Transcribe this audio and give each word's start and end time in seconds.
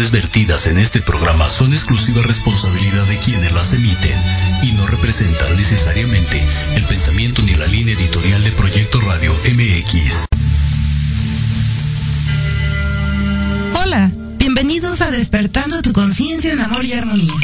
opiniones 0.00 0.10
vertidas 0.12 0.66
en 0.66 0.78
este 0.78 1.02
programa 1.02 1.46
son 1.50 1.74
exclusiva 1.74 2.22
responsabilidad 2.22 3.04
de 3.06 3.18
quienes 3.18 3.52
las 3.52 3.74
emiten 3.74 4.18
y 4.62 4.72
no 4.72 4.86
representan 4.86 5.54
necesariamente 5.56 6.42
el 6.74 6.84
pensamiento 6.84 7.42
ni 7.42 7.54
la 7.54 7.66
línea 7.66 7.94
editorial 7.94 8.42
de 8.42 8.50
Proyecto 8.52 8.98
Radio 9.00 9.34
MX. 9.34 10.26
Hola, 13.82 14.10
bienvenidos 14.38 15.02
a 15.02 15.10
Despertando 15.10 15.82
tu 15.82 15.92
conciencia 15.92 16.54
en 16.54 16.60
amor 16.60 16.84
y 16.84 16.94
armonía. 16.94 17.34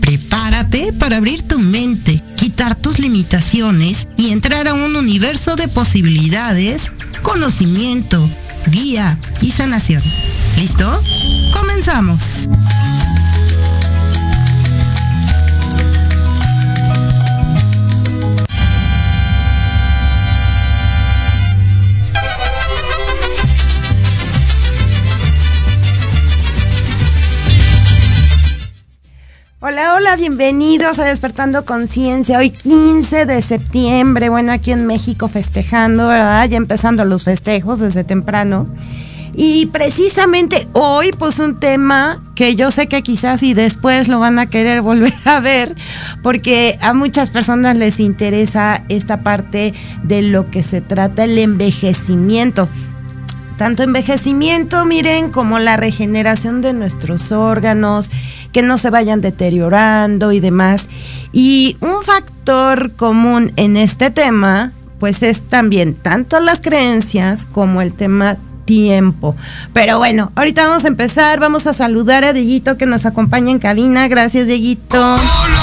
Prepárate 0.00 0.94
para 0.94 1.18
abrir 1.18 1.42
tu 1.42 1.58
mente, 1.58 2.22
quitar 2.36 2.74
tus 2.74 3.00
limitaciones 3.00 4.08
y 4.16 4.30
entrar 4.30 4.66
a 4.66 4.72
un 4.72 4.96
universo 4.96 5.56
de 5.56 5.68
posibilidades, 5.68 6.90
conocimiento, 7.22 8.26
guía 8.68 9.16
y 9.42 9.50
sanación. 9.50 10.02
¿Listo? 10.56 11.02
Comenzamos. 11.52 12.48
Bienvenidos 30.16 30.98
a 30.98 31.04
Despertando 31.04 31.66
Conciencia. 31.66 32.38
Hoy 32.38 32.48
15 32.48 33.26
de 33.26 33.42
septiembre, 33.42 34.30
bueno, 34.30 34.52
aquí 34.52 34.72
en 34.72 34.86
México 34.86 35.28
festejando, 35.28 36.08
¿verdad? 36.08 36.48
Ya 36.48 36.56
empezando 36.56 37.04
los 37.04 37.24
festejos 37.24 37.80
desde 37.80 38.04
temprano. 38.04 38.66
Y 39.34 39.66
precisamente 39.66 40.66
hoy, 40.72 41.10
pues 41.18 41.38
un 41.38 41.60
tema 41.60 42.24
que 42.34 42.56
yo 42.56 42.70
sé 42.70 42.86
que 42.86 43.02
quizás 43.02 43.42
y 43.42 43.52
después 43.52 44.08
lo 44.08 44.18
van 44.18 44.38
a 44.38 44.46
querer 44.46 44.80
volver 44.82 45.14
a 45.26 45.40
ver, 45.40 45.74
porque 46.22 46.78
a 46.80 46.94
muchas 46.94 47.28
personas 47.28 47.76
les 47.76 48.00
interesa 48.00 48.84
esta 48.88 49.20
parte 49.22 49.74
de 50.04 50.22
lo 50.22 50.50
que 50.50 50.62
se 50.62 50.80
trata 50.80 51.24
el 51.24 51.36
envejecimiento 51.36 52.68
tanto 53.58 53.82
envejecimiento, 53.82 54.86
miren, 54.86 55.30
como 55.30 55.58
la 55.58 55.76
regeneración 55.76 56.62
de 56.62 56.72
nuestros 56.72 57.32
órganos, 57.32 58.10
que 58.52 58.62
no 58.62 58.78
se 58.78 58.88
vayan 58.88 59.20
deteriorando 59.20 60.32
y 60.32 60.40
demás. 60.40 60.88
Y 61.32 61.76
un 61.80 62.02
factor 62.04 62.92
común 62.92 63.52
en 63.56 63.76
este 63.76 64.10
tema, 64.10 64.72
pues 64.98 65.22
es 65.22 65.42
también 65.42 65.94
tanto 65.94 66.40
las 66.40 66.62
creencias 66.62 67.44
como 67.44 67.82
el 67.82 67.92
tema 67.92 68.38
tiempo. 68.64 69.34
Pero 69.72 69.98
bueno, 69.98 70.30
ahorita 70.36 70.66
vamos 70.66 70.84
a 70.84 70.88
empezar, 70.88 71.40
vamos 71.40 71.66
a 71.66 71.72
saludar 71.74 72.24
a 72.24 72.32
Dieguito 72.32 72.78
que 72.78 72.86
nos 72.86 73.06
acompaña 73.06 73.50
en 73.50 73.58
cabina. 73.58 74.08
Gracias, 74.08 74.46
Dieguito. 74.46 74.96
¡Hola! 74.96 75.57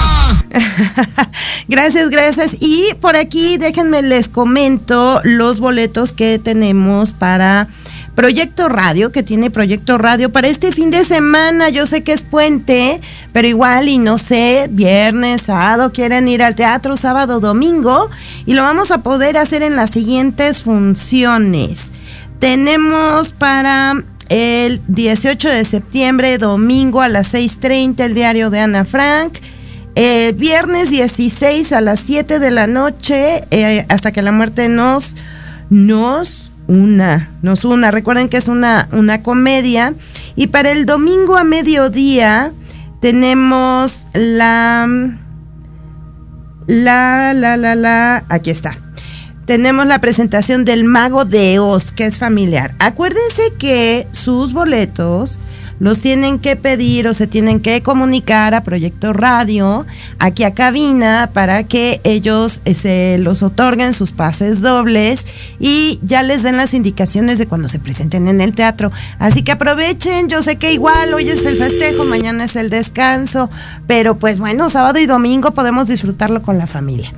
gracias, 1.68 2.10
gracias. 2.10 2.58
Y 2.60 2.94
por 3.02 3.16
aquí 3.16 3.58
déjenme 3.58 4.02
les 4.02 4.30
comento 4.30 5.22
los 5.24 5.60
boletos 5.60 6.14
que 6.14 6.40
tenemos 6.40 7.14
para 7.14 7.68
Proyecto 8.16 8.70
Radio, 8.70 9.12
que 9.12 9.24
tiene 9.24 9.52
Proyecto 9.52 9.98
Radio 9.98 10.32
para 10.32 10.48
este 10.48 10.72
fin 10.72 10.90
de 10.90 11.04
semana. 11.04 11.70
Yo 11.70 11.86
sé 11.86 12.02
que 12.02 12.14
es 12.14 12.22
puente, 12.22 13.02
pero 13.34 13.48
igual 13.48 13.90
y 13.90 13.98
no 13.98 14.18
sé, 14.18 14.68
viernes, 14.72 15.44
sábado, 15.44 15.92
quieren 15.92 16.28
ir 16.30 16.42
al 16.42 16.56
teatro, 16.56 16.96
sábado, 16.96 17.42
domingo, 17.42 18.10
y 18.46 18.54
lo 18.54 18.64
vamos 18.64 18.92
a 18.92 19.00
poder 19.00 19.38
hacer 19.38 19.64
en 19.64 19.76
las 19.76 19.92
siguientes 19.92 20.64
funciones. 20.64 21.92
Tenemos 22.40 23.34
para 23.34 23.96
el 24.30 24.82
18 24.88 25.50
de 25.50 25.66
septiembre, 25.66 26.38
domingo 26.38 27.02
a 27.02 27.10
las 27.10 27.34
6.30, 27.34 28.00
el 28.06 28.14
diario 28.14 28.50
de 28.50 28.60
Ana 28.62 28.86
Frank. 28.86 29.40
El 29.95 30.33
viernes 30.33 30.89
16 30.89 31.72
a 31.72 31.79
las 31.79 32.01
7 32.01 32.39
de 32.39 32.51
la 32.51 32.67
noche, 32.67 33.45
eh, 33.51 33.85
hasta 33.88 34.11
que 34.11 34.22
la 34.22 34.33
muerte 34.33 34.67
nos, 34.67 35.16
nos 35.69 36.51
una, 36.67 37.31
nos 37.41 37.63
una. 37.63 37.91
Recuerden 37.91 38.28
que 38.28 38.35
es 38.35 38.50
una, 38.50 38.89
una 38.91 39.23
comedia. 39.23 39.94
Y 40.35 40.47
para 40.47 40.72
el 40.72 40.85
domingo 40.85 41.38
a 41.38 41.45
mediodía 41.45 42.51
tenemos 43.00 44.07
la, 44.13 44.88
la, 46.67 47.33
la, 47.33 47.56
la, 47.56 47.75
la, 47.75 48.25
aquí 48.27 48.50
está. 48.50 48.77
Tenemos 49.45 49.85
la 49.85 50.00
presentación 50.00 50.66
del 50.66 50.83
Mago 50.83 51.23
de 51.23 51.59
Oz, 51.59 51.91
que 51.94 52.06
es 52.06 52.17
familiar. 52.17 52.75
Acuérdense 52.79 53.53
que 53.59 54.07
sus 54.12 54.53
boletos 54.53 55.39
los 55.80 56.00
tienen 56.00 56.40
que 56.40 56.56
pedir 56.56 57.08
o 57.08 57.13
se 57.13 57.28
tienen 57.28 57.59
que 57.59 57.81
comunicar 57.81 58.53
a 58.53 58.63
Proyecto 58.63 59.13
Radio, 59.13 59.86
aquí 60.19 60.44
a 60.44 60.53
cabina, 60.53 61.30
para 61.34 61.63
que 61.63 62.02
ellos 62.03 62.62
eh, 62.66 62.74
se 62.74 63.18
los 63.19 63.44
otorguen 63.44 63.94
sus 63.94 64.12
pases 64.12 64.62
dobles 64.62 65.25
y 65.59 66.00
ya 66.03 66.24
les 66.24 66.44
den 66.44 66.58
las 66.58 66.74
indicaciones 66.74 67.38
de 67.38 67.47
cuando 67.47 67.68
se 67.68 67.80
presenten 67.80 68.28
en 68.28 68.41
el 68.41 68.56
teatro. 68.56 68.91
Así 69.19 69.44
que 69.44 69.52
aprovechen, 69.52 70.30
yo 70.30 70.41
sé 70.41 70.56
que 70.58 70.72
igual 70.72 71.13
hoy 71.13 71.30
es 71.30 71.46
el 71.46 71.58
festejo, 71.58 72.06
mañana 72.06 72.46
es 72.46 72.56
el 72.56 72.69
descanso, 72.69 73.50
pero 73.88 74.16
pues 74.18 74.40
bueno, 74.40 74.69
sábado 74.69 75.00
y 75.00 75.06
domingo 75.06 75.52
podemos 75.52 75.88
disfrutarlo 75.88 76.42
con 76.42 76.57
la 76.57 76.68
familia. 76.68 77.12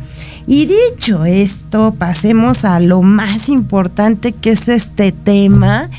Y 0.48 0.66
dicho 0.66 1.26
esto, 1.26 1.94
pasemos 1.98 2.64
a 2.64 2.80
lo 2.80 3.02
más 3.02 3.50
importante 3.50 4.32
que 4.32 4.52
es 4.52 4.70
este 4.70 5.12
tema 5.12 5.90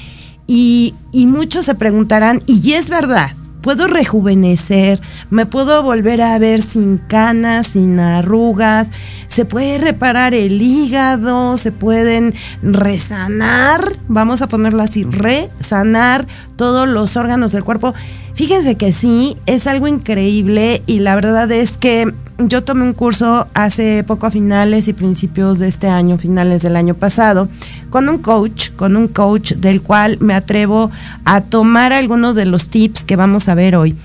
y, 0.48 0.94
muchos 1.12 1.66
se 1.66 1.74
preguntarán, 1.74 2.40
y 2.46 2.72
es 2.72 2.88
verdad, 2.88 3.30
puedo 3.60 3.86
rejuvenecer, 3.86 4.98
me 5.28 5.44
puedo 5.44 5.82
volver 5.82 6.22
a 6.22 6.38
ver 6.38 6.62
sin 6.62 6.96
canas, 6.96 7.68
sin 7.68 8.00
arrugas, 8.00 8.88
se 9.26 9.44
puede 9.44 9.76
reparar 9.76 10.32
el 10.32 10.62
hígado, 10.62 11.58
se 11.58 11.70
pueden 11.70 12.34
resanar, 12.62 13.96
vamos 14.08 14.40
a 14.40 14.48
ponerlo 14.48 14.82
así, 14.82 15.04
resanar 15.04 16.26
todos 16.56 16.88
los 16.88 17.16
órganos 17.18 17.52
del 17.52 17.62
cuerpo. 17.62 17.94
Fíjense 18.34 18.76
que 18.76 18.92
sí, 18.92 19.36
es 19.44 19.66
algo 19.66 19.86
increíble 19.86 20.82
y 20.86 21.00
la 21.00 21.14
verdad 21.14 21.50
es 21.52 21.76
que 21.76 22.06
yo 22.38 22.62
tomé 22.62 22.82
un 22.82 22.92
curso 22.92 23.48
hace 23.54 24.04
poco 24.04 24.26
a 24.26 24.30
finales 24.30 24.86
y 24.86 24.92
principios 24.92 25.58
de 25.58 25.66
este 25.66 25.88
año, 25.88 26.18
finales 26.18 26.62
del 26.62 26.76
año 26.76 26.94
pasado, 26.94 27.48
con 27.90 28.08
un 28.08 28.18
coach, 28.18 28.70
con 28.76 28.96
un 28.96 29.08
coach 29.08 29.54
del 29.54 29.82
cual 29.82 30.18
me 30.20 30.34
atrevo 30.34 30.90
a 31.24 31.40
tomar 31.40 31.92
algunos 31.92 32.36
de 32.36 32.46
los 32.46 32.68
tips 32.68 33.04
que 33.04 33.16
vamos 33.16 33.48
a 33.48 33.54
ver 33.54 33.74
hoy. 33.74 33.96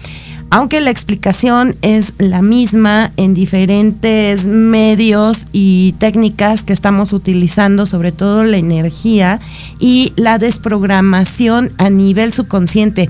Aunque 0.50 0.82
la 0.82 0.92
explicación 0.92 1.76
es 1.82 2.14
la 2.20 2.42
misma 2.42 3.12
en 3.18 3.34
diferentes 3.34 4.46
medios 4.46 5.48
y 5.52 5.96
técnicas 5.98 6.64
que 6.64 6.74
estamos 6.74 7.12
utilizando, 7.14 7.86
sobre 7.86 8.12
todo 8.12 8.44
la 8.44 8.58
energía 8.58 9.40
y 9.80 10.14
la 10.16 10.38
desprogramación 10.38 11.72
a 11.78 11.90
nivel 11.90 12.34
subconsciente. 12.34 13.10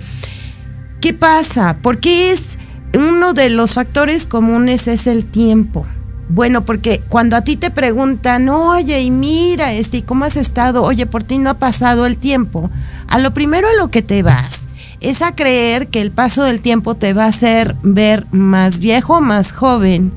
¿Qué 1.01 1.13
pasa? 1.13 1.77
¿Por 1.81 1.99
qué 1.99 2.31
es 2.31 2.57
uno 2.97 3.33
de 3.33 3.49
los 3.49 3.73
factores 3.73 4.25
comunes 4.25 4.87
es 4.87 5.07
el 5.07 5.25
tiempo. 5.25 5.85
Bueno, 6.29 6.65
porque 6.65 7.01
cuando 7.09 7.35
a 7.35 7.41
ti 7.41 7.57
te 7.57 7.69
preguntan, 7.69 8.49
oye, 8.49 9.01
y 9.01 9.11
mira, 9.11 9.73
este, 9.73 10.03
¿cómo 10.03 10.25
has 10.25 10.37
estado? 10.37 10.83
Oye, 10.83 11.05
por 11.05 11.23
ti 11.23 11.37
no 11.37 11.49
ha 11.49 11.55
pasado 11.55 12.05
el 12.05 12.17
tiempo. 12.17 12.71
A 13.07 13.19
lo 13.19 13.33
primero 13.33 13.67
a 13.67 13.75
lo 13.81 13.91
que 13.91 14.01
te 14.01 14.23
vas 14.23 14.67
es 14.99 15.21
a 15.21 15.35
creer 15.35 15.87
que 15.87 16.01
el 16.01 16.11
paso 16.11 16.43
del 16.43 16.61
tiempo 16.61 16.95
te 16.95 17.13
va 17.13 17.25
a 17.25 17.27
hacer 17.27 17.75
ver 17.83 18.25
más 18.31 18.79
viejo, 18.79 19.21
más 19.21 19.51
joven 19.51 20.11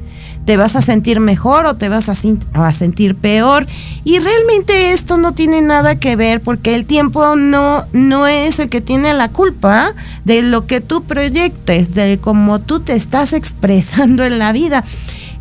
te 0.46 0.56
vas 0.56 0.76
a 0.76 0.80
sentir 0.80 1.18
mejor 1.18 1.66
o 1.66 1.74
te 1.74 1.88
vas 1.88 2.08
a, 2.08 2.72
sentir 2.72 3.16
peor. 3.16 3.66
Y 4.04 4.20
realmente 4.20 4.92
esto 4.92 5.16
no 5.16 5.32
tiene 5.32 5.60
nada 5.60 5.98
que 5.98 6.14
ver 6.14 6.40
porque 6.40 6.76
el 6.76 6.86
tiempo 6.86 7.34
no, 7.34 7.84
no 7.92 8.26
es 8.28 8.60
el 8.60 8.68
que 8.68 8.80
tiene 8.80 9.12
la 9.12 9.28
culpa 9.28 9.92
de 10.24 10.42
lo 10.42 10.66
que 10.66 10.80
tú 10.80 11.02
proyectes, 11.02 11.94
de 11.94 12.18
cómo 12.20 12.60
tú 12.60 12.80
te 12.80 12.94
estás 12.94 13.32
expresando 13.34 14.24
en 14.24 14.38
la 14.38 14.52
vida. 14.52 14.84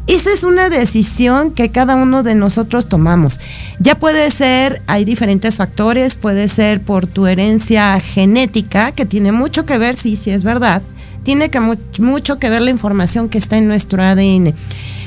Esa 0.08 0.32
es 0.32 0.44
una 0.44 0.70
decisión 0.70 1.52
que 1.52 1.70
cada 1.70 1.96
uno 1.96 2.22
de 2.22 2.36
nosotros 2.36 2.88
tomamos. 2.88 3.40
Ya 3.80 3.96
puede 3.96 4.30
ser, 4.32 4.82
hay 4.88 5.06
diferentes 5.06 5.56
factores, 5.58 6.16
puede 6.16 6.48
ser 6.48 6.82
por 6.82 7.08
tu 7.08 7.28
herencia 7.28 8.00
genética, 8.00 8.92
que 8.92 9.06
tiene 9.06 9.32
mucho 9.32 9.66
que 9.66 9.80
ver, 9.80 9.96
sí, 9.96 10.16
sí 10.16 10.30
es 10.30 10.44
verdad, 10.44 10.84
tiene 11.26 11.50
que 11.50 11.60
mucho 11.60 12.40
que 12.40 12.50
ver 12.50 12.62
la 12.62 12.70
información 12.70 13.28
que 13.28 13.40
está 13.40 13.58
en 13.58 13.68
nuestro 13.68 14.02
ADN. 14.02 14.54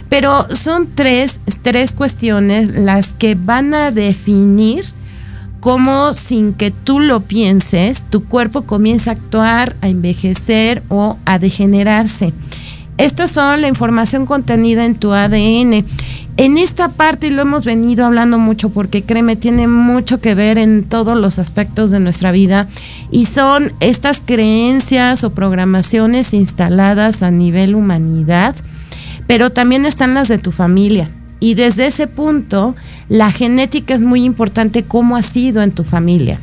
Pero 0.09 0.47
son 0.51 0.89
tres, 0.95 1.41
tres 1.63 1.93
cuestiones 1.93 2.69
las 2.75 3.15
que 3.15 3.37
van 3.37 3.73
a 3.73 3.93
definir 3.93 4.85
cómo 5.61 6.13
sin 6.15 6.55
que 6.55 6.73
tú 6.73 6.99
lo 6.99 7.21
pienses, 7.21 8.03
tu 8.11 8.25
cuerpo 8.25 8.63
comienza 8.63 9.11
a 9.11 9.15
actuar, 9.15 9.77
a 9.81 9.89
envejecer 9.89 10.83
o 10.89 11.17
a 11.25 11.39
degenerarse. 11.39 12.33
Estas 12.97 13.31
son 13.31 13.61
la 13.61 13.69
información 13.69 14.27
contenida 14.27 14.85
en 14.85 14.97
tu 14.97 15.13
ADN. 15.13 15.85
En 16.39 16.57
esta 16.57 16.91
parte, 16.91 17.27
y 17.27 17.31
lo 17.31 17.43
hemos 17.43 17.65
venido 17.65 18.07
hablando 18.07 18.39
mucho 18.39 18.71
porque 18.71 19.03
créeme, 19.03 19.35
tiene 19.35 19.67
mucho 19.67 20.21
que 20.21 20.37
ver 20.37 20.57
en 20.57 20.85
todos 20.85 21.19
los 21.19 21.41
aspectos 21.41 21.91
de 21.91 21.99
nuestra 21.99 22.31
vida 22.31 22.69
y 23.11 23.25
son 23.25 23.73
estas 23.81 24.23
creencias 24.25 25.25
o 25.25 25.31
programaciones 25.31 26.33
instaladas 26.33 27.25
a 27.25 27.33
nivel 27.33 27.75
humanidad, 27.75 28.55
pero 29.27 29.51
también 29.51 29.85
están 29.85 30.15
las 30.15 30.29
de 30.29 30.39
tu 30.39 30.53
familia. 30.53 31.11
Y 31.41 31.55
desde 31.55 31.89
ese 31.89 32.07
punto, 32.07 32.77
la 33.09 33.33
genética 33.33 33.93
es 33.93 34.03
muy 34.03 34.23
importante, 34.23 34.85
cómo 34.85 35.17
ha 35.17 35.23
sido 35.23 35.61
en 35.63 35.73
tu 35.73 35.83
familia. 35.83 36.39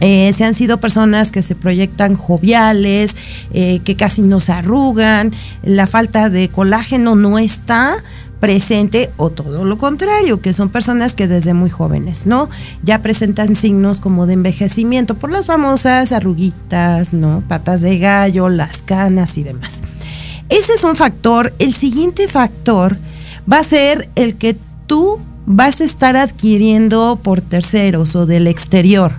Eh, 0.00 0.32
se 0.34 0.44
han 0.44 0.54
sido 0.54 0.80
personas 0.80 1.32
que 1.32 1.42
se 1.42 1.54
proyectan 1.54 2.14
joviales, 2.14 3.14
eh, 3.52 3.80
que 3.84 3.94
casi 3.94 4.22
no 4.22 4.40
se 4.40 4.52
arrugan, 4.52 5.32
la 5.62 5.86
falta 5.86 6.30
de 6.30 6.48
colágeno 6.48 7.14
no 7.14 7.38
está 7.38 8.02
presente 8.40 9.10
o 9.16 9.30
todo 9.30 9.64
lo 9.64 9.78
contrario, 9.78 10.40
que 10.40 10.52
son 10.52 10.68
personas 10.68 11.14
que 11.14 11.28
desde 11.28 11.54
muy 11.54 11.70
jóvenes, 11.70 12.26
¿no? 12.26 12.48
Ya 12.82 13.02
presentan 13.02 13.54
signos 13.54 14.00
como 14.00 14.26
de 14.26 14.34
envejecimiento 14.34 15.14
por 15.14 15.30
las 15.30 15.46
famosas 15.46 16.12
arruguitas, 16.12 17.12
¿no? 17.12 17.42
Patas 17.48 17.80
de 17.80 17.98
gallo, 17.98 18.48
las 18.48 18.82
canas 18.82 19.38
y 19.38 19.42
demás. 19.42 19.82
Ese 20.48 20.74
es 20.74 20.84
un 20.84 20.96
factor. 20.96 21.52
El 21.58 21.74
siguiente 21.74 22.28
factor 22.28 22.96
va 23.50 23.58
a 23.58 23.64
ser 23.64 24.08
el 24.14 24.36
que 24.36 24.56
tú 24.86 25.20
vas 25.46 25.80
a 25.80 25.84
estar 25.84 26.16
adquiriendo 26.16 27.18
por 27.22 27.40
terceros 27.40 28.14
o 28.16 28.26
del 28.26 28.46
exterior. 28.46 29.12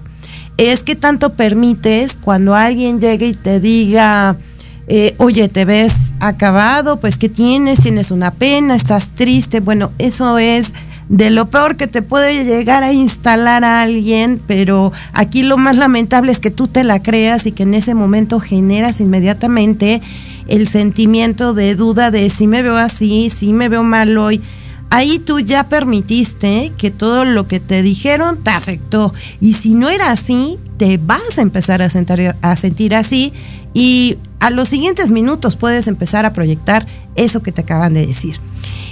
Es 0.57 0.83
que 0.83 0.95
tanto 0.95 1.33
permites 1.33 2.15
cuando 2.19 2.55
alguien 2.55 2.99
llegue 2.99 3.27
y 3.27 3.33
te 3.33 3.59
diga, 3.59 4.37
eh, 4.91 5.13
oye, 5.17 5.47
te 5.49 5.65
ves 5.65 6.13
acabado, 6.19 6.99
pues 6.99 7.15
¿qué 7.15 7.29
tienes? 7.29 7.79
Tienes 7.79 8.09
una 8.09 8.31
pena, 8.31 8.73
estás 8.73 9.11
triste. 9.11 9.59
Bueno, 9.59 9.91
eso 9.99 10.39
es 10.39 10.73
de 11.09 11.29
lo 11.29 11.51
peor 11.51 11.75
que 11.75 11.85
te 11.85 12.01
puede 12.01 12.43
llegar 12.43 12.83
a 12.83 12.91
instalar 12.91 13.63
a 13.63 13.83
alguien, 13.83 14.41
pero 14.47 14.91
aquí 15.13 15.43
lo 15.43 15.57
más 15.57 15.77
lamentable 15.77 16.31
es 16.31 16.39
que 16.39 16.49
tú 16.49 16.67
te 16.67 16.83
la 16.83 17.03
creas 17.03 17.45
y 17.45 17.51
que 17.51 17.63
en 17.63 17.75
ese 17.75 17.93
momento 17.93 18.39
generas 18.39 18.99
inmediatamente 18.99 20.01
el 20.47 20.67
sentimiento 20.67 21.53
de 21.53 21.75
duda 21.75 22.09
de 22.09 22.27
si 22.31 22.47
me 22.47 22.63
veo 22.63 22.77
así, 22.77 23.29
si 23.29 23.53
me 23.53 23.69
veo 23.69 23.83
mal 23.83 24.17
hoy. 24.17 24.41
Ahí 24.89 25.19
tú 25.19 25.39
ya 25.39 25.69
permitiste 25.69 26.73
que 26.77 26.89
todo 26.89 27.25
lo 27.25 27.47
que 27.47 27.59
te 27.59 27.83
dijeron 27.83 28.43
te 28.43 28.49
afectó. 28.49 29.13
Y 29.39 29.53
si 29.53 29.75
no 29.75 29.87
era 29.87 30.09
así, 30.09 30.57
te 30.77 30.97
vas 30.97 31.37
a 31.37 31.43
empezar 31.43 31.83
a, 31.83 31.89
sentir, 31.89 32.33
a 32.41 32.55
sentir 32.55 32.95
así 32.95 33.31
y 33.73 34.17
a 34.39 34.49
los 34.49 34.69
siguientes 34.69 35.11
minutos 35.11 35.55
puedes 35.55 35.87
empezar 35.87 36.25
a 36.25 36.33
proyectar 36.33 36.85
eso 37.15 37.41
que 37.41 37.51
te 37.51 37.61
acaban 37.61 37.93
de 37.93 38.07
decir. 38.07 38.39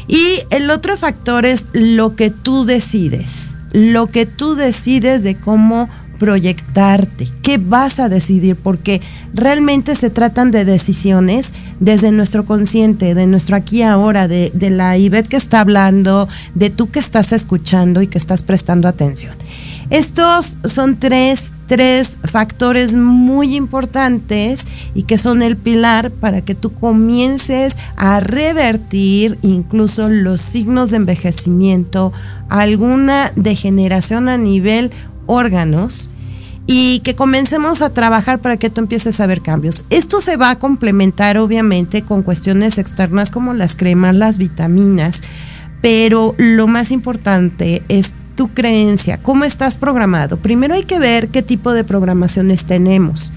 Y 0.07 0.39
el 0.50 0.69
otro 0.69 0.97
factor 0.97 1.45
es 1.45 1.65
lo 1.74 2.15
que 2.15 2.29
tú 2.29 2.65
decides, 2.65 3.56
lo 3.71 4.07
que 4.07 4.25
tú 4.25 4.56
decides 4.56 5.24
de 5.24 5.35
cómo 5.35 5.89
proyectarte, 6.18 7.27
qué 7.41 7.57
vas 7.57 8.00
a 8.00 8.09
decidir, 8.09 8.56
porque 8.56 9.01
realmente 9.33 9.95
se 9.95 10.09
tratan 10.09 10.51
de 10.51 10.65
decisiones 10.65 11.53
desde 11.80 12.12
nuestro 12.12 12.45
consciente, 12.45 13.13
de 13.13 13.27
nuestro 13.27 13.56
aquí 13.56 13.83
ahora, 13.83 14.27
de, 14.27 14.51
la 14.69 14.97
Ivette 14.97 15.27
que 15.27 15.38
está 15.38 15.62
hablando, 15.62 16.27
de 16.56 16.69
tú 16.69 16.89
que 16.89 17.00
estás 17.00 17.31
escuchando 17.33 18.01
y 18.01 18.07
que 18.07 18.18
estás 18.18 18.44
prestando 18.44 18.88
atención. 18.88 19.35
Estos 19.89 20.57
son 20.66 20.98
tres, 20.98 21.54
tres 21.66 22.19
factores 22.22 22.94
muy 22.94 23.56
importantes 23.56 24.68
y 24.94 25.04
que 25.04 25.18
son 25.18 25.42
el 25.42 25.56
pilar 25.56 26.12
para 26.12 26.42
que 26.42 26.56
tú 26.56 26.74
comiences 26.74 27.78
a 27.95 28.19
revertir 28.19 29.38
incluso 29.44 30.10
los 30.10 30.42
signos 30.42 30.89
de 30.89 30.98
envejecimiento, 30.98 32.12
alguna 32.50 33.31
degeneración 33.38 34.28
a 34.28 34.38
nivel 34.38 34.92
órganos 35.25 36.10
y 36.66 37.00
que 37.00 37.16
comencemos 37.16 37.81
a 37.81 37.94
trabajar 37.94 38.40
para 38.40 38.57
que 38.57 38.69
tú 38.69 38.81
empieces 38.81 39.22
a 39.22 39.28
ver 39.28 39.42
cambios. 39.42 39.86
Esto 39.90 40.19
se 40.19 40.36
va 40.36 40.50
a 40.50 40.60
complementar 40.60 41.38
obviamente 41.38 42.01
con 42.01 42.24
cuestiones 42.24 42.78
externas 42.78 43.31
como 43.31 43.54
las 43.54 43.78
cremas, 43.78 44.16
las 44.16 44.38
vitaminas, 44.38 45.22
pero 45.81 46.36
lo 46.38 46.68
más 46.68 46.92
importante 46.92 47.83
es 47.88 48.12
tu 48.38 48.54
creencia, 48.54 49.18
cómo 49.18 49.44
estás 49.44 49.75
programado. 49.75 50.38
Primero 50.38 50.75
hay 50.75 50.84
que 50.84 51.00
ver 51.00 51.28
qué 51.28 51.42
tipo 51.42 51.74
de 51.74 51.84
programaciones 51.84 52.63
tenemos. 52.63 53.34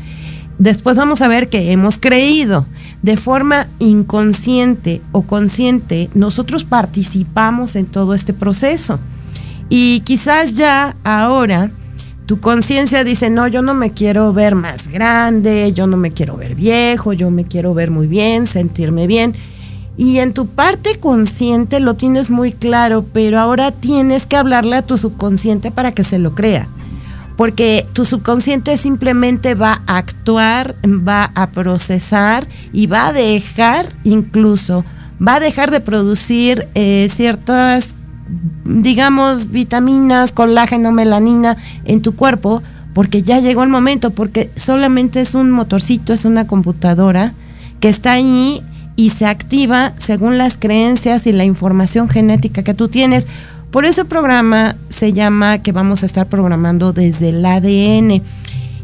Después 0.59 0.99
vamos 0.99 1.23
a 1.23 1.29
ver 1.29 1.49
qué 1.49 1.73
hemos 1.73 1.99
creído. 1.99 2.67
De 3.03 3.17
forma 3.17 3.67
inconsciente 3.79 5.01
o 5.11 5.23
consciente, 5.23 6.11
nosotros 6.15 6.65
participamos 6.65 7.77
en 7.77 7.87
todo 7.87 8.15
este 8.15 8.35
proceso. 8.35 9.01
Y 9.71 10.01
quizás 10.01 10.55
ya 10.55 10.95
ahora 11.03 11.71
tu 12.27 12.39
conciencia 12.39 13.03
dice, 13.03 13.31
no, 13.31 13.49
yo 13.49 13.63
no 13.63 13.73
me 13.73 13.93
quiero 13.93 14.33
ver 14.35 14.55
más 14.55 14.89
grande, 14.89 15.73
yo 15.73 15.87
no 15.87 15.97
me 15.97 16.13
quiero 16.13 16.37
ver 16.37 16.55
viejo, 16.55 17.15
yo 17.15 17.31
me 17.31 17.45
quiero 17.45 17.73
ver 17.73 17.91
muy 17.91 18.07
bien, 18.07 18.47
sentirme 18.47 19.07
bien. 19.07 19.35
Y 20.01 20.19
en 20.19 20.33
tu 20.33 20.47
parte 20.47 20.99
consciente 20.99 21.79
lo 21.79 21.93
tienes 21.93 22.31
muy 22.31 22.53
claro, 22.53 23.05
pero 23.13 23.39
ahora 23.39 23.71
tienes 23.71 24.25
que 24.25 24.37
hablarle 24.37 24.77
a 24.77 24.83
tu 24.83 24.97
subconsciente 24.97 25.71
para 25.71 25.93
que 25.93 26.05
se 26.05 26.19
lo 26.19 26.35
crea. 26.35 26.69
Porque 27.37 27.87
tu 27.93 28.07
subconsciente 28.07 28.79
simplemente 28.79 29.55
va 29.55 29.83
a 29.87 29.99
actuar, 29.99 30.75
va 30.87 31.31
a 31.35 31.51
procesar 31.51 32.47
y 32.73 32.87
va 32.87 33.09
a 33.09 33.13
dejar 33.13 33.91
incluso, 34.03 34.87
va 35.21 35.35
a 35.35 35.41
dejar 35.41 35.71
de 35.71 35.81
producir 35.81 36.67
eh, 36.75 37.07
ciertas, 37.11 37.95
digamos, 38.65 39.51
vitaminas, 39.51 40.33
colágeno, 40.33 40.93
melanina 40.93 41.59
en 41.85 42.01
tu 42.01 42.17
cuerpo, 42.17 42.63
porque 42.95 43.23
ya 43.23 43.41
llegó 43.41 43.65
el 43.65 43.69
momento, 43.69 44.13
porque 44.13 44.51
solamente 44.57 45.21
es 45.21 45.35
un 45.35 45.51
motorcito, 45.51 46.15
es 46.15 46.25
una 46.25 46.47
computadora 46.47 47.35
que 47.81 47.91
está 47.91 48.13
ahí 48.13 48.63
y 49.01 49.09
se 49.09 49.25
activa 49.25 49.95
según 49.97 50.37
las 50.37 50.59
creencias 50.59 51.27
y 51.27 51.33
la 51.33 51.47
información 51.47 52.11
genética 52.11 52.63
que 52.63 52.75
tú 52.75 52.89
tienes. 52.89 53.27
Por 53.71 53.87
eso 53.87 54.03
el 54.03 54.09
programa 54.09 54.77
se 54.91 55.15
llama 55.15 55.63
que 55.63 55.73
vamos 55.73 56.03
a 56.03 56.07
estar 56.07 56.27
programando 56.27 56.93
desde 56.93 57.31
el 57.31 57.43
ADN. 57.43 58.23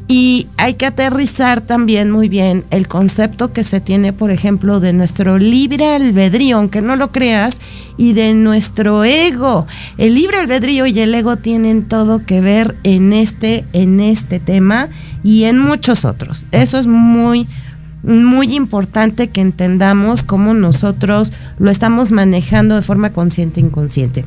Y 0.09 0.47
hay 0.57 0.73
que 0.73 0.87
aterrizar 0.87 1.61
también 1.61 2.11
muy 2.11 2.31
bien 2.31 2.65
el 2.71 2.89
concepto 2.89 3.53
que 3.53 3.63
se 3.63 3.79
tiene, 3.79 4.15
por 4.15 4.31
ejemplo, 4.31 4.81
de 4.81 4.95
nuestro 4.95 5.37
libre 5.37 5.87
albedrío, 5.87 6.57
aunque 6.57 6.81
no 6.81 6.97
lo 6.97 7.13
creas, 7.13 7.59
y 7.99 8.15
de 8.15 8.33
nuestro 8.33 9.05
ego. 9.05 9.67
El 9.99 10.15
libre 10.15 10.39
albedrío 10.39 10.87
y 10.87 10.99
el 10.99 11.15
ego 11.15 11.37
tienen 11.37 11.89
todo 11.89 12.25
que 12.25 12.41
ver 12.41 12.75
en 12.85 13.13
este, 13.13 13.67
en 13.75 14.01
este 14.01 14.41
tema 14.41 14.89
y 15.23 15.45
en 15.45 15.59
muchos 15.59 16.07
otros. 16.07 16.47
Eso 16.53 16.79
es 16.79 16.87
muy, 16.87 17.47
muy 18.07 18.55
importante 18.55 19.29
que 19.29 19.41
entendamos 19.41 20.23
cómo 20.23 20.55
nosotros 20.55 21.33
lo 21.59 21.71
estamos 21.71 22.13
manejando 22.13 22.77
de 22.77 22.83
forma 22.83 23.13
consciente 23.13 23.61
e 23.61 23.65
inconsciente. 23.65 24.25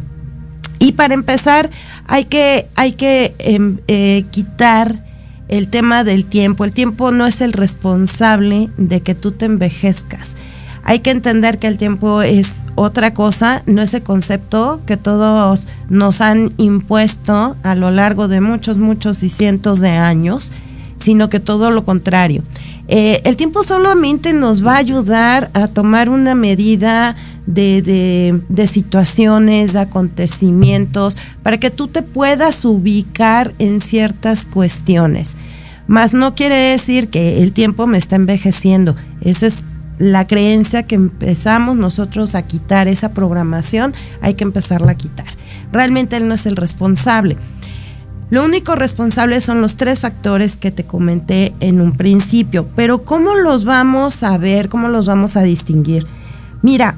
Y 0.79 0.93
para 0.93 1.13
empezar, 1.13 1.69
hay 2.07 2.25
que, 2.25 2.67
hay 2.75 2.91
que 2.91 3.35
em, 3.39 3.77
eh, 3.87 4.25
quitar 4.31 5.05
el 5.47 5.69
tema 5.69 6.03
del 6.03 6.25
tiempo. 6.25 6.63
El 6.65 6.73
tiempo 6.73 7.11
no 7.11 7.25
es 7.25 7.41
el 7.41 7.53
responsable 7.53 8.69
de 8.77 9.01
que 9.01 9.15
tú 9.15 9.31
te 9.31 9.45
envejezcas. 9.45 10.35
Hay 10.83 10.99
que 10.99 11.11
entender 11.11 11.59
que 11.59 11.67
el 11.67 11.77
tiempo 11.77 12.21
es 12.21 12.65
otra 12.75 13.13
cosa, 13.13 13.63
no 13.65 13.81
ese 13.81 14.01
concepto 14.01 14.81
que 14.85 14.97
todos 14.97 15.67
nos 15.89 16.21
han 16.21 16.53
impuesto 16.57 17.57
a 17.63 17.75
lo 17.75 17.91
largo 17.91 18.27
de 18.27 18.41
muchos, 18.41 18.77
muchos 18.77 19.21
y 19.21 19.29
cientos 19.29 19.79
de 19.79 19.91
años, 19.91 20.51
sino 20.99 21.29
que 21.29 21.39
todo 21.39 21.71
lo 21.71 21.85
contrario. 21.85 22.43
Eh, 22.87 23.21
el 23.23 23.35
tiempo 23.35 23.63
solamente 23.63 24.33
nos 24.33 24.65
va 24.65 24.73
a 24.73 24.77
ayudar 24.77 25.49
a 25.53 25.67
tomar 25.67 26.09
una 26.09 26.35
medida 26.35 27.15
de, 27.45 28.41
de, 28.47 28.67
situaciones, 28.67 29.73
de 29.73 29.79
acontecimientos, 29.79 31.17
para 31.41 31.57
que 31.57 31.71
tú 31.71 31.87
te 31.87 32.03
puedas 32.03 32.63
ubicar 32.65 33.53
en 33.59 33.81
ciertas 33.81 34.45
cuestiones. 34.45 35.35
Mas 35.87 36.13
no 36.13 36.35
quiere 36.35 36.57
decir 36.57 37.09
que 37.09 37.41
el 37.41 37.51
tiempo 37.51 37.87
me 37.87 37.97
está 37.97 38.15
envejeciendo. 38.15 38.95
Esa 39.21 39.47
es 39.47 39.65
la 39.99 40.27
creencia 40.27 40.83
que 40.83 40.95
empezamos 40.95 41.75
nosotros 41.75 42.33
a 42.35 42.43
quitar, 42.43 42.87
esa 42.87 43.13
programación, 43.13 43.93
hay 44.21 44.33
que 44.35 44.45
empezarla 44.45 44.93
a 44.93 44.95
quitar. 44.95 45.27
Realmente 45.71 46.17
él 46.17 46.27
no 46.27 46.35
es 46.35 46.45
el 46.45 46.55
responsable. 46.55 47.37
Lo 48.29 48.45
único 48.45 48.75
responsable 48.75 49.39
son 49.39 49.61
los 49.61 49.75
tres 49.75 50.01
factores 50.01 50.55
que 50.55 50.69
te 50.69 50.83
comenté 50.83 51.53
en 51.59 51.81
un 51.81 51.93
principio, 51.93 52.67
pero 52.75 53.03
¿cómo 53.03 53.33
los 53.35 53.63
vamos 53.63 54.21
a 54.21 54.37
ver? 54.37 54.69
¿Cómo 54.69 54.87
los 54.87 55.07
vamos 55.07 55.35
a 55.35 55.41
distinguir? 55.41 56.05
Mira, 56.61 56.95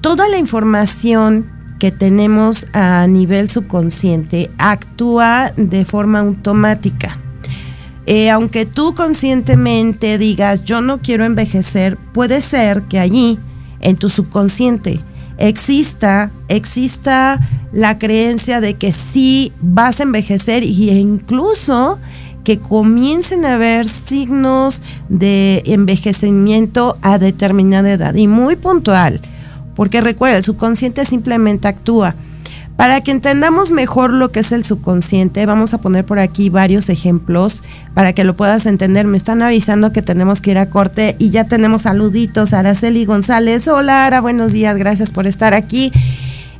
toda 0.00 0.28
la 0.28 0.38
información 0.38 1.50
que 1.78 1.90
tenemos 1.90 2.66
a 2.72 3.06
nivel 3.06 3.50
subconsciente 3.50 4.50
actúa 4.58 5.52
de 5.56 5.84
forma 5.84 6.20
automática. 6.20 7.18
Eh, 8.06 8.30
aunque 8.30 8.66
tú 8.66 8.94
conscientemente 8.94 10.18
digas 10.18 10.64
yo 10.64 10.80
no 10.80 11.00
quiero 11.00 11.24
envejecer, 11.24 11.98
puede 12.12 12.40
ser 12.40 12.82
que 12.82 12.98
allí, 12.98 13.38
en 13.80 13.96
tu 13.96 14.08
subconsciente, 14.08 15.00
exista, 15.40 16.30
exista 16.48 17.40
la 17.72 17.98
creencia 17.98 18.60
de 18.60 18.74
que 18.74 18.92
sí 18.92 19.52
vas 19.60 20.00
a 20.00 20.04
envejecer 20.04 20.62
y, 20.62 20.90
e 20.90 20.98
incluso 20.98 21.98
que 22.44 22.58
comiencen 22.58 23.44
a 23.44 23.54
haber 23.54 23.86
signos 23.86 24.82
de 25.08 25.62
envejecimiento 25.66 26.96
a 27.02 27.18
determinada 27.18 27.92
edad 27.92 28.14
y 28.14 28.26
muy 28.26 28.56
puntual, 28.56 29.20
porque 29.74 30.00
recuerda, 30.00 30.38
el 30.38 30.44
subconsciente 30.44 31.04
simplemente 31.04 31.68
actúa. 31.68 32.14
Para 32.80 33.02
que 33.02 33.10
entendamos 33.10 33.70
mejor 33.70 34.10
lo 34.10 34.32
que 34.32 34.40
es 34.40 34.52
el 34.52 34.64
subconsciente, 34.64 35.44
vamos 35.44 35.74
a 35.74 35.82
poner 35.82 36.06
por 36.06 36.18
aquí 36.18 36.48
varios 36.48 36.88
ejemplos 36.88 37.62
para 37.92 38.14
que 38.14 38.24
lo 38.24 38.36
puedas 38.36 38.64
entender. 38.64 39.06
Me 39.06 39.18
están 39.18 39.42
avisando 39.42 39.92
que 39.92 40.00
tenemos 40.00 40.40
que 40.40 40.52
ir 40.52 40.56
a 40.56 40.70
corte 40.70 41.14
y 41.18 41.28
ya 41.28 41.44
tenemos 41.44 41.82
saluditos. 41.82 42.54
Araceli 42.54 43.04
González, 43.04 43.68
hola 43.68 44.06
Ara, 44.06 44.22
buenos 44.22 44.52
días, 44.52 44.78
gracias 44.78 45.10
por 45.10 45.26
estar 45.26 45.52
aquí. 45.52 45.92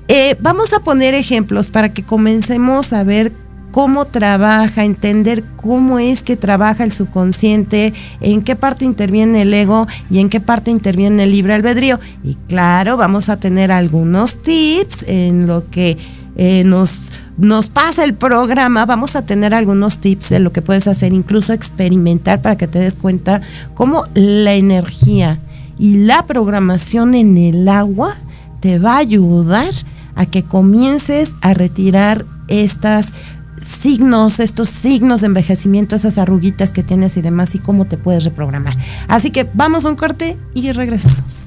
Eh, 0.09 0.37
vamos 0.41 0.75
a 0.75 0.81
poner 0.81 1.15
ejemplos 1.15 1.71
para 1.71 1.89
que 1.95 2.03
comencemos 2.03 2.93
a 2.93 3.03
ver 3.03 3.33
cómo 3.71 4.07
trabaja, 4.07 4.85
entender 4.85 5.45
cómo 5.57 5.99
es 5.99 6.23
que 6.23 6.37
trabaja 6.37 6.85
el 6.85 6.93
subconsciente, 6.93 7.93
en 8.21 8.43
qué 8.43 8.57
parte 8.57 8.85
interviene 8.85 9.43
el 9.43 9.55
ego 9.55 9.87
y 10.11 10.19
en 10.19 10.29
qué 10.29 10.41
parte 10.41 10.71
interviene 10.71 11.25
el 11.25 11.33
libre 11.33 11.55
albedrío. 11.55 12.01
Y 12.25 12.37
claro, 12.49 12.97
vamos 12.97 13.29
a 13.29 13.39
tener 13.39 13.71
algunos 13.73 14.43
tips 14.43 15.05
en 15.07 15.47
lo 15.47 15.71
que 15.71 15.99
eh, 16.37 16.65
nos, 16.65 17.13
nos 17.39 17.69
pasa 17.69 18.05
el 18.05 18.15
programa, 18.15 18.87
vamos 18.87 19.17
a 19.17 19.27
tener 19.27 19.55
algunos 19.55 19.99
tips 19.99 20.31
de 20.31 20.39
lo 20.41 20.53
que 20.53 20.63
puedes 20.63 20.89
hacer, 20.89 21.13
incluso 21.13 21.53
experimentar 21.53 22.43
para 22.43 22.57
que 22.57 22.67
te 22.67 22.79
des 22.79 22.95
cuenta 22.95 23.41
cómo 23.75 24.07
la 24.15 24.55
energía 24.55 25.39
y 25.79 25.99
la 26.05 26.27
programación 26.27 27.15
en 27.15 27.37
el 27.39 27.69
agua 27.69 28.17
te 28.61 28.79
va 28.79 28.97
a 28.97 28.99
ayudar 28.99 29.73
a 30.15 30.27
que 30.27 30.43
comiences 30.43 31.35
a 31.41 31.55
retirar 31.55 32.27
estas 32.49 33.15
signos, 33.61 34.41
estos 34.41 34.69
signos 34.69 35.21
de 35.21 35.29
envejecimiento, 35.29 35.97
esas 35.97 36.19
arruguitas 36.19 36.73
que 36.73 36.83
tienes 36.83 37.17
y 37.17 37.23
demás, 37.23 37.55
y 37.55 37.59
cómo 37.59 37.87
te 37.87 37.97
puedes 37.97 38.25
reprogramar. 38.25 38.77
Así 39.09 39.31
que 39.31 39.49
vamos 39.55 39.85
a 39.85 39.91
un 39.91 39.97
corte 39.97 40.37
y 40.55 40.73
regresamos. 40.73 41.41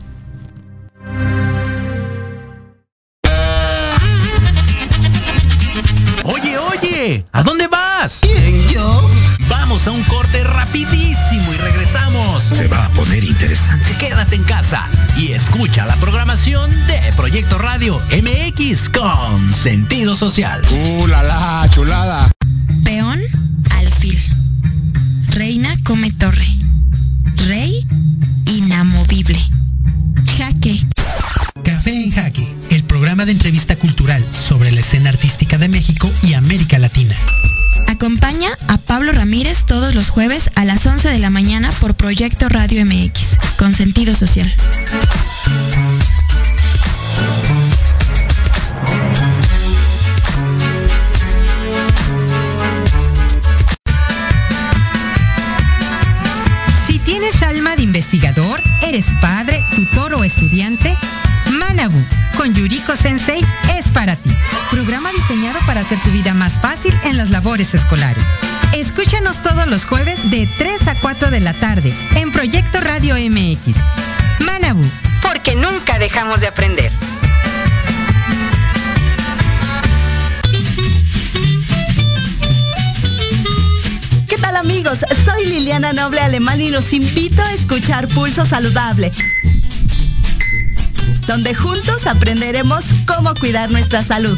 Oye, 6.23 6.57
oye, 6.57 7.25
¿a 7.31 7.43
dónde 7.43 7.67
vas? 7.67 8.19
¿Quién, 8.21 8.67
yo? 8.69 9.12
Vamos 9.49 9.87
a 9.87 9.91
un 9.91 10.03
corte 10.03 10.43
rapidísimo 10.43 11.53
y 11.53 11.57
regresamos. 11.57 12.43
Se 12.43 12.67
va 12.67 12.85
a 12.85 12.89
poner 12.89 13.23
interesante. 13.23 13.95
Quédate 13.97 14.35
en 14.35 14.43
casa 14.43 14.85
y 15.17 15.31
escucha 15.31 15.85
la 15.85 15.95
programación 15.97 16.69
de 16.87 16.99
Proyecto 17.15 17.57
Radio 17.57 17.99
MX 18.11 18.89
con 18.89 19.53
sentido 19.53 20.15
social. 20.15 20.61
¡Uh, 20.71 21.07
la, 21.07 21.23
la 21.23 21.67
chulada! 21.69 22.31
Peón, 22.83 23.19
alfil. 23.71 24.19
Reina 25.29 25.75
come 25.83 26.11
torre. 26.11 26.47
Rey, 27.47 27.85
inamovible. 28.45 29.39
Jaque. 30.37 30.79
Café 31.63 31.91
en 31.91 32.11
Jaque, 32.11 32.47
el 32.71 32.83
programa 32.83 33.25
de 33.25 33.31
entrevista 33.31 33.75
cultural 33.75 34.23
sobre 34.31 34.71
la 34.71 34.81
escena 34.81 35.09
artística 35.09 35.57
de 35.57 35.69
México 35.69 36.11
y 36.23 36.33
América 36.33 36.79
Latina. 36.79 37.15
Acompaña 37.87 38.49
a 38.67 38.77
Pablo 38.77 39.11
Ramírez 39.11 39.65
todos 39.65 39.95
los 39.95 40.09
jueves 40.09 40.49
a 40.55 40.65
las 40.65 40.85
11 40.85 41.09
de 41.09 41.19
la 41.19 41.29
mañana 41.29 41.71
por 41.79 41.95
Proyecto 41.95 42.49
Radio 42.49 42.85
MX, 42.85 43.37
con 43.57 43.73
sentido 43.73 44.15
social. 44.15 44.51
Si 56.87 56.99
tienes 56.99 57.41
alma 57.43 57.75
de 57.75 57.83
investigador, 57.83 58.59
eres 58.81 59.05
padre, 59.21 59.61
tutor 59.75 60.13
o 60.15 60.23
estudiante, 60.23 60.95
Manabu 61.51 62.03
con 62.37 62.53
Yuriko 62.53 62.95
Sensei 62.95 63.41
es 63.77 63.89
para 63.89 64.15
ti. 64.15 64.31
Programa 64.83 65.13
diseñado 65.13 65.57
para 65.65 65.79
hacer 65.79 65.97
tu 66.01 66.11
vida 66.11 66.33
más 66.33 66.59
fácil 66.59 66.93
en 67.05 67.15
las 67.15 67.29
labores 67.29 67.73
escolares. 67.73 68.21
Escúchanos 68.73 69.41
todos 69.41 69.65
los 69.65 69.85
jueves 69.85 70.29
de 70.29 70.45
3 70.57 70.89
a 70.89 70.99
4 70.99 71.31
de 71.31 71.39
la 71.39 71.53
tarde 71.53 71.93
en 72.15 72.33
Proyecto 72.33 72.81
Radio 72.81 73.15
MX. 73.15 73.77
Manabu, 74.39 74.83
porque 75.21 75.55
nunca 75.55 75.99
dejamos 75.99 76.41
de 76.41 76.47
aprender. 76.47 76.91
¿Qué 84.27 84.35
tal 84.35 84.57
amigos? 84.57 84.97
Soy 85.23 85.45
Liliana 85.45 85.93
Noble 85.93 86.19
Alemán 86.19 86.59
y 86.59 86.71
los 86.71 86.91
invito 86.91 87.41
a 87.41 87.53
escuchar 87.53 88.09
Pulso 88.09 88.45
Saludable, 88.45 89.13
donde 91.25 91.55
juntos 91.55 92.05
aprenderemos 92.05 92.83
cómo 93.05 93.33
cuidar 93.35 93.71
nuestra 93.71 94.03
salud. 94.03 94.37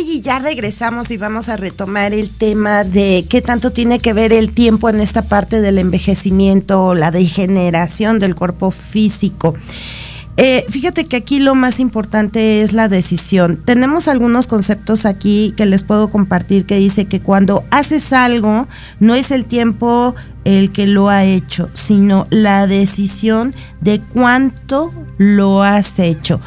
Y 0.00 0.20
ya 0.20 0.38
regresamos 0.38 1.10
y 1.10 1.16
vamos 1.16 1.48
a 1.48 1.56
retomar 1.56 2.12
el 2.12 2.28
tema 2.28 2.84
de 2.84 3.24
qué 3.28 3.40
tanto 3.40 3.70
tiene 3.70 3.98
que 3.98 4.12
ver 4.12 4.32
el 4.32 4.52
tiempo 4.52 4.88
en 4.88 5.00
esta 5.00 5.22
parte 5.22 5.60
del 5.60 5.78
envejecimiento, 5.78 6.94
la 6.94 7.10
degeneración 7.10 8.18
del 8.18 8.34
cuerpo 8.34 8.70
físico. 8.70 9.54
Eh, 10.36 10.66
fíjate 10.68 11.04
que 11.04 11.16
aquí 11.16 11.38
lo 11.38 11.54
más 11.54 11.80
importante 11.80 12.60
es 12.62 12.74
la 12.74 12.88
decisión. 12.88 13.62
Tenemos 13.64 14.06
algunos 14.06 14.46
conceptos 14.46 15.06
aquí 15.06 15.54
que 15.56 15.64
les 15.64 15.82
puedo 15.82 16.10
compartir 16.10 16.66
que 16.66 16.76
dice 16.76 17.06
que 17.06 17.20
cuando 17.20 17.64
haces 17.70 18.12
algo 18.12 18.68
no 19.00 19.14
es 19.14 19.30
el 19.30 19.46
tiempo 19.46 20.14
el 20.44 20.72
que 20.72 20.86
lo 20.86 21.08
ha 21.08 21.24
hecho, 21.24 21.70
sino 21.72 22.26
la 22.30 22.66
decisión 22.66 23.54
de 23.80 24.00
cuánto 24.00 24.92
lo 25.16 25.62
has 25.62 25.98
hecho. 25.98 26.40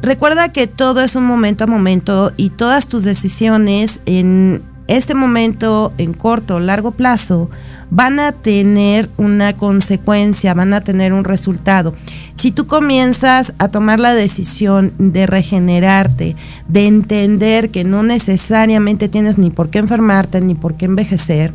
Recuerda 0.00 0.52
que 0.52 0.66
todo 0.66 1.02
es 1.02 1.16
un 1.16 1.24
momento 1.24 1.64
a 1.64 1.66
momento 1.66 2.32
y 2.36 2.50
todas 2.50 2.88
tus 2.88 3.04
decisiones 3.04 4.00
en 4.06 4.62
este 4.86 5.14
momento, 5.14 5.92
en 5.98 6.14
corto 6.14 6.56
o 6.56 6.60
largo 6.60 6.92
plazo, 6.92 7.50
van 7.90 8.20
a 8.20 8.32
tener 8.32 9.08
una 9.16 9.54
consecuencia, 9.54 10.54
van 10.54 10.72
a 10.72 10.80
tener 10.80 11.12
un 11.12 11.24
resultado. 11.24 11.94
Si 12.34 12.52
tú 12.52 12.66
comienzas 12.66 13.54
a 13.58 13.68
tomar 13.68 14.00
la 14.00 14.14
decisión 14.14 14.92
de 14.98 15.26
regenerarte, 15.26 16.36
de 16.68 16.86
entender 16.86 17.70
que 17.70 17.84
no 17.84 18.02
necesariamente 18.02 19.08
tienes 19.08 19.36
ni 19.36 19.50
por 19.50 19.70
qué 19.70 19.78
enfermarte 19.78 20.40
ni 20.40 20.54
por 20.54 20.74
qué 20.74 20.86
envejecer, 20.86 21.52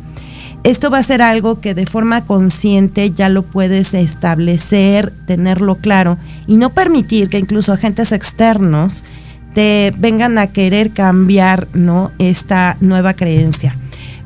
esto 0.64 0.90
va 0.90 0.98
a 0.98 1.02
ser 1.02 1.20
algo 1.20 1.60
que 1.60 1.74
de 1.74 1.84
forma 1.84 2.24
consciente 2.24 3.10
ya 3.10 3.28
lo 3.28 3.42
puedes 3.42 3.92
establecer, 3.92 5.12
tenerlo 5.26 5.76
claro 5.76 6.16
y 6.46 6.56
no 6.56 6.70
permitir 6.70 7.28
que 7.28 7.38
incluso 7.38 7.74
agentes 7.74 8.12
externos 8.12 9.04
te 9.54 9.92
vengan 9.98 10.38
a 10.38 10.48
querer 10.48 10.92
cambiar 10.92 11.68
¿no? 11.74 12.12
esta 12.18 12.78
nueva 12.80 13.12
creencia. 13.12 13.76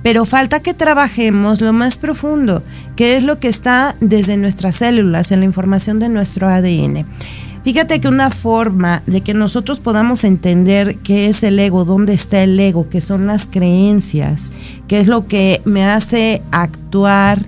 pero 0.05 0.25
falta 0.25 0.61
que 0.61 0.75
trabajemos 0.75 1.61
lo 1.61 1.73
más 1.73 1.99
profundo, 1.99 2.63
que 2.95 3.17
es 3.17 3.25
lo 3.25 3.41
que 3.41 3.49
está 3.49 3.97
desde 4.01 4.37
nuestras 4.37 4.77
células, 4.77 5.33
en 5.33 5.41
la 5.41 5.45
información 5.45 5.99
de 5.99 6.09
nuestro 6.09 6.49
ADN. 6.49 7.05
Fíjate 7.65 8.01
que 8.01 8.09
una 8.09 8.31
forma 8.31 9.03
de 9.07 9.21
que 9.21 9.35
nosotros 9.35 9.81
podamos 9.81 10.25
entender 10.25 10.97
qué 10.99 11.29
es 11.29 11.43
el 11.43 11.59
ego, 11.59 11.85
dónde 11.85 12.15
está 12.15 12.43
el 12.43 12.59
ego, 12.59 12.89
qué 12.89 13.01
son 13.01 13.27
las 13.27 13.47
creencias, 13.47 14.53
qué 14.87 15.01
es 15.01 15.07
lo 15.07 15.27
que 15.27 15.61
me 15.65 15.85
hace 15.85 16.43
actuar, 16.51 17.39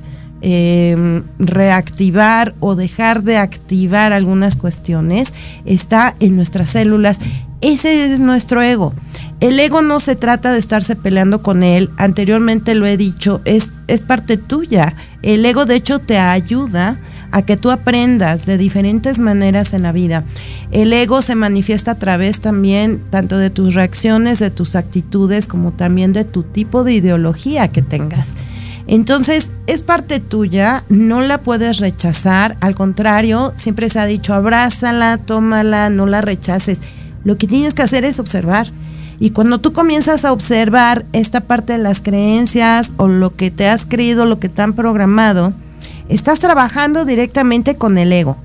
em, 0.43 1.23
reactivar 1.39 2.55
o 2.61 2.75
dejar 2.75 3.23
de 3.23 3.39
activar 3.39 4.13
algunas 4.13 4.57
cuestiones, 4.57 5.33
está 5.65 6.15
en 6.21 6.37
nuestras 6.37 6.71
células. 6.71 7.21
Ese 7.61 8.05
es 8.05 8.21
nuestro 8.21 8.63
ego. 8.63 8.95
El 9.41 9.59
ego 9.61 9.81
no 9.81 10.01
se 10.01 10.17
trata 10.17 10.53
de 10.53 10.59
estarse 10.59 10.97
peleando 10.97 11.43
con 11.43 11.63
él, 11.63 11.91
anteriormente 11.97 12.75
lo 12.75 12.85
he 12.87 12.97
dicho, 12.97 13.41
es, 13.45 13.73
es 13.87 14.03
parte 14.03 14.37
tuya. 14.37 14.95
El 15.23 15.45
ego 15.47 15.67
de 15.67 15.77
hecho 15.77 15.99
te 15.99 16.19
ayuda 16.19 16.99
a 17.33 17.43
que 17.43 17.57
tú 17.57 17.71
aprendas 17.71 18.47
de 18.47 18.59
diferentes 18.59 19.19
maneras 19.19 19.73
en 19.73 19.83
la 19.83 19.93
vida. 19.93 20.25
El 20.71 20.93
ego 20.93 21.23
se 21.23 21.35
manifiesta 21.35 21.93
a 21.93 21.99
través 21.99 22.41
también 22.41 23.03
tanto 23.11 23.39
de 23.39 23.51
tus 23.51 23.75
reacciones, 23.75 24.39
de 24.39 24.51
tus 24.51 24.77
actitudes, 24.77 25.47
como 25.47 25.73
también 25.73 26.13
de 26.13 26.25
tu 26.25 26.43
tipo 26.43 26.85
de 26.85 26.95
ideología 26.95 27.69
que 27.69 27.83
tengas. 27.83 28.37
Entonces, 28.87 29.53
es 29.67 29.83
parte 29.83 30.19
tuya, 30.19 30.85
no 30.89 31.21
la 31.21 31.39
puedes 31.39 31.79
rechazar, 31.79 32.57
al 32.61 32.75
contrario, 32.75 33.53
siempre 33.55 33.89
se 33.89 34.01
ha 34.01 34.07
dicho, 34.07 34.35
abrázala, 34.35 35.19
tómala, 35.19 35.91
no 35.91 36.07
la 36.07 36.23
rechaces. 36.23 36.81
Lo 37.23 37.39
que 37.39 37.47
tienes 37.47 37.75
que 37.75 37.83
hacer 37.83 38.05
es 38.05 38.19
observar. 38.19 38.73
Y 39.21 39.31
cuando 39.31 39.61
tú 39.61 39.73
comienzas 39.73 40.25
a 40.25 40.33
observar 40.33 41.05
esta 41.13 41.43
parte 41.43 41.75
de 41.75 41.79
las 41.79 42.01
creencias 42.01 42.95
o 42.97 43.07
lo 43.07 43.37
que 43.37 43.51
te 43.51 43.69
has 43.69 43.85
creído, 43.85 44.25
lo 44.25 44.41
que 44.41 44.49
te 44.49 44.63
han 44.63 44.73
programado, 44.73 45.53
estás 46.11 46.41
trabajando 46.41 47.05
directamente 47.05 47.77
con 47.77 47.97
el 47.99 48.13
ego. 48.13 48.37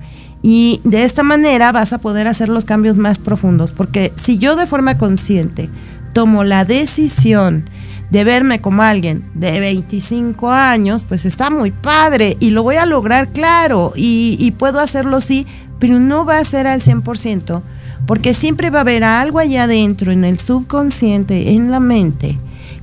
Y 0.41 0.79
de 0.83 1.03
esta 1.03 1.23
manera 1.23 1.71
vas 1.71 1.91
a 1.91 1.97
poder 1.97 2.27
hacer 2.27 2.49
los 2.49 2.65
cambios 2.65 2.97
más 2.97 3.17
profundos, 3.19 3.71
porque 3.71 4.13
si 4.15 4.37
yo 4.37 4.55
de 4.55 4.67
forma 4.67 4.97
consciente 4.97 5.69
tomo 6.13 6.43
la 6.43 6.65
decisión 6.65 7.69
de 8.11 8.23
verme 8.23 8.61
como 8.61 8.83
alguien 8.83 9.25
de 9.33 9.59
25 9.59 10.51
años, 10.51 11.03
pues 11.03 11.25
está 11.25 11.49
muy 11.49 11.71
padre 11.71 12.37
y 12.39 12.51
lo 12.51 12.63
voy 12.63 12.75
a 12.75 12.85
lograr, 12.85 13.29
claro, 13.29 13.91
y, 13.95 14.51
puedo 14.57 14.79
hacerlo 14.79 15.19
sí, 15.19 15.45
pero 15.79 15.99
no 15.99 16.25
va 16.25 16.37
a 16.37 16.43
ser 16.43 16.67
al 16.67 16.81
100%, 16.81 17.61
porque 18.05 18.33
siempre 18.33 18.69
va 18.69 18.79
a 18.79 18.81
haber 18.81 19.03
algo 19.03 19.39
allá 19.39 19.63
adentro, 19.63 20.11
en 20.11 20.23
el 20.23 20.39
subconsciente, 20.39 21.53
en 21.53 21.71
la 21.71 21.79
mente, 21.79 22.37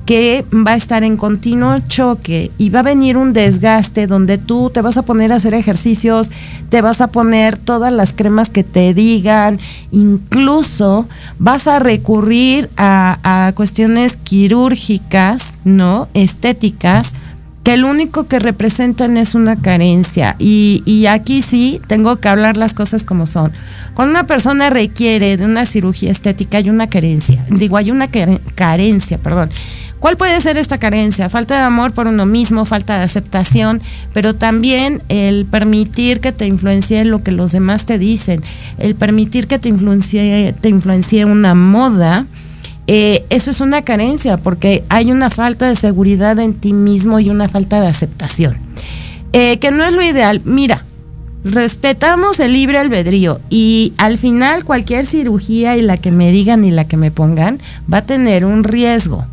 que 0.05 0.45
va 0.53 0.71
a 0.71 0.75
estar 0.75 1.03
en 1.03 1.15
continuo 1.15 1.79
choque 1.87 2.51
y 2.57 2.69
va 2.69 2.79
a 2.79 2.83
venir 2.83 3.15
un 3.15 3.31
desgaste 3.31 4.07
donde 4.07 4.37
tú 4.37 4.69
te 4.69 4.81
vas 4.81 4.97
a 4.97 5.03
poner 5.03 5.31
a 5.31 5.35
hacer 5.35 5.53
ejercicios, 5.53 6.29
te 6.69 6.81
vas 6.81 7.01
a 7.01 7.07
poner 7.07 7.57
todas 7.57 7.93
las 7.93 8.13
cremas 8.13 8.49
que 8.49 8.63
te 8.63 8.93
digan, 8.93 9.59
incluso 9.91 11.07
vas 11.39 11.67
a 11.67 11.79
recurrir 11.79 12.69
a, 12.77 13.51
cuestiones 13.55 14.17
quirúrgicas, 14.17 15.57
¿no? 15.63 16.07
Estéticas, 16.13 17.13
que 17.63 17.77
lo 17.77 17.89
único 17.89 18.27
que 18.27 18.39
representan 18.39 19.15
es 19.17 19.35
una 19.35 19.55
carencia. 19.55 20.35
Y, 20.39 20.83
y, 20.85 21.05
aquí 21.05 21.41
sí 21.41 21.79
tengo 21.87 22.17
que 22.17 22.27
hablar 22.27 22.57
las 22.57 22.73
cosas 22.73 23.03
como 23.03 23.27
son. 23.27 23.53
Cuando 23.93 24.11
una 24.11 24.27
persona 24.27 24.69
requiere 24.69 25.37
de 25.37 25.45
una 25.45 25.65
cirugía 25.65 26.11
estética 26.11 26.57
hay 26.57 26.69
una 26.69 26.87
carencia, 26.87 27.45
digo, 27.49 27.77
hay 27.77 27.91
una 27.91 28.09
carencia, 28.55 29.17
perdón. 29.17 29.49
¿Cuál 30.03 30.17
puede 30.17 30.41
ser 30.41 30.57
esta 30.57 30.79
carencia? 30.79 31.29
Falta 31.29 31.55
de 31.55 31.61
amor 31.61 31.93
por 31.93 32.07
uno 32.07 32.25
mismo, 32.25 32.65
falta 32.65 32.97
de 32.97 33.05
aceptación, 33.05 33.81
pero 34.11 34.35
también 34.35 35.01
el 35.07 35.45
permitir 35.45 36.19
que 36.19 36.33
te 36.33 36.45
influencie 36.45 37.05
lo 37.05 37.23
que 37.23 37.31
los 37.31 37.53
demás 37.53 37.85
te 37.85 37.97
dicen, 37.97 38.43
el 38.79 38.95
permitir 38.95 39.47
que 39.47 39.59
te 39.59 39.69
influencie, 39.69 40.53
te 40.59 40.67
influencie 40.67 41.23
una 41.23 41.55
moda. 41.55 42.25
Eh, 42.87 43.23
eso 43.29 43.49
es 43.49 43.61
una 43.61 43.83
carencia 43.83 44.35
porque 44.35 44.83
hay 44.89 45.09
una 45.09 45.29
falta 45.29 45.69
de 45.69 45.75
seguridad 45.75 46.37
en 46.37 46.53
ti 46.55 46.73
mismo 46.73 47.21
y 47.21 47.29
una 47.29 47.47
falta 47.47 47.79
de 47.79 47.87
aceptación. 47.87 48.57
Eh, 49.31 49.57
que 49.59 49.71
no 49.71 49.85
es 49.85 49.93
lo 49.93 50.01
ideal. 50.01 50.41
Mira, 50.43 50.83
respetamos 51.45 52.41
el 52.41 52.51
libre 52.51 52.77
albedrío 52.77 53.39
y 53.49 53.93
al 53.95 54.17
final 54.17 54.65
cualquier 54.65 55.05
cirugía 55.05 55.77
y 55.77 55.81
la 55.81 55.95
que 55.95 56.11
me 56.11 56.33
digan 56.33 56.65
y 56.65 56.71
la 56.71 56.89
que 56.89 56.97
me 56.97 57.09
pongan 57.09 57.61
va 57.91 57.99
a 57.99 58.05
tener 58.05 58.43
un 58.43 58.65
riesgo. 58.65 59.27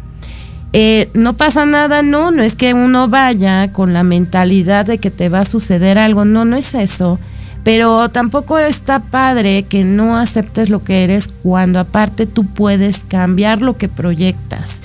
Eh, 0.73 1.11
no 1.15 1.35
pasa 1.35 1.67
nada, 1.67 2.03
no, 2.03 2.31
no 2.31 2.43
es 2.43 2.55
que 2.55 2.75
uno 2.75 3.09
vaya 3.09 3.73
con 3.73 3.93
la 3.93 4.05
mentalidad 4.05 4.87
de 4.87 4.99
que 4.99 5.11
te 5.11 5.29
va 5.29 5.41
a 5.41 5.45
suceder 5.45 5.99
algo, 5.99 6.25
no, 6.25 6.45
no 6.45 6.57
es 6.57 6.75
eso. 6.75 7.19
Pero 7.65 8.09
tampoco 8.09 8.59
está 8.59 9.01
padre 9.01 9.65
que 9.65 9.85
no 9.85 10.17
aceptes 10.17 10.71
lo 10.71 10.83
que 10.83 11.05
eres 11.05 11.29
cuando 11.43 11.79
aparte 11.79 12.27
tú 12.27 12.47
puedes 12.47 13.05
cambiar 13.05 13.61
lo 13.61 13.77
que 13.77 13.89
proyectas 13.89 14.81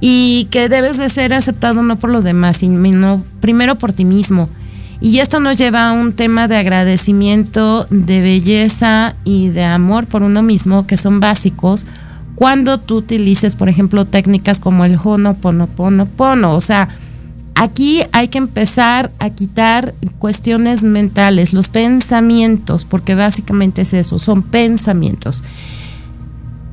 y 0.00 0.48
que 0.50 0.68
debes 0.68 0.98
de 0.98 1.08
ser 1.08 1.32
aceptado 1.32 1.82
no 1.82 1.96
por 1.96 2.10
los 2.10 2.24
demás, 2.24 2.58
sino 2.58 3.24
primero 3.40 3.76
por 3.76 3.92
ti 3.92 4.04
mismo. 4.04 4.48
Y 5.00 5.18
esto 5.20 5.40
nos 5.40 5.56
lleva 5.56 5.88
a 5.88 5.92
un 5.92 6.12
tema 6.12 6.46
de 6.46 6.58
agradecimiento, 6.58 7.86
de 7.88 8.20
belleza 8.20 9.14
y 9.24 9.48
de 9.48 9.64
amor 9.64 10.06
por 10.06 10.22
uno 10.22 10.42
mismo, 10.42 10.86
que 10.86 10.98
son 10.98 11.20
básicos, 11.20 11.86
cuando 12.40 12.78
tú 12.78 12.96
utilices, 12.96 13.54
por 13.54 13.68
ejemplo, 13.68 14.06
técnicas 14.06 14.58
como 14.58 14.86
el 14.86 14.98
honoponoponopono. 15.04 16.56
O 16.56 16.62
sea, 16.62 16.88
aquí 17.54 18.00
hay 18.12 18.28
que 18.28 18.38
empezar 18.38 19.10
a 19.18 19.28
quitar 19.28 19.94
cuestiones 20.18 20.82
mentales, 20.82 21.52
los 21.52 21.68
pensamientos, 21.68 22.86
porque 22.86 23.14
básicamente 23.14 23.82
es 23.82 23.92
eso, 23.92 24.18
son 24.18 24.42
pensamientos. 24.42 25.44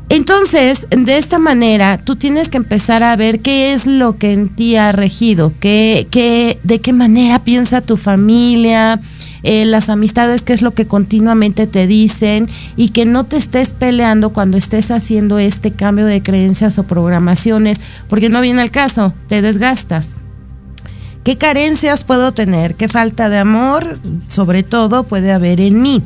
Entonces, 0.08 0.88
de 0.90 1.18
esta 1.18 1.38
manera, 1.38 1.98
tú 1.98 2.16
tienes 2.16 2.48
que 2.48 2.56
empezar 2.56 3.04
a 3.04 3.18
ver 3.18 3.42
qué 3.42 3.74
es 3.74 3.86
lo 3.88 4.18
que 4.18 4.32
en 4.32 4.48
ti 4.48 4.78
ha 4.78 4.94
regido, 4.94 5.52
qué, 5.60 6.08
qué, 6.10 6.60
de 6.64 6.80
qué 6.80 6.94
manera 6.94 7.40
piensa 7.40 7.82
tu 7.82 7.98
familia, 7.98 9.02
eh, 9.44 9.66
las 9.66 9.90
amistades, 9.90 10.42
qué 10.42 10.54
es 10.54 10.62
lo 10.62 10.74
que 10.74 10.88
continuamente 10.88 11.68
te 11.68 11.88
dicen 11.88 12.50
y 12.76 12.90
que 12.90 13.06
no 13.06 13.26
te 13.26 13.38
estés 13.38 13.74
peleando 13.74 14.32
cuando 14.32 14.58
estés 14.58 14.92
haciendo 14.92 15.40
este 15.40 15.72
cambio 15.72 16.06
de 16.06 16.22
creencias 16.22 16.80
o 16.80 16.84
programaciones, 16.84 17.82
porque 18.08 18.30
no 18.30 18.42
viene 18.42 18.62
al 18.62 18.72
caso, 18.72 19.14
te 19.28 19.42
desgastas. 19.42 20.16
¿Qué 21.24 21.38
carencias 21.38 22.06
puedo 22.06 22.32
tener? 22.32 22.76
¿Qué 22.76 22.88
falta 22.88 23.28
de 23.28 23.38
amor, 23.38 24.00
sobre 24.28 24.64
todo, 24.64 25.04
puede 25.04 25.34
haber 25.34 25.60
en 25.60 25.82
mí? 25.82 26.02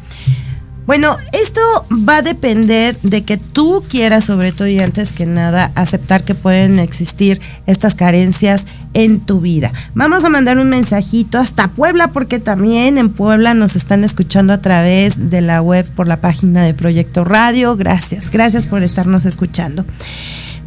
Bueno, 0.87 1.15
esto 1.31 1.61
va 1.91 2.17
a 2.17 2.21
depender 2.21 2.97
de 3.01 3.23
que 3.23 3.37
tú 3.37 3.83
quieras, 3.87 4.25
sobre 4.25 4.51
todo 4.51 4.67
y 4.67 4.79
antes 4.79 5.11
que 5.11 5.25
nada, 5.25 5.71
aceptar 5.75 6.23
que 6.23 6.35
pueden 6.35 6.79
existir 6.79 7.39
estas 7.67 7.93
carencias 7.93 8.65
en 8.93 9.19
tu 9.19 9.41
vida. 9.41 9.71
Vamos 9.93 10.25
a 10.25 10.29
mandar 10.29 10.57
un 10.57 10.69
mensajito 10.69 11.37
hasta 11.37 11.69
Puebla, 11.69 12.09
porque 12.09 12.39
también 12.39 12.97
en 12.97 13.09
Puebla 13.09 13.53
nos 13.53 13.75
están 13.75 14.03
escuchando 14.03 14.53
a 14.53 14.61
través 14.61 15.29
de 15.29 15.41
la 15.41 15.61
web 15.61 15.85
por 15.95 16.07
la 16.07 16.19
página 16.19 16.63
de 16.63 16.73
Proyecto 16.73 17.23
Radio. 17.23 17.75
Gracias, 17.77 18.31
gracias 18.31 18.65
por 18.65 18.83
estarnos 18.83 19.25
escuchando. 19.25 19.85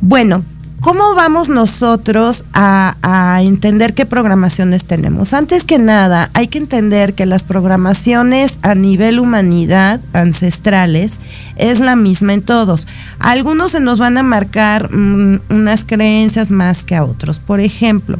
Bueno, 0.00 0.44
¿Cómo 0.80 1.14
vamos 1.14 1.48
nosotros 1.48 2.44
a, 2.52 3.40
entender 3.42 3.94
qué 3.94 4.04
programaciones 4.04 4.84
tenemos? 4.84 5.32
Antes 5.32 5.64
que 5.64 5.78
nada, 5.78 6.30
hay 6.34 6.48
que 6.48 6.58
entender 6.58 7.14
que 7.14 7.26
las 7.26 7.42
programaciones 7.42 8.58
a 8.62 8.74
nivel 8.74 9.18
humanidad, 9.18 10.00
ancestrales, 10.12 11.18
es 11.56 11.80
la 11.80 11.96
misma 11.96 12.34
en 12.34 12.42
todos. 12.42 12.86
algunos 13.18 13.72
se 13.72 13.80
nos 13.80 13.98
van 13.98 14.18
a 14.18 14.22
marcar 14.22 14.92
mm, 14.92 15.40
unas 15.48 15.84
creencias 15.84 16.50
más 16.50 16.84
que 16.84 16.96
a 16.96 17.04
otros. 17.04 17.38
Por 17.38 17.60
ejemplo, 17.60 18.18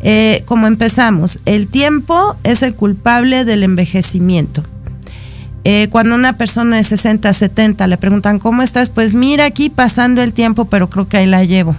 eh, 0.00 0.42
como 0.46 0.66
empezamos, 0.66 1.38
el 1.46 1.66
tiempo 1.68 2.36
es 2.44 2.62
el 2.62 2.74
culpable 2.74 3.44
del 3.44 3.62
envejecimiento. 3.62 4.62
Eh, 5.64 5.86
cuando 5.90 6.16
una 6.16 6.36
persona 6.36 6.76
de 6.76 6.82
60, 6.82 7.32
70 7.32 7.86
le 7.86 7.96
preguntan, 7.96 8.40
¿cómo 8.40 8.62
estás? 8.62 8.90
Pues 8.90 9.14
mira, 9.14 9.44
aquí 9.44 9.70
pasando 9.70 10.20
el 10.20 10.32
tiempo, 10.32 10.64
pero 10.64 10.90
creo 10.90 11.08
que 11.08 11.18
ahí 11.18 11.26
la 11.26 11.44
llevo. 11.44 11.76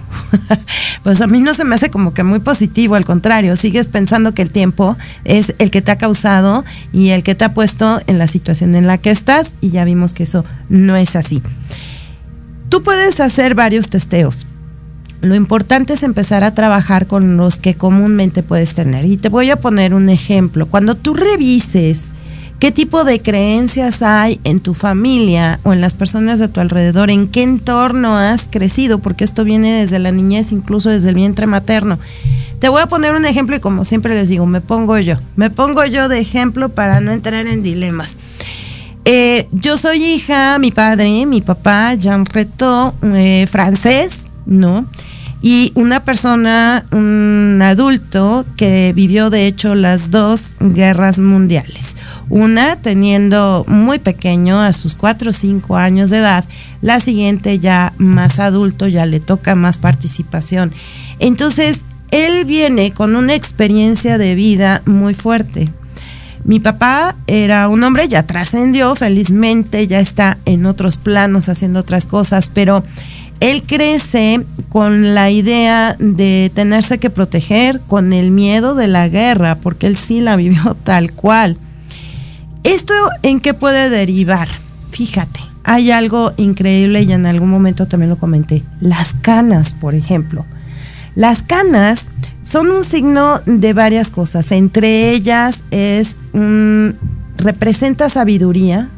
pues 1.02 1.20
a 1.20 1.26
mí 1.26 1.40
no 1.40 1.52
se 1.52 1.64
me 1.64 1.74
hace 1.74 1.90
como 1.90 2.14
que 2.14 2.22
muy 2.22 2.38
positivo, 2.38 2.94
al 2.94 3.04
contrario, 3.04 3.56
sigues 3.56 3.88
pensando 3.88 4.32
que 4.32 4.40
el 4.40 4.50
tiempo 4.50 4.96
es 5.24 5.54
el 5.58 5.70
que 5.70 5.82
te 5.82 5.90
ha 5.90 5.98
causado 5.98 6.64
y 6.92 7.10
el 7.10 7.22
que 7.22 7.34
te 7.34 7.44
ha 7.44 7.52
puesto 7.52 8.00
en 8.06 8.18
la 8.18 8.26
situación 8.26 8.74
en 8.74 8.86
la 8.86 8.96
que 8.96 9.10
estás 9.10 9.54
y 9.60 9.70
ya 9.70 9.84
vimos 9.84 10.14
que 10.14 10.22
eso 10.22 10.46
no 10.70 10.96
es 10.96 11.14
así. 11.14 11.42
Tú 12.70 12.82
puedes 12.82 13.20
hacer 13.20 13.54
varios 13.54 13.90
testeos. 13.90 14.46
Lo 15.20 15.34
importante 15.34 15.92
es 15.92 16.02
empezar 16.02 16.42
a 16.42 16.54
trabajar 16.54 17.06
con 17.06 17.36
los 17.36 17.58
que 17.58 17.74
comúnmente 17.74 18.42
puedes 18.42 18.74
tener. 18.74 19.04
Y 19.04 19.16
te 19.16 19.28
voy 19.28 19.50
a 19.50 19.56
poner 19.56 19.94
un 19.94 20.08
ejemplo. 20.08 20.66
Cuando 20.66 20.96
tú 20.96 21.14
revises, 21.14 22.12
¿Qué 22.64 22.72
tipo 22.72 23.04
de 23.04 23.20
creencias 23.20 24.00
hay 24.00 24.40
en 24.42 24.58
tu 24.58 24.72
familia 24.72 25.60
o 25.64 25.74
en 25.74 25.82
las 25.82 25.92
personas 25.92 26.38
de 26.38 26.48
tu 26.48 26.60
alrededor? 26.60 27.10
¿En 27.10 27.28
qué 27.28 27.42
entorno 27.42 28.16
has 28.16 28.48
crecido? 28.50 29.00
Porque 29.00 29.24
esto 29.24 29.44
viene 29.44 29.80
desde 29.80 29.98
la 29.98 30.12
niñez, 30.12 30.50
incluso 30.50 30.88
desde 30.88 31.10
el 31.10 31.14
vientre 31.14 31.46
materno. 31.46 31.98
Te 32.60 32.70
voy 32.70 32.80
a 32.80 32.86
poner 32.86 33.14
un 33.14 33.26
ejemplo 33.26 33.54
y 33.54 33.60
como 33.60 33.84
siempre 33.84 34.14
les 34.14 34.30
digo, 34.30 34.46
me 34.46 34.62
pongo 34.62 34.98
yo. 34.98 35.18
Me 35.36 35.50
pongo 35.50 35.84
yo 35.84 36.08
de 36.08 36.20
ejemplo 36.20 36.70
para 36.70 37.00
no 37.00 37.12
entrar 37.12 37.46
en 37.46 37.62
dilemas. 37.62 38.16
Eh, 39.04 39.46
yo 39.52 39.76
soy 39.76 40.02
hija, 40.02 40.58
mi 40.58 40.70
padre, 40.70 41.26
mi 41.26 41.42
papá, 41.42 41.92
Jean 41.96 42.24
Reto, 42.24 42.94
eh, 43.02 43.46
francés, 43.46 44.28
¿no? 44.46 44.86
Y 45.46 45.72
una 45.74 46.02
persona, 46.02 46.86
un 46.90 47.60
adulto 47.62 48.46
que 48.56 48.94
vivió 48.96 49.28
de 49.28 49.46
hecho 49.46 49.74
las 49.74 50.10
dos 50.10 50.56
guerras 50.58 51.20
mundiales. 51.20 51.96
Una 52.30 52.76
teniendo 52.76 53.66
muy 53.68 53.98
pequeño, 53.98 54.62
a 54.62 54.72
sus 54.72 54.96
cuatro 54.96 55.28
o 55.28 55.32
cinco 55.34 55.76
años 55.76 56.08
de 56.08 56.20
edad, 56.20 56.46
la 56.80 56.98
siguiente 56.98 57.58
ya 57.58 57.92
más 57.98 58.38
adulto, 58.38 58.88
ya 58.88 59.04
le 59.04 59.20
toca 59.20 59.54
más 59.54 59.76
participación. 59.76 60.72
Entonces, 61.18 61.80
él 62.10 62.46
viene 62.46 62.92
con 62.92 63.14
una 63.14 63.34
experiencia 63.34 64.16
de 64.16 64.34
vida 64.34 64.80
muy 64.86 65.12
fuerte. 65.12 65.70
Mi 66.44 66.58
papá 66.58 67.16
era 67.26 67.68
un 67.68 67.82
hombre, 67.84 68.08
ya 68.08 68.22
trascendió, 68.22 68.94
felizmente, 68.94 69.86
ya 69.86 70.00
está 70.00 70.38
en 70.46 70.64
otros 70.64 70.96
planos 70.96 71.50
haciendo 71.50 71.80
otras 71.80 72.06
cosas, 72.06 72.50
pero 72.52 72.82
él 73.50 73.62
crece 73.62 74.42
con 74.70 75.14
la 75.14 75.30
idea 75.30 75.96
de 75.98 76.50
tenerse 76.54 76.96
que 76.96 77.10
proteger, 77.10 77.80
con 77.86 78.14
el 78.14 78.30
miedo 78.30 78.74
de 78.74 78.86
la 78.86 79.06
guerra, 79.08 79.56
porque 79.56 79.86
él 79.86 79.98
sí 79.98 80.22
la 80.22 80.36
vivió 80.36 80.74
tal 80.82 81.12
cual. 81.12 81.58
¿Esto 82.62 82.94
en 83.22 83.40
qué 83.40 83.52
puede 83.52 83.90
derivar? 83.90 84.48
Fíjate, 84.92 85.40
hay 85.62 85.90
algo 85.90 86.32
increíble 86.38 87.02
y 87.02 87.12
en 87.12 87.26
algún 87.26 87.50
momento 87.50 87.86
también 87.86 88.08
lo 88.08 88.16
comenté. 88.16 88.62
Las 88.80 89.12
canas, 89.12 89.74
por 89.74 89.94
ejemplo. 89.94 90.46
Las 91.14 91.42
canas 91.42 92.08
son 92.40 92.70
un 92.70 92.82
signo 92.82 93.40
de 93.44 93.74
varias 93.74 94.10
cosas. 94.10 94.52
Entre 94.52 95.10
ellas 95.10 95.64
es 95.70 96.16
representa 97.36 98.08
sabiduría, 98.08 98.88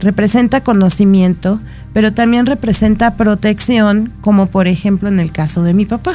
representa 0.00 0.62
conocimiento, 0.62 1.60
pero 1.92 2.12
también 2.12 2.46
representa 2.46 3.16
protección, 3.16 4.12
como 4.20 4.46
por 4.46 4.66
ejemplo 4.66 5.08
en 5.08 5.20
el 5.20 5.32
caso 5.32 5.62
de 5.62 5.74
mi 5.74 5.84
papá. 5.84 6.14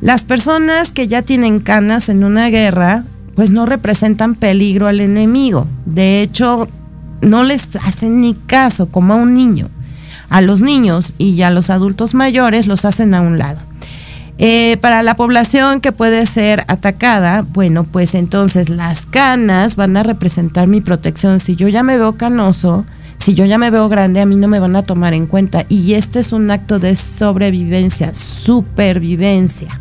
Las 0.00 0.24
personas 0.24 0.92
que 0.92 1.08
ya 1.08 1.22
tienen 1.22 1.60
canas 1.60 2.08
en 2.08 2.24
una 2.24 2.48
guerra, 2.48 3.04
pues 3.34 3.50
no 3.50 3.66
representan 3.66 4.34
peligro 4.34 4.86
al 4.86 5.00
enemigo. 5.00 5.66
De 5.84 6.22
hecho, 6.22 6.68
no 7.20 7.44
les 7.44 7.76
hacen 7.76 8.20
ni 8.20 8.34
caso 8.34 8.88
como 8.88 9.14
a 9.14 9.16
un 9.16 9.34
niño. 9.34 9.68
A 10.30 10.40
los 10.40 10.60
niños 10.60 11.14
y 11.18 11.42
a 11.42 11.50
los 11.50 11.70
adultos 11.70 12.14
mayores 12.14 12.66
los 12.66 12.84
hacen 12.84 13.14
a 13.14 13.20
un 13.20 13.38
lado. 13.38 13.60
Eh, 14.42 14.78
para 14.80 15.02
la 15.02 15.16
población 15.16 15.82
que 15.82 15.92
puede 15.92 16.24
ser 16.24 16.64
atacada, 16.66 17.42
bueno, 17.42 17.84
pues 17.84 18.14
entonces 18.14 18.70
las 18.70 19.04
canas 19.04 19.76
van 19.76 19.98
a 19.98 20.02
representar 20.02 20.66
mi 20.66 20.80
protección. 20.80 21.40
Si 21.40 21.56
yo 21.56 21.68
ya 21.68 21.82
me 21.82 21.98
veo 21.98 22.16
canoso, 22.16 22.86
si 23.18 23.34
yo 23.34 23.44
ya 23.44 23.58
me 23.58 23.68
veo 23.68 23.90
grande, 23.90 24.18
a 24.22 24.24
mí 24.24 24.36
no 24.36 24.48
me 24.48 24.58
van 24.58 24.76
a 24.76 24.82
tomar 24.82 25.12
en 25.12 25.26
cuenta. 25.26 25.66
Y 25.68 25.92
este 25.92 26.20
es 26.20 26.32
un 26.32 26.50
acto 26.50 26.78
de 26.78 26.96
sobrevivencia, 26.96 28.14
supervivencia. 28.14 29.78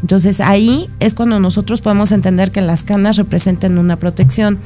Entonces 0.00 0.38
ahí 0.38 0.88
es 1.00 1.16
cuando 1.16 1.40
nosotros 1.40 1.80
podemos 1.80 2.12
entender 2.12 2.52
que 2.52 2.60
las 2.60 2.84
canas 2.84 3.16
representan 3.16 3.76
una 3.76 3.96
protección. 3.96 4.60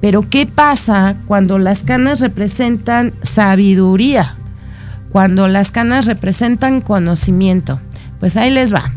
Pero 0.00 0.30
¿qué 0.30 0.46
pasa 0.46 1.16
cuando 1.26 1.58
las 1.58 1.82
canas 1.82 2.20
representan 2.20 3.12
sabiduría? 3.20 4.34
Cuando 5.10 5.46
las 5.46 5.72
canas 5.72 6.06
representan 6.06 6.80
conocimiento. 6.80 7.82
Pues 8.20 8.36
ahí 8.36 8.50
les 8.50 8.72
va. 8.72 8.92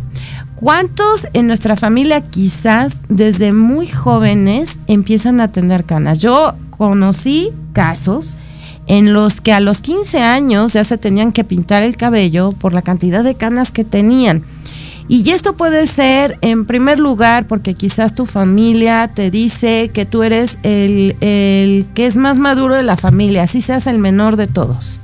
¿Cuántos 0.56 1.28
en 1.34 1.48
nuestra 1.48 1.76
familia 1.76 2.22
quizás 2.22 3.02
desde 3.10 3.52
muy 3.52 3.88
jóvenes 3.88 4.80
empiezan 4.86 5.42
a 5.42 5.52
tener 5.52 5.86
canas? 5.86 6.20
Yo 6.20 6.54
conocí 6.70 7.50
casos 7.74 8.38
en 8.86 9.12
los 9.14 9.42
que 9.42 9.54
a 9.54 9.60
los 9.60 9.82
15 9.82 10.22
años 10.22 10.74
ya 10.74 10.84
se 10.84 11.00
tenían 11.00 11.32
que 11.32 11.44
pintar 11.44 11.82
el 11.82 11.98
cabello 11.98 12.52
por 12.52 12.74
la 12.74 12.84
cantidad 12.84 13.24
de 13.24 13.34
canas 13.34 13.72
que 13.72 13.84
tenían. 13.84 14.44
Y 15.08 15.28
esto 15.32 15.58
puede 15.58 15.88
ser, 15.88 16.38
en 16.42 16.66
primer 16.66 17.00
lugar, 17.00 17.48
porque 17.48 17.74
quizás 17.74 18.14
tu 18.14 18.28
familia 18.28 19.10
te 19.14 19.32
dice 19.32 19.90
que 19.92 20.06
tú 20.06 20.22
eres 20.22 20.60
el, 20.62 21.16
el 21.22 21.88
que 21.96 22.06
es 22.06 22.18
más 22.18 22.38
maduro 22.38 22.76
de 22.76 22.84
la 22.84 22.98
familia, 22.98 23.44
así 23.44 23.62
seas 23.62 23.88
el 23.88 23.98
menor 23.98 24.36
de 24.36 24.46
todos 24.48 25.02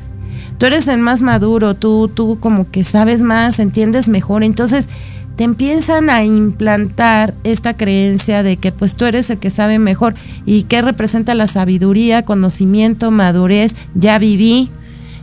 tú 0.57 0.65
eres 0.65 0.87
el 0.87 0.99
más 0.99 1.21
maduro, 1.21 1.75
tú, 1.75 2.09
tú 2.13 2.37
como 2.39 2.69
que 2.69 2.83
sabes 2.83 3.21
más, 3.21 3.59
entiendes 3.59 4.07
mejor, 4.07 4.43
entonces 4.43 4.87
te 5.35 5.43
empiezan 5.43 6.09
a 6.09 6.23
implantar 6.23 7.35
esta 7.43 7.77
creencia 7.77 8.41
de 8.41 8.57
que 8.57 8.71
pues 8.71 8.95
tú 8.95 9.05
eres 9.05 9.29
el 9.29 9.37
que 9.37 9.51
sabe 9.51 9.77
mejor 9.77 10.15
y 10.45 10.63
que 10.63 10.81
representa 10.81 11.35
la 11.35 11.45
sabiduría, 11.45 12.23
conocimiento, 12.23 13.11
madurez, 13.11 13.75
ya 13.93 14.17
viví, 14.17 14.71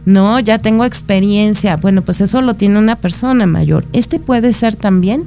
no, 0.06 0.38
ya 0.38 0.58
tengo 0.58 0.84
experiencia. 0.84 1.76
Bueno, 1.76 2.02
pues 2.02 2.20
eso 2.20 2.42
lo 2.42 2.54
tiene 2.54 2.78
una 2.78 2.94
persona 2.94 3.46
mayor. 3.46 3.86
Este 3.92 4.20
puede 4.20 4.52
ser 4.52 4.76
también 4.76 5.24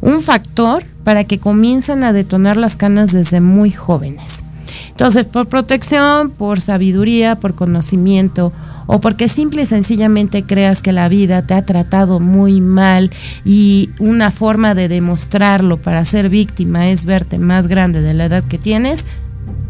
un 0.00 0.20
factor 0.20 0.84
para 1.04 1.24
que 1.24 1.38
comiencen 1.38 2.02
a 2.02 2.12
detonar 2.12 2.56
las 2.56 2.74
canas 2.74 3.12
desde 3.12 3.40
muy 3.40 3.70
jóvenes. 3.70 4.42
Entonces, 4.90 5.24
por 5.26 5.48
protección, 5.48 6.30
por 6.30 6.60
sabiduría, 6.60 7.36
por 7.36 7.54
conocimiento 7.54 8.52
o 8.86 9.00
porque 9.00 9.28
simple 9.28 9.62
y 9.62 9.66
sencillamente 9.66 10.44
creas 10.44 10.82
que 10.82 10.92
la 10.92 11.08
vida 11.08 11.42
te 11.42 11.54
ha 11.54 11.64
tratado 11.64 12.20
muy 12.20 12.60
mal 12.60 13.10
y 13.44 13.90
una 13.98 14.30
forma 14.30 14.74
de 14.74 14.88
demostrarlo 14.88 15.76
para 15.78 16.04
ser 16.04 16.28
víctima 16.28 16.88
es 16.90 17.04
verte 17.04 17.38
más 17.38 17.66
grande 17.66 18.00
de 18.00 18.14
la 18.14 18.26
edad 18.26 18.44
que 18.44 18.58
tienes, 18.58 19.06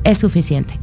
es 0.05 0.19
suficiente. 0.19 0.79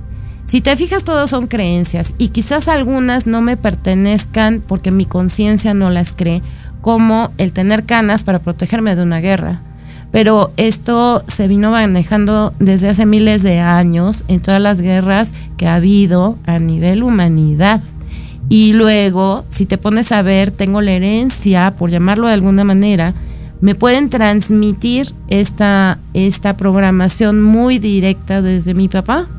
Si 0.45 0.59
te 0.59 0.75
fijas, 0.75 1.05
todos 1.05 1.29
son 1.29 1.47
creencias 1.47 2.13
y 2.17 2.29
quizás 2.29 2.67
algunas 2.67 3.25
no 3.25 3.41
me 3.41 3.55
pertenezcan 3.55 4.61
porque 4.65 4.91
mi 4.91 5.05
conciencia 5.05 5.73
no 5.73 5.89
las 5.89 6.11
cree, 6.13 6.41
como 6.81 7.31
el 7.37 7.53
tener 7.53 7.85
canas 7.85 8.23
para 8.23 8.39
protegerme 8.39 8.95
de 8.95 9.03
una 9.03 9.19
guerra. 9.19 9.61
Pero 10.11 10.51
esto 10.57 11.23
se 11.27 11.47
vino 11.47 11.71
manejando 11.71 12.53
desde 12.59 12.89
hace 12.89 13.05
miles 13.05 13.43
de 13.43 13.59
años 13.59 14.25
en 14.27 14.41
todas 14.41 14.61
las 14.61 14.81
guerras 14.81 15.33
que 15.55 15.67
ha 15.67 15.75
habido 15.75 16.37
a 16.45 16.59
nivel 16.59 17.03
humanidad. 17.03 17.79
Y 18.51 18.73
luego, 18.73 19.45
si 19.47 19.65
te 19.65 19.77
pones 19.77 20.11
a 20.11 20.21
ver, 20.23 20.51
tengo 20.51 20.81
la 20.81 20.91
herencia, 20.91 21.73
por 21.77 21.89
llamarlo 21.89 22.27
de 22.27 22.33
alguna 22.33 22.65
manera, 22.65 23.13
me 23.61 23.75
pueden 23.75 24.09
transmitir 24.09 25.13
esta, 25.29 25.99
esta 26.13 26.57
programación 26.57 27.41
muy 27.41 27.79
directa 27.79 28.41
desde 28.41 28.73
mi 28.73 28.89
papá. 28.89 29.29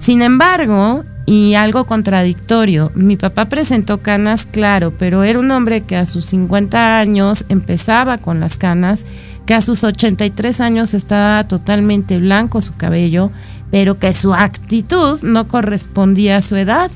Sin 0.00 0.20
embargo, 0.20 1.04
y 1.26 1.54
algo 1.54 1.84
contradictorio, 1.84 2.90
mi 2.96 3.14
papá 3.14 3.44
presentó 3.44 3.98
canas, 3.98 4.46
claro, 4.46 4.92
pero 4.98 5.22
era 5.22 5.38
un 5.38 5.52
hombre 5.52 5.82
que 5.82 5.94
a 5.94 6.04
sus 6.04 6.24
50 6.24 6.98
años 6.98 7.44
empezaba 7.48 8.18
con 8.18 8.40
las 8.40 8.56
canas, 8.56 9.06
que 9.46 9.54
a 9.54 9.60
sus 9.60 9.84
83 9.84 10.60
años 10.60 10.92
estaba 10.92 11.46
totalmente 11.46 12.18
blanco 12.18 12.60
su 12.60 12.74
cabello, 12.74 13.30
pero 13.70 14.00
que 14.00 14.12
su 14.12 14.34
actitud 14.34 15.22
no 15.22 15.46
correspondía 15.46 16.38
a 16.38 16.42
su 16.42 16.56
edad 16.56 16.90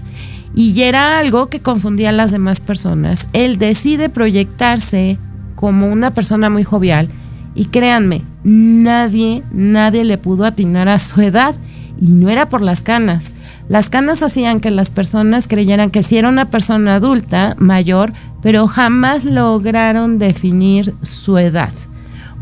y 0.58 0.82
era 0.82 1.20
algo 1.20 1.46
que 1.46 1.60
confundía 1.60 2.08
a 2.08 2.12
las 2.12 2.32
demás 2.32 2.58
personas. 2.58 3.28
Él 3.32 3.58
decide 3.58 4.08
proyectarse 4.08 5.16
como 5.54 5.86
una 5.86 6.14
persona 6.14 6.50
muy 6.50 6.64
jovial 6.64 7.08
y 7.54 7.66
créanme, 7.66 8.24
nadie, 8.42 9.44
nadie 9.52 10.02
le 10.02 10.18
pudo 10.18 10.44
atinar 10.44 10.88
a 10.88 10.98
su 10.98 11.20
edad 11.20 11.54
y 12.00 12.08
no 12.08 12.28
era 12.28 12.48
por 12.48 12.60
las 12.60 12.82
canas. 12.82 13.36
Las 13.68 13.88
canas 13.88 14.24
hacían 14.24 14.58
que 14.58 14.72
las 14.72 14.90
personas 14.90 15.46
creyeran 15.46 15.90
que 15.90 16.02
sí 16.02 16.18
era 16.18 16.28
una 16.28 16.50
persona 16.50 16.96
adulta, 16.96 17.54
mayor, 17.60 18.12
pero 18.42 18.66
jamás 18.66 19.24
lograron 19.24 20.18
definir 20.18 20.92
su 21.02 21.38
edad, 21.38 21.70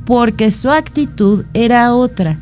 porque 0.06 0.50
su 0.50 0.70
actitud 0.70 1.44
era 1.52 1.94
otra. 1.94 2.38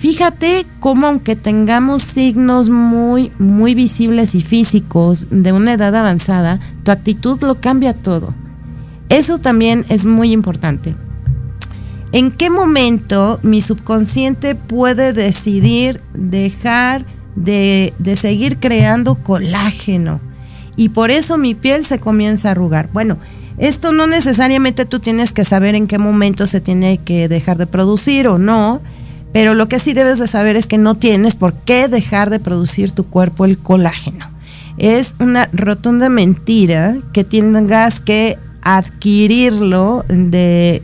Fíjate 0.00 0.64
cómo 0.80 1.08
aunque 1.08 1.36
tengamos 1.36 2.00
signos 2.00 2.70
muy, 2.70 3.32
muy 3.38 3.74
visibles 3.74 4.34
y 4.34 4.40
físicos 4.40 5.26
de 5.30 5.52
una 5.52 5.74
edad 5.74 5.94
avanzada, 5.94 6.58
tu 6.84 6.90
actitud 6.90 7.38
lo 7.42 7.60
cambia 7.60 7.92
todo. 7.92 8.32
Eso 9.10 9.36
también 9.36 9.84
es 9.90 10.06
muy 10.06 10.32
importante. 10.32 10.94
¿En 12.12 12.30
qué 12.30 12.48
momento 12.48 13.40
mi 13.42 13.60
subconsciente 13.60 14.54
puede 14.54 15.12
decidir 15.12 16.00
dejar 16.14 17.04
de, 17.36 17.92
de, 17.98 18.16
seguir 18.16 18.56
creando 18.56 19.16
colágeno? 19.16 20.22
Y 20.76 20.88
por 20.88 21.10
eso 21.10 21.36
mi 21.36 21.54
piel 21.54 21.84
se 21.84 21.98
comienza 21.98 22.48
a 22.48 22.52
arrugar. 22.52 22.88
Bueno, 22.94 23.18
esto 23.58 23.92
no 23.92 24.06
necesariamente 24.06 24.86
tú 24.86 24.98
tienes 24.98 25.32
que 25.32 25.44
saber 25.44 25.74
en 25.74 25.86
qué 25.86 25.98
momento 25.98 26.46
se 26.46 26.62
tiene 26.62 26.96
que 27.04 27.28
dejar 27.28 27.58
de 27.58 27.66
producir 27.66 28.28
o 28.28 28.38
no 28.38 28.80
pero 29.32 29.54
lo 29.54 29.68
que 29.68 29.78
sí 29.78 29.92
debes 29.92 30.18
de 30.18 30.26
saber 30.26 30.56
es 30.56 30.66
que 30.66 30.78
no 30.78 30.96
tienes 30.96 31.36
por 31.36 31.54
qué 31.54 31.88
dejar 31.88 32.30
de 32.30 32.40
producir 32.40 32.90
tu 32.92 33.06
cuerpo 33.06 33.44
el 33.44 33.58
colágeno. 33.58 34.26
Es 34.76 35.14
una 35.20 35.48
rotunda 35.52 36.08
mentira 36.08 36.96
que 37.12 37.24
tengas 37.24 38.00
que 38.00 38.38
adquirirlo 38.62 40.04
de, 40.08 40.82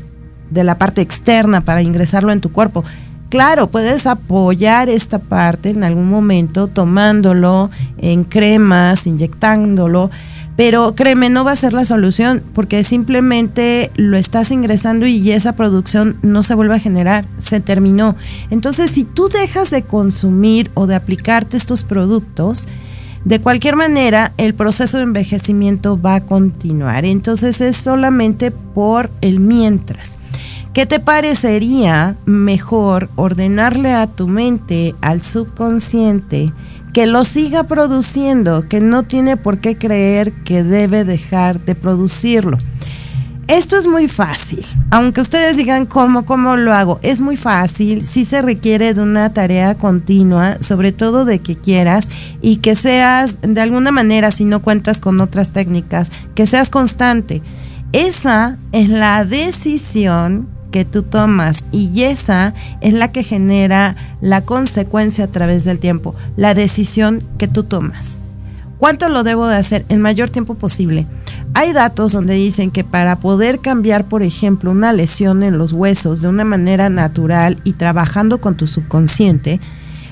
de 0.51 0.65
la 0.65 0.79
parte 0.79 1.01
externa 1.01 1.63
para 1.63 1.83
ingresarlo 1.83 2.33
en 2.33 2.41
tu 2.41 2.53
cuerpo. 2.53 2.85
Claro, 3.29 3.67
puedes 3.67 4.07
apoyar 4.07 4.89
esta 4.89 5.19
parte 5.19 5.71
en 5.71 5.83
algún 5.83 6.09
momento 6.09 6.69
tomándolo 6.69 7.71
en 7.99 8.23
cremas, 8.23 9.07
inyectándolo, 9.07 10.11
pero 10.57 10.95
créeme, 10.95 11.29
no 11.29 11.45
va 11.45 11.53
a 11.53 11.57
ser 11.57 11.75
la 11.75 11.85
solución 11.85 12.43
porque 12.55 12.83
simplemente 12.83 13.91
lo 13.95 14.17
estás 14.17 14.51
ingresando 14.51 15.07
y 15.07 15.31
esa 15.31 15.53
producción 15.53 16.17
no 16.23 16.43
se 16.43 16.55
vuelve 16.55 16.75
a 16.75 16.81
generar, 16.81 17.27
se 17.37 17.61
terminó. 17.61 18.17
Entonces, 18.51 18.91
si 18.91 19.05
tú 19.05 19.29
dejas 19.29 19.71
de 19.71 19.83
consumir 19.83 20.71
o 20.75 20.87
de 20.87 20.95
aplicarte 20.95 21.57
estos 21.57 21.85
productos, 21.85 22.67
de 23.27 23.41
cualquier 23.41 23.77
manera, 23.77 24.33
el 24.39 24.55
proceso 24.55 24.99
de 24.99 25.03
envejecimiento 25.03 26.01
va 26.01 26.15
a 26.15 26.21
continuar. 26.21 27.05
Entonces, 27.05 27.61
es 27.61 27.77
solamente 27.77 28.51
por 28.51 29.11
el 29.21 29.41
mientras. 29.41 30.19
¿Qué 30.73 30.87
te 30.87 31.01
parecería 31.01 32.17
mejor 32.25 33.11
ordenarle 33.17 33.95
a 33.95 34.07
tu 34.07 34.29
mente, 34.29 34.95
al 35.01 35.23
subconsciente, 35.23 36.53
que 36.97 37.07
lo 37.07 37.25
siga 37.25 37.65
produciendo, 37.65 38.67
que 38.71 38.81
no 38.81 39.03
tiene 39.03 39.37
por 39.37 39.59
qué 39.59 39.77
creer 39.77 40.33
que 40.33 40.65
debe 40.65 41.05
dejar 41.05 41.63
de 41.63 41.75
producirlo. 41.75 42.57
Esto 43.49 43.77
es 43.77 43.87
muy 43.87 44.09
fácil, 44.09 44.65
aunque 44.91 45.21
ustedes 45.21 45.59
digan 45.59 45.85
cómo, 45.85 46.25
cómo 46.25 46.57
lo 46.57 46.73
hago, 46.73 46.99
es 47.03 47.21
muy 47.21 47.37
fácil, 47.37 48.01
sí 48.01 48.25
se 48.25 48.41
requiere 48.41 48.95
de 48.95 49.03
una 49.03 49.31
tarea 49.35 49.75
continua, 49.75 50.57
sobre 50.63 50.91
todo 50.91 51.27
de 51.27 51.41
que 51.41 51.57
quieras 51.57 52.09
y 52.41 52.57
que 52.57 52.75
seas, 52.75 53.41
de 53.43 53.61
alguna 53.61 53.93
manera, 53.93 54.31
si 54.31 54.47
no 54.47 54.63
cuentas 54.63 54.99
con 54.99 55.21
otras 55.21 55.53
técnicas, 55.53 56.11
que 56.35 56.47
seas 56.47 56.71
constante. 56.71 57.43
Esa 57.93 58.57
es 58.73 58.89
la 58.89 59.27
decisión 59.27 60.56
que 60.71 60.85
tú 60.85 61.03
tomas 61.03 61.65
y 61.73 62.03
esa 62.03 62.55
es 62.81 62.93
la 62.93 63.13
que 63.13 63.23
genera 63.23 63.97
la 64.21 64.43
consecuencia 64.43 65.25
a 65.25 65.29
través 65.29 65.65
del 65.65 65.79
tiempo, 65.79 66.15
la 66.37 66.55
decisión 66.55 67.23
que 67.39 67.49
tú 67.49 67.65
tomas. 67.65 68.19
¿Cuánto 68.79 69.09
lo 69.09 69.23
debo 69.23 69.47
de 69.47 69.57
hacer? 69.57 69.87
El 69.89 70.01
mayor 70.01 70.29
tiempo 70.29 70.55
posible. 70.55 71.07
Hay 71.55 71.73
datos 71.73 72.13
donde 72.13 72.35
dicen 72.35 72.71
que 72.71 72.85
para 72.85 73.17
poder 73.17 73.61
cambiar, 73.61 74.05
por 74.05 74.23
ejemplo, 74.23 74.71
una 74.71 74.93
lesión 74.93 75.43
en 75.43 75.57
los 75.57 75.73
huesos 75.73 76.21
de 76.21 76.29
una 76.29 76.45
manera 76.45 76.91
natural 76.91 77.59
y 77.65 77.73
trabajando 77.73 78.43
con 78.43 78.57
tu 78.57 78.67
subconsciente, 78.67 79.61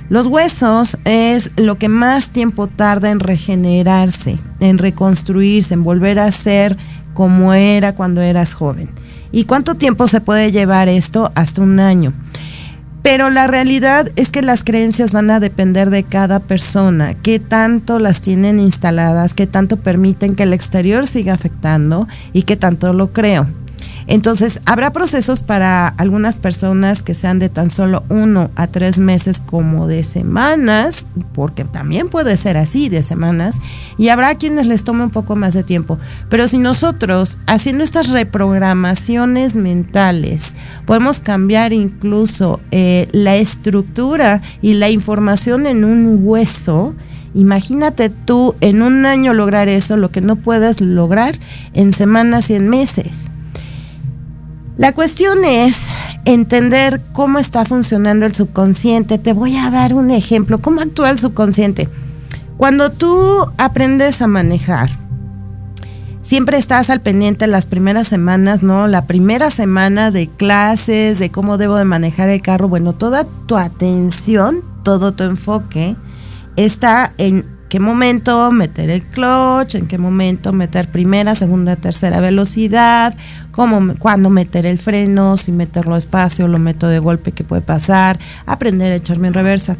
los 0.09 0.27
huesos 0.27 0.99
es 1.05 1.51
lo 1.57 1.77
que 1.77 1.89
más 1.89 2.31
tiempo 2.31 2.67
tarda 2.67 3.11
en 3.11 3.21
regenerarse, 3.21 4.39
en 4.61 4.79
reconstruirse, 4.79 5.75
en 5.75 5.85
volver 5.85 6.19
a 6.19 6.31
ser 6.31 6.77
como 7.13 7.53
era 7.55 7.95
cuando 7.95 8.23
eras 8.23 8.55
joven. 8.55 8.91
¿Y 9.35 9.47
cuánto 9.47 9.75
tiempo 9.75 10.07
se 10.07 10.21
puede 10.21 10.53
llevar 10.53 10.89
esto? 10.89 11.33
Hasta 11.35 11.61
un 11.61 11.81
año. 11.81 12.13
Pero 13.03 13.31
la 13.31 13.49
realidad 13.49 14.09
es 14.15 14.31
que 14.31 14.43
las 14.43 14.63
creencias 14.63 15.13
van 15.13 15.29
a 15.29 15.41
depender 15.41 15.91
de 15.91 16.05
cada 16.05 16.39
persona, 16.39 17.15
qué 17.15 17.41
tanto 17.41 17.99
las 17.99 18.21
tienen 18.21 18.61
instaladas, 18.61 19.35
qué 19.35 19.49
tanto 19.49 19.77
permiten 19.77 20.37
que 20.37 20.45
el 20.45 20.53
exterior 20.53 21.09
siga 21.09 21.35
afectando 21.35 22.07
y 22.33 22.43
qué 22.43 22.57
tanto 22.57 22.93
lo 22.93 23.13
creo. 23.13 23.49
Entonces, 24.07 24.61
habrá 24.67 24.93
procesos 24.93 25.43
para 25.43 25.89
algunas 25.89 26.39
personas 26.39 27.03
que 27.03 27.15
sean 27.15 27.39
de 27.39 27.49
tan 27.49 27.71
solo 27.71 28.05
uno 28.09 28.51
a 28.55 28.67
tres 28.67 28.99
meses 28.99 29.41
como 29.45 29.89
de 29.89 30.03
semanas, 30.03 31.07
porque 31.35 31.65
también 31.65 32.09
puede 32.09 32.37
ser 32.37 32.57
así, 32.57 32.89
de 32.89 33.03
semanas, 33.03 33.61
y 33.97 34.09
habrá 34.09 34.35
quienes 34.35 34.67
les 34.67 34.85
tome 34.85 35.05
un 35.05 35.11
poco 35.11 35.37
más 35.37 35.55
de 35.55 35.63
tiempo. 35.63 35.99
Pero 36.29 36.47
si 36.49 36.59
nosotros, 36.59 37.39
haciendo 37.47 37.83
estas 37.83 38.11
reprogramaciones 38.11 39.57
mentales, 39.57 40.55
podemos 40.87 41.21
cambiar 41.21 41.73
incluso 41.73 42.61
eh, 42.71 43.09
la 43.13 43.37
estructura 43.37 44.43
y 44.61 44.75
la 44.75 44.91
información 44.91 45.67
en 45.67 45.85
un 45.85 46.21
hueso, 46.23 46.95
Imagínate 47.37 48.11
tú 48.11 48.55
en 48.61 48.81
un 48.81 49.07
año 49.07 49.35
lograr 49.35 49.69
eso, 49.69 49.97
lo 49.97 50.13
que 50.13 50.21
no 50.21 50.37
puedas 50.37 50.81
lograr 50.81 51.37
en 51.73 51.93
semanas 51.93 52.49
y 52.49 52.55
en 52.55 52.69
meses. 52.69 53.29
La 54.77 54.91
cuestión 54.91 55.45
es 55.45 55.89
entender 56.25 57.01
cómo 57.13 57.39
está 57.39 57.65
funcionando 57.65 58.27
el 58.27 58.35
subconsciente. 58.35 59.19
Te 59.19 59.33
voy 59.33 59.57
a 59.57 59.71
dar 59.71 59.95
un 59.95 60.11
ejemplo. 60.11 60.59
¿Cómo 60.59 60.81
actúa 60.81 61.11
el 61.11 61.19
subconsciente? 61.19 61.89
Cuando 62.57 62.91
tú 62.91 63.47
aprendes 63.57 64.21
a 64.21 64.27
manejar, 64.27 64.91
siempre 66.23 66.59
estás 66.59 66.91
al 66.91 67.01
pendiente 67.01 67.47
las 67.47 67.67
primeras 67.67 68.09
semanas, 68.09 68.65
¿no? 68.65 68.89
La 68.89 69.07
primera 69.07 69.51
semana 69.51 70.11
de 70.11 70.27
clases, 70.27 71.21
de 71.21 71.31
cómo 71.31 71.57
debo 71.57 71.77
de 71.77 71.85
manejar 71.85 72.29
el 72.29 72.43
carro. 72.43 72.69
Bueno, 72.69 72.95
toda 72.95 73.27
tu 73.47 73.57
atención, 73.57 74.65
todo 74.83 75.13
tu 75.13 75.23
enfoque 75.23 75.95
está 76.57 77.13
en 77.19 77.54
qué 77.75 77.81
momento 77.81 78.53
meter 78.53 78.89
el 78.89 79.03
clutch, 79.03 79.75
en 79.75 79.89
qué 79.89 79.99
momento 79.99 80.53
meter 80.53 80.87
primera, 80.93 81.35
segunda, 81.35 81.75
tercera 81.75 82.21
velocidad, 82.21 83.17
cómo, 83.51 83.95
cuándo 83.99 84.31
meter 84.31 84.67
el 84.67 84.79
freno, 84.79 85.37
si 85.37 85.53
meterlo 85.53 85.95
despacio, 85.95 86.49
lo 86.49 86.59
meto 86.59 86.89
de 86.89 86.99
golpe, 86.99 87.33
qué 87.33 87.45
puede 87.45 87.63
pasar, 87.63 88.19
aprender 88.47 88.93
a 88.93 88.97
echarme 88.97 89.29
en 89.29 89.35
reversa. 89.35 89.77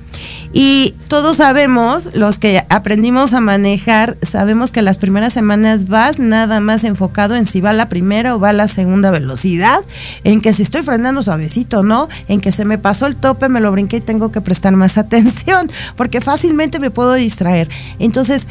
Y 0.53 0.95
todos 1.09 1.39
sabemos, 1.39 2.11
los 2.15 2.39
que 2.39 2.65
aprendimos 2.69 3.35
a 3.35 3.41
manejar, 3.41 4.17
sabemos 4.23 4.71
que 4.71 4.83
las 4.83 4.99
primeras 4.99 5.33
semanas 5.33 5.89
vas 5.89 6.19
nada 6.19 6.61
más 6.61 6.85
enfocado 6.85 7.35
en 7.35 7.45
si 7.45 7.61
va 7.61 7.73
la 7.73 7.89
primera 7.89 8.35
o 8.35 8.41
va 8.41 8.53
la 8.53 8.69
segunda 8.69 9.11
velocidad, 9.11 9.79
en 10.23 10.41
que 10.41 10.53
si 10.53 10.63
estoy 10.63 10.83
frenando 10.83 11.23
suavecito, 11.23 11.83
¿no? 11.83 12.09
En 12.29 12.41
que 12.41 12.53
se 12.53 12.65
me 12.65 12.79
pasó 12.79 13.07
el 13.07 13.17
tope, 13.17 13.49
me 13.49 13.61
lo 13.61 13.73
brinqué 13.73 13.97
y 13.97 14.01
tengo 14.01 14.31
que 14.31 14.41
prestar 14.41 14.75
más 14.75 14.99
atención, 14.99 15.71
porque 15.97 16.21
fácilmente 16.21 16.79
me 16.79 16.91
puedo 16.91 17.15
distraer. 17.15 17.69
Entonces, 17.99 18.49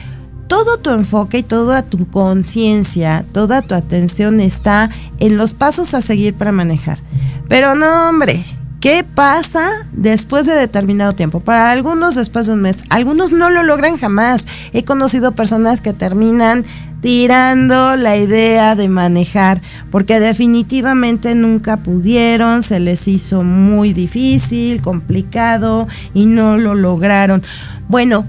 todo 0.48 0.78
tu 0.78 0.92
enfoque 0.92 1.40
y 1.40 1.44
toda 1.44 1.82
tu 1.82 2.08
conciencia, 2.08 3.26
toda 3.32 3.62
tu 3.62 3.76
atención 3.76 4.40
está 4.40 4.90
en 5.20 5.38
los 5.38 5.54
pasos 5.54 5.94
a 5.94 6.02
seguir 6.02 6.34
para 6.34 6.52
manejar. 6.52 7.00
Pero 7.48 7.76
no, 7.76 8.10
hombre, 8.10 8.44
¿qué 8.80 9.04
pasa 9.04 9.88
después 9.94 10.46
de 10.46 10.54
determinado 10.54 11.14
tiempo? 11.14 11.40
Para 11.40 11.72
algunos 11.72 12.16
después 12.16 12.48
de 12.48 12.54
un 12.54 12.62
mes, 12.62 12.84
algunos 12.90 13.32
no 13.32 13.50
lo 13.50 13.64
logran 13.64 13.98
jamás. 13.98 14.46
He 14.74 14.84
conocido 14.84 15.32
personas 15.32 15.82
que 15.82 15.94
terminan 15.94 16.66
tirando 17.02 17.98
la 17.98 18.16
idea 18.16 18.76
de 18.76 18.88
manejar, 18.88 19.62
porque 19.92 20.22
definitivamente 20.22 21.36
nunca 21.36 21.78
pudieron, 21.78 22.62
se 22.62 22.80
les 22.80 23.10
hizo 23.10 23.44
muy 23.44 23.92
difícil, 23.92 24.82
complicado 24.82 25.88
y 26.14 26.28
no 26.28 26.58
lo 26.58 26.76
lograron. 26.76 27.44
Bueno, 27.90 28.26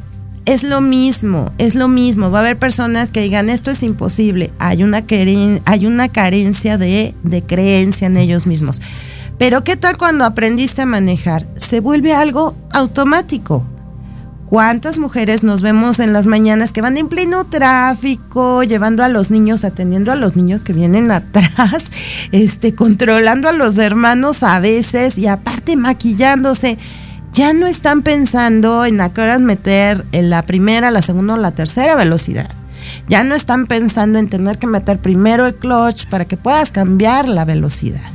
es 0.46 0.62
lo 0.62 0.80
mismo, 0.80 1.52
es 1.59 1.74
lo 1.74 1.88
mismo. 1.88 2.30
Va 2.30 2.38
a 2.38 2.42
haber 2.42 2.59
personas 2.59 3.11
que 3.11 3.22
digan, 3.22 3.48
esto 3.48 3.70
es 3.70 3.83
imposible. 3.83 4.50
Hay 4.59 4.83
una, 4.83 5.04
hay 5.64 5.87
una 5.87 6.09
carencia 6.09 6.76
de, 6.76 7.14
de 7.22 7.42
creencia 7.42 8.07
en 8.07 8.16
ellos 8.16 8.46
mismos. 8.46 8.80
Pero 9.38 9.64
¿qué 9.64 9.76
tal 9.76 9.96
cuando 9.96 10.24
aprendiste 10.24 10.83
a 10.83 10.87
manejar? 10.87 11.46
Se 11.57 11.80
vuelve 11.80 12.12
algo 12.12 12.54
automático. 12.72 13.64
¿Cuántas 14.46 14.98
mujeres 14.98 15.42
nos 15.42 15.62
vemos 15.62 15.98
en 15.98 16.12
las 16.12 16.26
mañanas 16.26 16.72
que 16.72 16.83
van 16.83 16.98
en 16.98 17.09
pleno 17.09 17.44
tráfico, 17.44 18.62
llevando 18.62 19.02
a 19.02 19.09
los 19.09 19.30
niños, 19.30 19.64
atendiendo 19.64 20.12
a 20.12 20.16
los 20.16 20.37
niños 20.37 20.62
que 20.62 20.74
vienen 20.74 21.11
atrás, 21.11 21.90
este, 22.33 22.74
controlando 22.74 23.48
a 23.48 23.52
los 23.52 23.78
hermanos 23.78 24.42
a 24.42 24.61
veces 24.61 25.18
y 25.18 25.26
aparte 25.26 25.76
maquillándose? 25.76 26.78
Ya 27.34 27.52
no 27.52 27.66
están 27.66 28.02
pensando 28.02 28.84
en 28.84 29.00
a 29.00 29.12
qué 29.12 29.38
meter 29.40 30.04
en 30.12 30.30
la 30.30 30.42
primera, 30.42 30.92
la 30.92 31.02
segunda 31.02 31.34
o 31.34 31.36
la 31.36 31.50
tercera 31.50 31.96
velocidad. 31.96 32.50
Ya 33.08 33.24
no 33.24 33.34
están 33.34 33.66
pensando 33.66 34.20
en 34.20 34.28
tener 34.28 34.58
que 34.58 34.68
meter 34.68 35.00
primero 35.00 35.44
el 35.44 35.56
clutch 35.56 36.06
para 36.06 36.26
que 36.26 36.36
puedas 36.36 36.70
cambiar 36.70 37.28
la 37.28 37.44
velocidad. 37.44 38.08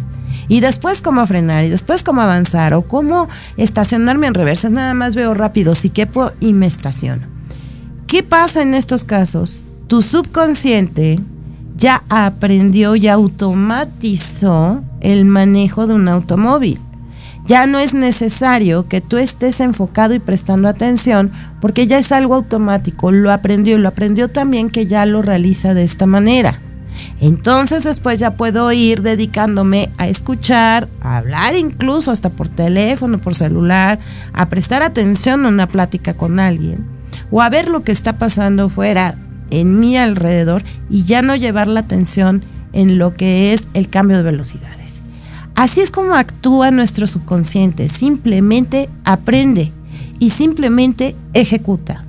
Y 0.48 0.62
después 0.62 1.02
cómo 1.02 1.28
frenar, 1.28 1.66
y 1.66 1.70
después 1.70 2.02
cómo 2.02 2.22
avanzar, 2.22 2.74
o 2.74 2.84
cómo 2.84 3.28
estacionarme 3.58 4.28
en 4.28 4.36
reversa. 4.36 4.70
Nada 4.70 4.94
más 4.94 5.16
veo 5.16 5.34
rápido 5.34 5.76
si 5.76 5.90
quepo 5.90 6.32
y 6.40 6.54
me 6.54 6.66
estaciono. 6.66 7.28
¿Qué 8.08 8.24
pasa 8.24 8.62
en 8.62 8.74
estos 8.74 9.04
casos? 9.04 9.66
Tu 9.88 10.02
subconsciente 10.02 11.20
ya 11.76 12.04
aprendió 12.08 12.96
y 12.96 13.10
automatizó 13.10 14.82
el 15.02 15.26
manejo 15.26 15.88
de 15.88 15.94
un 15.94 16.08
automóvil 16.08 16.80
ya 17.50 17.66
no 17.66 17.80
es 17.80 17.96
necesario 17.96 18.88
que 18.88 19.02
tú 19.02 19.18
estés 19.18 19.60
enfocado 19.60 20.14
y 20.14 20.20
prestando 20.20 20.68
atención 20.68 21.32
porque 21.60 21.88
ya 21.88 21.98
es 21.98 22.12
algo 22.12 22.36
automático, 22.36 23.12
lo 23.12 23.32
aprendió 23.32 23.76
y 23.76 23.80
lo 23.80 23.88
aprendió 23.88 24.30
también 24.30 24.70
que 24.70 24.86
ya 24.86 25.04
lo 25.08 25.24
realiza 25.24 25.74
de 25.74 25.84
esta 25.84 26.06
manera. 26.06 26.60
Entonces 27.20 27.86
después 27.86 28.20
ya 28.20 28.38
puedo 28.38 28.72
ir 28.72 29.02
dedicándome 29.02 29.90
a 29.98 30.08
escuchar, 30.08 30.88
a 31.02 31.18
hablar 31.18 31.56
incluso 31.56 32.12
hasta 32.12 32.30
por 32.30 32.50
teléfono, 32.50 33.20
por 33.20 33.34
celular, 33.34 33.98
a 34.32 34.48
prestar 34.48 34.84
atención 34.84 35.44
a 35.48 35.50
una 35.50 35.66
plática 35.66 36.14
con 36.14 36.40
alguien 36.40 36.86
o 37.32 37.42
a 37.42 37.50
ver 37.50 37.68
lo 37.68 37.84
que 37.84 37.92
está 37.92 38.20
pasando 38.20 38.70
fuera 38.70 39.16
en 39.50 39.80
mi 39.80 39.98
alrededor 39.98 40.62
y 40.88 41.04
ya 41.06 41.24
no 41.24 41.36
llevar 41.36 41.66
la 41.66 41.80
atención 41.80 42.44
en 42.74 43.00
lo 43.00 43.16
que 43.16 43.54
es 43.54 43.70
el 43.74 43.90
cambio 43.90 44.18
de 44.18 44.24
velocidades. 44.24 44.79
Así 45.60 45.82
es 45.82 45.92
como 45.92 46.14
actúa 46.14 46.72
nuestro 46.72 47.06
subconsciente. 47.06 47.90
Simplemente 47.90 48.88
aprende 49.04 49.74
y 50.18 50.30
simplemente 50.30 51.18
ejecuta. 51.34 52.06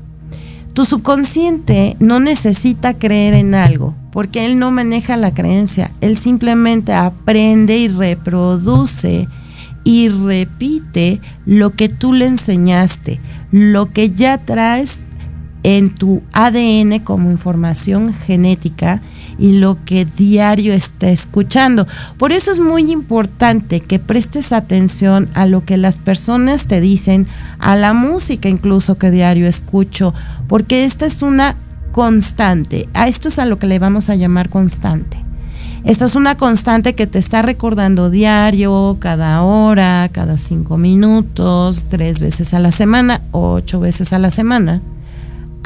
Tu 0.72 0.84
subconsciente 0.84 1.96
no 1.98 2.20
necesita 2.20 2.94
creer 2.94 3.34
en 3.34 3.56
algo, 3.56 3.96
porque 4.12 4.46
él 4.46 4.60
no 4.60 4.70
maneja 4.70 5.16
la 5.16 5.34
creencia, 5.34 5.90
él 6.00 6.16
simplemente 6.16 6.92
aprende 6.92 7.76
y 7.76 7.88
reproduce 7.88 9.26
y 9.82 10.08
repite 10.10 11.20
lo 11.44 11.74
que 11.74 11.88
tú 11.88 12.12
le 12.12 12.26
enseñaste, 12.26 13.18
lo 13.50 13.92
que 13.92 14.10
ya 14.10 14.38
traes 14.38 15.00
en 15.64 15.92
tu 15.92 16.22
ADN 16.32 17.00
como 17.00 17.32
información 17.32 18.14
genética 18.14 19.02
y 19.40 19.58
lo 19.58 19.78
que 19.84 20.04
diario 20.04 20.72
está 20.72 21.08
escuchando. 21.10 21.86
Por 22.18 22.30
eso 22.30 22.52
es 22.52 22.60
muy 22.60 22.92
importante 22.92 23.80
que 23.80 23.98
prestes 23.98 24.52
atención 24.52 25.28
a 25.34 25.46
lo 25.46 25.64
que 25.64 25.78
las 25.78 25.98
personas 25.98 26.66
te 26.66 26.80
dicen, 26.80 27.26
a 27.58 27.74
la 27.74 27.94
música 27.94 28.48
incluso 28.48 28.98
que 28.98 29.10
diario 29.10 29.48
escucho, 29.48 30.14
porque 30.46 30.84
esta 30.84 31.06
es 31.06 31.22
una 31.22 31.56
constante. 31.90 32.88
A 32.94 33.08
esto 33.08 33.28
es 33.28 33.38
a 33.38 33.46
lo 33.46 33.58
que 33.58 33.66
le 33.66 33.78
vamos 33.78 34.10
a 34.10 34.14
llamar 34.14 34.50
constante. 34.50 35.24
Esto 35.84 36.04
es 36.04 36.14
una 36.14 36.36
constante 36.36 36.94
que 36.94 37.06
te 37.06 37.18
está 37.18 37.40
recordando 37.40 38.10
diario, 38.10 38.98
cada 39.00 39.42
hora, 39.42 40.10
cada 40.12 40.36
cinco 40.36 40.76
minutos, 40.76 41.86
tres 41.88 42.20
veces 42.20 42.52
a 42.52 42.58
la 42.58 42.70
semana, 42.70 43.22
ocho 43.32 43.80
veces 43.80 44.12
a 44.12 44.18
la 44.18 44.30
semana. 44.30 44.82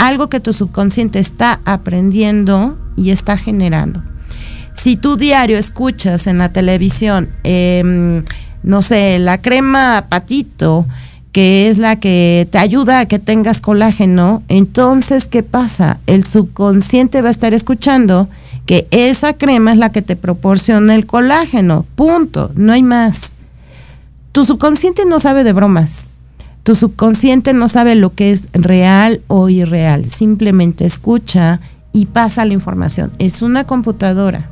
Algo 0.04 0.28
que 0.28 0.38
tu 0.38 0.52
subconsciente 0.52 1.18
está 1.18 1.60
aprendiendo 1.64 2.76
y 2.94 3.08
está 3.08 3.38
generando. 3.38 4.02
Si 4.74 4.96
tu 4.96 5.16
diario 5.16 5.56
escuchas 5.56 6.26
en 6.26 6.36
la 6.36 6.50
televisión, 6.50 7.30
em, 7.42 8.22
no 8.62 8.82
sé, 8.82 9.18
la 9.18 9.40
crema 9.40 10.04
patito, 10.10 10.84
que 11.32 11.70
es 11.70 11.78
la 11.78 11.96
que 11.96 12.46
te 12.50 12.58
ayuda 12.58 12.98
a 12.98 13.06
que 13.06 13.18
tengas 13.18 13.62
colágeno, 13.62 14.42
entonces, 14.48 15.26
¿qué 15.26 15.42
pasa? 15.42 16.00
El 16.06 16.26
subconsciente 16.26 17.22
va 17.22 17.28
a 17.28 17.30
estar 17.30 17.54
escuchando 17.54 18.28
que 18.66 18.86
esa 18.90 19.32
crema 19.32 19.72
es 19.72 19.78
la 19.78 19.88
que 19.88 20.02
te 20.02 20.16
proporciona 20.16 20.94
el 20.96 21.06
colágeno, 21.06 21.86
punto, 21.94 22.52
no 22.56 22.74
hay 22.74 22.82
más. 22.82 23.36
Tu 24.32 24.44
subconsciente 24.44 25.06
no 25.06 25.18
sabe 25.18 25.44
de 25.44 25.54
bromas. 25.54 26.08
Tu 26.64 26.74
subconsciente 26.74 27.52
no 27.52 27.68
sabe 27.68 27.94
lo 27.94 28.14
que 28.14 28.30
es 28.30 28.48
real 28.54 29.20
o 29.26 29.50
irreal, 29.50 30.06
simplemente 30.06 30.86
escucha 30.86 31.60
y 31.92 32.06
pasa 32.06 32.46
la 32.46 32.54
información. 32.54 33.12
Es 33.18 33.42
una 33.42 33.64
computadora. 33.64 34.48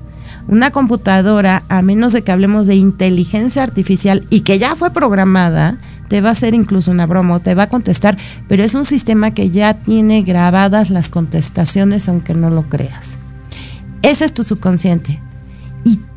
Una 0.47 0.71
computadora, 0.71 1.63
a 1.71 1.81
menos 1.81 2.13
de 2.13 2.21
que 2.21 2.31
hablemos 2.31 2.67
de 2.67 2.75
inteligencia 2.75 3.63
artificial 3.63 4.27
y 4.29 4.41
que 4.41 4.59
ya 4.59 4.77
fue 4.77 4.91
programada, 4.91 5.79
te 6.09 6.21
va 6.21 6.29
a 6.29 6.33
hacer 6.33 6.53
incluso 6.53 6.91
una 6.91 7.07
broma, 7.07 7.39
te 7.39 7.55
va 7.55 7.63
a 7.63 7.69
contestar, 7.71 8.19
pero 8.47 8.63
es 8.63 8.75
un 8.75 8.85
sistema 8.85 9.31
que 9.31 9.49
ya 9.49 9.73
tiene 9.73 10.23
grabadas 10.23 10.91
las 10.91 11.09
contestaciones 11.09 12.11
aunque 12.11 12.35
no 12.35 12.51
lo 12.51 12.69
creas. 12.69 13.17
Ese 14.03 14.27
es 14.27 14.35
tu 14.35 14.43
subconsciente. 14.43 15.19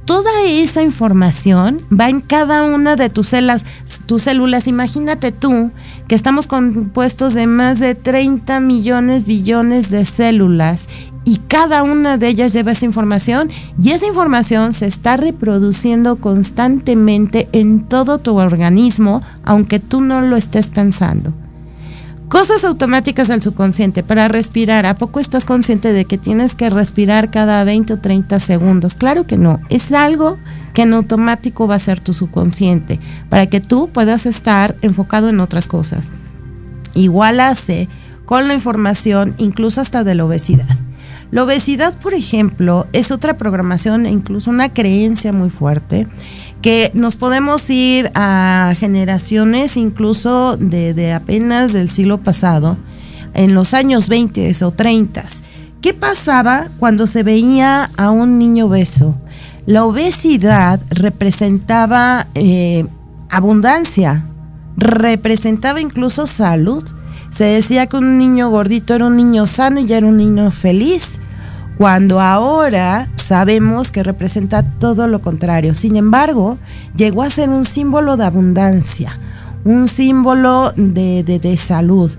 Toda 0.06 0.30
esa 0.44 0.84
información 0.84 1.78
va 1.92 2.10
en 2.10 2.22
cada 2.22 2.64
una 2.64 2.96
de 2.96 3.10
tus 3.10 3.30
células, 3.30 3.66
tus 4.06 4.22
células. 4.22 4.68
Imagínate 4.68 5.32
tú 5.32 5.72
que 6.08 6.14
estamos 6.14 6.48
compuestos 6.48 7.34
de 7.34 7.48
más 7.48 7.80
de 7.80 7.96
30 7.96 8.60
millones, 8.60 9.26
billones 9.26 9.90
de 9.90 10.06
células 10.06 10.88
y 11.24 11.38
cada 11.48 11.82
una 11.82 12.20
de 12.20 12.28
ellas 12.28 12.54
lleva 12.54 12.74
esa 12.74 12.86
información 12.86 13.50
y 13.82 13.92
esa 13.92 14.06
información 14.06 14.74
se 14.74 14.86
está 14.86 15.18
reproduciendo 15.18 16.18
constantemente 16.18 17.50
en 17.52 17.80
todo 17.86 18.20
tu 18.20 18.36
organismo, 18.38 19.24
aunque 19.44 19.80
tú 19.80 20.02
no 20.02 20.22
lo 20.22 20.38
estés 20.38 20.70
pensando. 20.70 21.34
Cosas 22.30 22.66
automáticas 22.66 23.30
al 23.30 23.42
subconsciente 23.42 24.02
para 24.02 24.28
respirar. 24.28 24.88
¿A 24.88 24.96
poco 24.96 25.20
estás 25.20 25.46
consciente 25.46 25.94
de 25.94 26.06
que 26.06 26.18
tienes 26.18 26.56
que 26.56 26.72
respirar 26.72 27.30
cada 27.30 27.64
20 27.64 27.94
o 27.94 28.00
30 28.00 28.40
segundos? 28.40 28.96
Claro 28.96 29.28
que 29.28 29.38
no. 29.38 29.60
Es 29.70 29.92
algo 29.92 30.40
que 30.74 30.82
en 30.82 30.94
automático 30.94 31.68
va 31.68 31.76
a 31.76 31.80
ser 31.80 32.00
tu 32.00 32.14
subconsciente 32.14 33.00
para 33.30 33.46
que 33.46 33.62
tú 33.62 33.90
puedas 33.90 34.26
estar 34.26 34.76
enfocado 34.82 35.30
en 35.30 35.40
otras 35.40 35.68
cosas. 35.68 36.10
Igual 36.96 37.40
hace 37.40 37.88
con 38.26 38.48
la 38.48 38.56
información, 38.56 39.36
incluso 39.38 39.80
hasta 39.80 40.04
de 40.04 40.16
la 40.16 40.26
obesidad. 40.26 40.78
La 41.30 41.44
obesidad, 41.44 41.94
por 41.98 42.14
ejemplo, 42.14 42.88
es 42.92 43.12
otra 43.12 43.38
programación 43.38 44.06
e 44.06 44.12
incluso 44.12 44.50
una 44.50 44.70
creencia 44.70 45.32
muy 45.32 45.50
fuerte 45.50 46.08
que 46.66 46.90
nos 46.96 47.16
podemos 47.16 47.70
ir 47.70 48.10
a 48.16 48.74
generaciones 48.80 49.78
incluso 49.78 50.58
de, 50.58 51.14
apenas 51.14 51.74
del 51.74 51.92
siglo 51.92 52.18
pasado, 52.18 52.76
en 53.36 53.54
los 53.54 53.76
años 53.76 54.08
20 54.08 54.52
o 54.64 54.72
30. 54.72 55.26
¿Qué 55.80 55.94
pasaba 55.94 56.70
cuando 56.80 57.06
se 57.06 57.22
veía 57.22 57.92
a 57.98 58.10
un 58.10 58.40
niño 58.40 58.66
obeso? 58.66 59.16
La 59.68 59.86
obesidad 59.86 60.82
representaba 60.90 62.26
eh, 62.34 62.88
abundancia, 63.30 64.26
representaba 64.76 65.80
incluso 65.80 66.26
salud 66.26 66.84
se 67.30 67.44
decía 67.44 67.86
que 67.86 67.98
un 67.98 68.18
niño 68.18 68.50
gordito 68.50 68.96
era 68.96 69.06
un 69.06 69.18
niño 69.18 69.46
sano 69.46 69.82
y 69.82 69.86
ya 69.86 69.98
era 69.98 70.08
un 70.08 70.18
niño 70.18 70.50
feliz, 70.50 71.20
cuando 71.78 72.20
ahora 72.20 73.08
sabemos 73.26 73.92
que 73.92 74.04
representa 74.04 74.62
todo 74.62 75.08
lo 75.08 75.20
contrario. 75.20 75.74
Sin 75.74 75.96
embargo, 75.96 76.60
llegó 76.96 77.24
a 77.24 77.30
ser 77.32 77.50
un 77.50 77.66
símbolo 77.66 78.18
de 78.18 78.26
abundancia, 78.26 79.20
un 79.64 79.88
símbolo 79.88 80.72
de, 80.76 81.24
de 81.24 81.58
salud. 81.58 82.12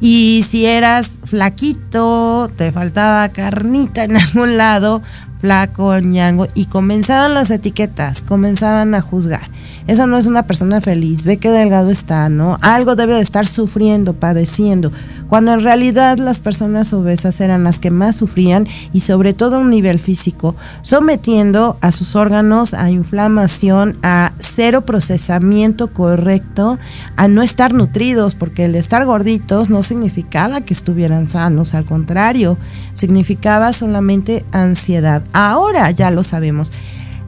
Y 0.00 0.44
si 0.48 0.64
eras 0.64 1.18
flaquito, 1.24 2.50
te 2.56 2.72
faltaba 2.72 3.28
carnita 3.28 4.04
en 4.04 4.16
algún 4.16 4.56
lado, 4.56 5.02
flaco, 5.40 5.98
ñango, 5.98 6.46
y 6.54 6.66
comenzaban 6.66 7.34
las 7.34 7.50
etiquetas, 7.50 8.22
comenzaban 8.22 8.94
a 8.94 9.00
juzgar 9.00 9.50
esa 9.86 10.06
no 10.08 10.18
es 10.18 10.26
una 10.26 10.42
persona 10.42 10.80
feliz, 10.80 11.22
ve 11.22 11.36
qué 11.36 11.48
delgado 11.48 11.90
está, 11.90 12.28
¿no? 12.28 12.58
Algo 12.60 12.96
debe 12.96 13.14
de 13.14 13.20
estar 13.20 13.46
sufriendo, 13.46 14.14
padeciendo, 14.14 14.90
cuando 15.28 15.52
en 15.52 15.62
realidad 15.62 16.18
las 16.18 16.40
personas 16.40 16.92
obesas 16.92 17.40
eran 17.40 17.62
las 17.62 17.78
que 17.78 17.92
más 17.92 18.16
sufrían 18.16 18.66
y 18.92 19.00
sobre 19.00 19.32
todo 19.32 19.56
a 19.56 19.58
un 19.60 19.70
nivel 19.70 20.00
físico, 20.00 20.56
sometiendo 20.82 21.78
a 21.80 21.92
sus 21.92 22.16
órganos 22.16 22.74
a 22.74 22.90
inflamación, 22.90 23.96
a 24.02 24.32
cero 24.40 24.84
procesamiento 24.84 25.92
correcto, 25.92 26.78
a 27.16 27.28
no 27.28 27.42
estar 27.42 27.72
nutridos, 27.72 28.34
porque 28.34 28.64
el 28.64 28.74
estar 28.74 29.04
gorditos 29.04 29.70
no 29.70 29.84
significaba 29.84 30.62
que 30.62 30.74
estuvieran 30.74 31.28
sanos, 31.28 31.74
al 31.74 31.84
contrario, 31.84 32.58
significaba 32.92 33.72
solamente 33.72 34.44
ansiedad. 34.50 35.22
Ahora 35.32 35.90
ya 35.90 36.10
lo 36.10 36.22
sabemos. 36.22 36.72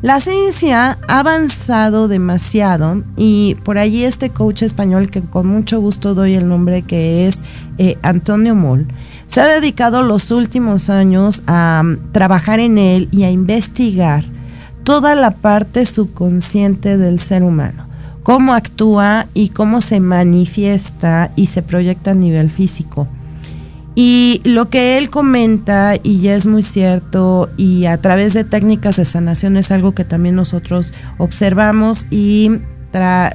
La 0.01 0.21
ciencia 0.21 0.97
ha 1.09 1.19
avanzado 1.19 2.07
demasiado 2.07 3.03
y 3.17 3.57
por 3.65 3.79
allí 3.79 4.05
este 4.05 4.31
coach 4.31 4.63
español 4.63 5.11
que 5.11 5.23
con 5.23 5.49
mucho 5.49 5.81
gusto 5.81 6.15
doy 6.15 6.35
el 6.35 6.49
nombre 6.49 6.83
que 6.83 7.27
es 7.27 7.43
eh, 7.79 7.99
Antonio 8.03 8.55
Moll, 8.55 8.87
se 9.27 9.41
ha 9.41 9.47
dedicado 9.47 10.05
los 10.05 10.31
últimos 10.31 10.89
años 10.89 11.43
a 11.49 11.83
mm, 11.85 12.13
trabajar 12.13 12.61
en 12.61 12.79
él 12.79 13.09
y 13.11 13.25
a 13.25 13.31
investigar 13.33 14.25
toda 14.85 15.17
la 15.17 15.33
parte 15.33 15.85
subconsciente 15.85 16.97
del 16.97 17.19
ser 17.19 17.43
humano, 17.43 17.89
cómo 18.23 18.55
actúa 18.55 19.27
y 19.35 19.49
cómo 19.49 19.81
se 19.81 19.99
manifiesta 19.99 21.33
y 21.35 21.47
se 21.47 21.63
proyecta 21.63 22.13
a 22.13 22.15
nivel 22.15 22.51
físico. 22.51 23.09
Y 24.01 24.43
lo 24.45 24.71
que 24.71 24.97
él 24.97 25.11
comenta, 25.11 25.97
y 26.01 26.21
ya 26.21 26.37
es 26.37 26.47
muy 26.47 26.63
cierto, 26.63 27.51
y 27.57 27.87
a 27.87 28.01
través 28.01 28.33
de 28.33 28.45
técnicas 28.45 28.95
de 28.95 29.05
sanación 29.05 29.57
es 29.57 29.73
algo 29.73 29.91
que 29.91 30.05
también 30.05 30.37
nosotros 30.37 30.95
observamos 31.19 32.07
y 32.09 32.61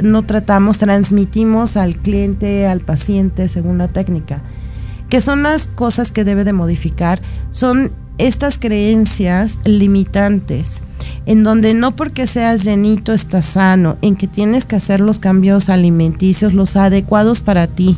no 0.04 0.24
tratamos, 0.24 0.78
transmitimos 0.78 1.76
al 1.76 1.98
cliente, 1.98 2.66
al 2.66 2.80
paciente, 2.80 3.50
según 3.50 3.78
la 3.78 3.90
técnica, 3.90 4.42
que 5.10 5.20
son 5.20 5.44
las 5.44 5.68
cosas 5.68 6.14
que 6.14 6.24
debe 6.24 6.46
de 6.46 6.54
modificar, 6.54 7.20
son 7.52 7.92
estas 8.18 8.58
creencias 8.58 9.60
limitantes, 9.66 10.82
en 11.26 11.44
donde 11.44 11.74
no 11.74 11.96
porque 11.96 12.28
seas 12.28 12.64
llenito 12.64 13.14
estás 13.14 13.46
sano, 13.46 13.98
en 14.02 14.16
que 14.16 14.28
tienes 14.28 14.66
que 14.66 14.76
hacer 14.76 15.00
los 15.00 15.20
cambios 15.20 15.70
alimenticios, 15.70 16.54
los 16.54 16.76
adecuados 16.76 17.42
para 17.42 17.68
ti. 17.68 17.98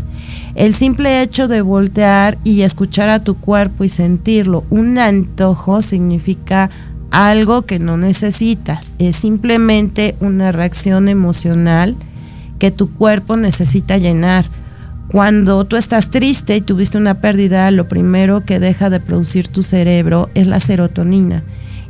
El 0.56 0.74
simple 0.74 1.22
hecho 1.22 1.48
de 1.48 1.62
voltear 1.62 2.38
y 2.44 2.62
escuchar 2.62 3.10
a 3.10 3.20
tu 3.20 3.36
cuerpo 3.36 3.84
y 3.84 3.90
sentirlo, 3.90 4.64
un 4.70 4.98
antojo 4.98 5.82
significa 5.82 6.70
algo 7.12 7.64
que 7.64 7.80
no 7.80 7.98
necesitas, 7.98 8.94
es 9.00 9.16
simplemente 9.16 10.16
una 10.20 10.52
reacción 10.52 11.08
emocional 11.08 11.96
que 12.60 12.72
tu 12.72 12.92
cuerpo 12.92 13.38
necesita 13.38 13.98
llenar 13.98 14.46
cuando 15.08 15.64
tú 15.66 15.76
estás 15.78 16.10
triste 16.10 16.56
y 16.56 16.62
tuviste 16.62 16.98
una 16.98 17.22
pérdida, 17.22 17.70
lo 17.72 17.88
primero 17.88 18.44
que 18.44 18.60
deja 18.60 18.90
de 18.90 19.00
producir 19.00 19.48
tu 19.48 19.64
cerebro 19.64 20.30
es 20.34 20.48
la 20.48 20.60
serotonina. 20.60 21.44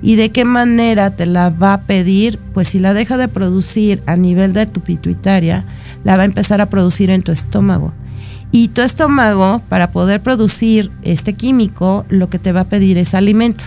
¿Y 0.06 0.18
de 0.18 0.30
qué 0.30 0.46
manera 0.46 1.16
te 1.16 1.26
la 1.26 1.50
va 1.50 1.74
a 1.74 1.82
pedir? 1.82 2.38
Pues 2.54 2.68
si 2.68 2.78
la 2.78 2.94
deja 2.94 3.18
de 3.18 3.28
producir 3.28 4.04
a 4.06 4.16
nivel 4.16 4.54
de 4.54 4.68
tu 4.68 4.82
pituitaria, 4.82 5.66
la 6.04 6.16
va 6.16 6.22
a 6.22 6.28
empezar 6.28 6.62
a 6.62 6.68
producir 6.68 7.10
en 7.10 7.24
tu 7.24 7.32
estómago. 7.32 7.92
Y 8.52 8.68
tu 8.68 8.84
estómago, 8.84 9.64
para 9.68 9.90
poder 9.90 10.22
producir 10.22 10.92
este 11.02 11.34
químico, 11.34 12.06
lo 12.08 12.30
que 12.30 12.38
te 12.38 12.52
va 12.52 12.60
a 12.60 12.70
pedir 12.70 13.00
es 13.00 13.16
alimento. 13.16 13.64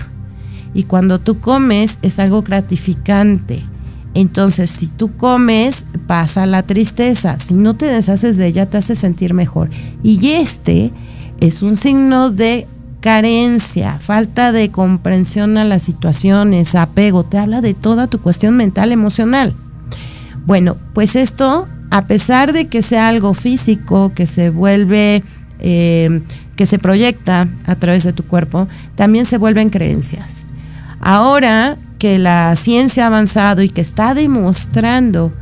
Y 0.74 0.84
cuando 0.84 1.18
tú 1.18 1.40
comes 1.40 1.98
es 2.02 2.20
algo 2.20 2.42
gratificante. 2.42 3.64
Entonces, 4.14 4.70
si 4.70 4.86
tú 4.86 5.16
comes, 5.16 5.86
pasa 6.06 6.46
la 6.46 6.62
tristeza. 6.62 7.40
Si 7.40 7.54
no 7.54 7.74
te 7.74 7.86
deshaces 7.86 8.36
de 8.36 8.46
ella, 8.46 8.70
te 8.70 8.76
hace 8.76 8.94
sentir 8.94 9.34
mejor. 9.34 9.70
Y 10.04 10.24
este 10.28 10.92
es 11.40 11.62
un 11.62 11.74
signo 11.74 12.30
de 12.30 12.68
carencia, 13.00 13.98
falta 14.00 14.52
de 14.52 14.70
comprensión 14.70 15.58
a 15.58 15.64
las 15.64 15.82
situaciones, 15.82 16.74
apego. 16.74 17.24
Te 17.24 17.38
habla 17.38 17.60
de 17.60 17.74
toda 17.74 18.06
tu 18.06 18.20
cuestión 18.20 18.56
mental, 18.56 18.92
emocional. 18.92 19.54
Bueno, 20.46 20.76
pues 20.94 21.16
esto, 21.16 21.68
a 21.90 22.06
pesar 22.06 22.52
de 22.52 22.66
que 22.66 22.82
sea 22.82 23.08
algo 23.08 23.34
físico, 23.34 24.12
que 24.14 24.26
se 24.26 24.50
vuelve, 24.50 25.22
eh, 25.60 26.22
que 26.56 26.66
se 26.66 26.78
proyecta 26.78 27.48
a 27.66 27.74
través 27.76 28.04
de 28.04 28.12
tu 28.12 28.24
cuerpo, 28.24 28.68
también 28.96 29.26
se 29.26 29.38
vuelven 29.38 29.70
creencias. 29.70 30.44
Ahora 31.00 31.76
que 31.98 32.18
la 32.18 32.54
ciencia 32.56 33.04
ha 33.04 33.06
avanzado 33.08 33.62
y 33.62 33.68
que 33.68 33.80
está 33.80 34.14
demostrando 34.14 35.32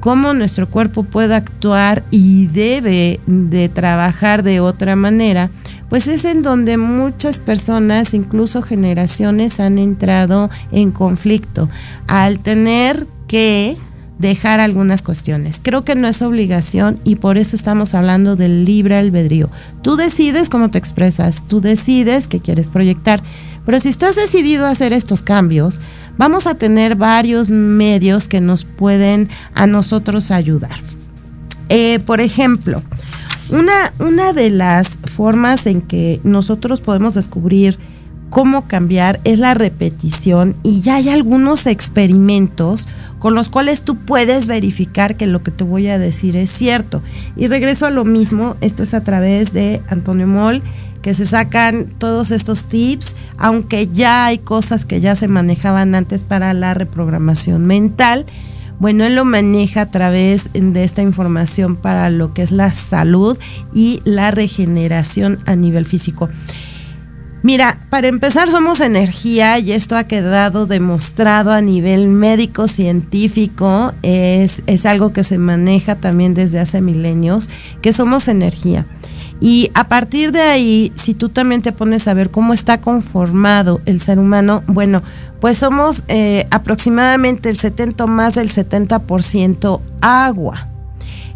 cómo 0.00 0.34
nuestro 0.34 0.68
cuerpo 0.68 1.02
puede 1.02 1.34
actuar 1.34 2.02
y 2.10 2.46
debe 2.48 3.20
de 3.26 3.68
trabajar 3.68 4.42
de 4.42 4.60
otra 4.60 4.96
manera, 4.96 5.50
pues 5.88 6.08
es 6.08 6.24
en 6.24 6.42
donde 6.42 6.76
muchas 6.76 7.38
personas, 7.38 8.14
incluso 8.14 8.62
generaciones, 8.62 9.60
han 9.60 9.78
entrado 9.78 10.50
en 10.72 10.90
conflicto 10.90 11.68
al 12.06 12.40
tener 12.40 13.06
que 13.28 13.76
dejar 14.18 14.60
algunas 14.60 15.02
cuestiones. 15.02 15.60
Creo 15.62 15.84
que 15.84 15.94
no 15.94 16.08
es 16.08 16.22
obligación 16.22 16.98
y 17.04 17.16
por 17.16 17.38
eso 17.38 17.54
estamos 17.54 17.94
hablando 17.94 18.36
del 18.36 18.64
libre 18.64 18.96
albedrío. 18.96 19.50
Tú 19.82 19.96
decides 19.96 20.48
cómo 20.48 20.70
te 20.70 20.78
expresas, 20.78 21.42
tú 21.48 21.60
decides 21.60 22.28
qué 22.28 22.40
quieres 22.40 22.70
proyectar. 22.70 23.22
Pero 23.64 23.80
si 23.80 23.88
estás 23.88 24.14
decidido 24.14 24.66
a 24.66 24.70
hacer 24.70 24.92
estos 24.92 25.22
cambios, 25.22 25.80
vamos 26.16 26.46
a 26.46 26.54
tener 26.54 26.94
varios 26.94 27.50
medios 27.50 28.28
que 28.28 28.40
nos 28.40 28.64
pueden 28.64 29.28
a 29.54 29.66
nosotros 29.66 30.30
ayudar. 30.30 30.78
Eh, 31.68 31.98
por 32.06 32.20
ejemplo, 32.20 32.82
una, 33.50 33.72
una 33.98 34.32
de 34.32 34.50
las 34.50 34.98
formas 35.14 35.66
en 35.66 35.80
que 35.80 36.20
nosotros 36.24 36.80
podemos 36.80 37.14
descubrir 37.14 37.78
cómo 38.30 38.66
cambiar 38.66 39.20
es 39.24 39.38
la 39.38 39.54
repetición 39.54 40.56
y 40.62 40.80
ya 40.80 40.96
hay 40.96 41.08
algunos 41.08 41.66
experimentos 41.66 42.88
con 43.18 43.34
los 43.34 43.48
cuales 43.48 43.82
tú 43.82 43.96
puedes 43.96 44.46
verificar 44.46 45.16
que 45.16 45.26
lo 45.26 45.42
que 45.42 45.50
te 45.50 45.64
voy 45.64 45.88
a 45.88 45.98
decir 45.98 46.36
es 46.36 46.50
cierto. 46.50 47.02
Y 47.36 47.46
regreso 47.46 47.86
a 47.86 47.90
lo 47.90 48.04
mismo, 48.04 48.56
esto 48.60 48.82
es 48.82 48.94
a 48.94 49.02
través 49.02 49.52
de 49.52 49.80
Antonio 49.88 50.26
Moll 50.26 50.62
que 51.02 51.14
se 51.14 51.24
sacan 51.24 51.86
todos 51.98 52.32
estos 52.32 52.64
tips, 52.64 53.14
aunque 53.38 53.88
ya 53.92 54.26
hay 54.26 54.38
cosas 54.38 54.84
que 54.84 55.00
ya 55.00 55.14
se 55.14 55.28
manejaban 55.28 55.94
antes 55.94 56.24
para 56.24 56.52
la 56.52 56.74
reprogramación 56.74 57.64
mental. 57.64 58.26
Bueno, 58.78 59.04
él 59.04 59.14
lo 59.14 59.24
maneja 59.24 59.82
a 59.82 59.90
través 59.90 60.50
de 60.52 60.84
esta 60.84 61.02
información 61.02 61.76
para 61.76 62.10
lo 62.10 62.34
que 62.34 62.42
es 62.42 62.50
la 62.50 62.72
salud 62.72 63.38
y 63.72 64.02
la 64.04 64.30
regeneración 64.30 65.40
a 65.46 65.56
nivel 65.56 65.86
físico. 65.86 66.28
Mira, 67.42 67.78
para 67.90 68.08
empezar 68.08 68.50
somos 68.50 68.80
energía 68.80 69.58
y 69.58 69.72
esto 69.72 69.96
ha 69.96 70.04
quedado 70.04 70.66
demostrado 70.66 71.52
a 71.52 71.60
nivel 71.60 72.08
médico 72.08 72.66
científico, 72.66 73.92
es, 74.02 74.62
es 74.66 74.84
algo 74.84 75.12
que 75.12 75.22
se 75.22 75.38
maneja 75.38 75.94
también 75.94 76.34
desde 76.34 76.58
hace 76.58 76.80
milenios, 76.80 77.48
que 77.82 77.92
somos 77.92 78.26
energía. 78.28 78.84
Y 79.40 79.70
a 79.74 79.88
partir 79.88 80.32
de 80.32 80.40
ahí, 80.40 80.92
si 80.94 81.14
tú 81.14 81.28
también 81.28 81.62
te 81.62 81.72
pones 81.72 82.08
a 82.08 82.14
ver 82.14 82.30
cómo 82.30 82.54
está 82.54 82.80
conformado 82.80 83.80
el 83.84 84.00
ser 84.00 84.18
humano, 84.18 84.62
bueno, 84.66 85.02
pues 85.40 85.58
somos 85.58 86.02
eh, 86.08 86.46
aproximadamente 86.50 87.50
el 87.50 87.58
70 87.58 88.06
más 88.06 88.34
del 88.34 88.50
70% 88.50 89.80
agua. 90.00 90.68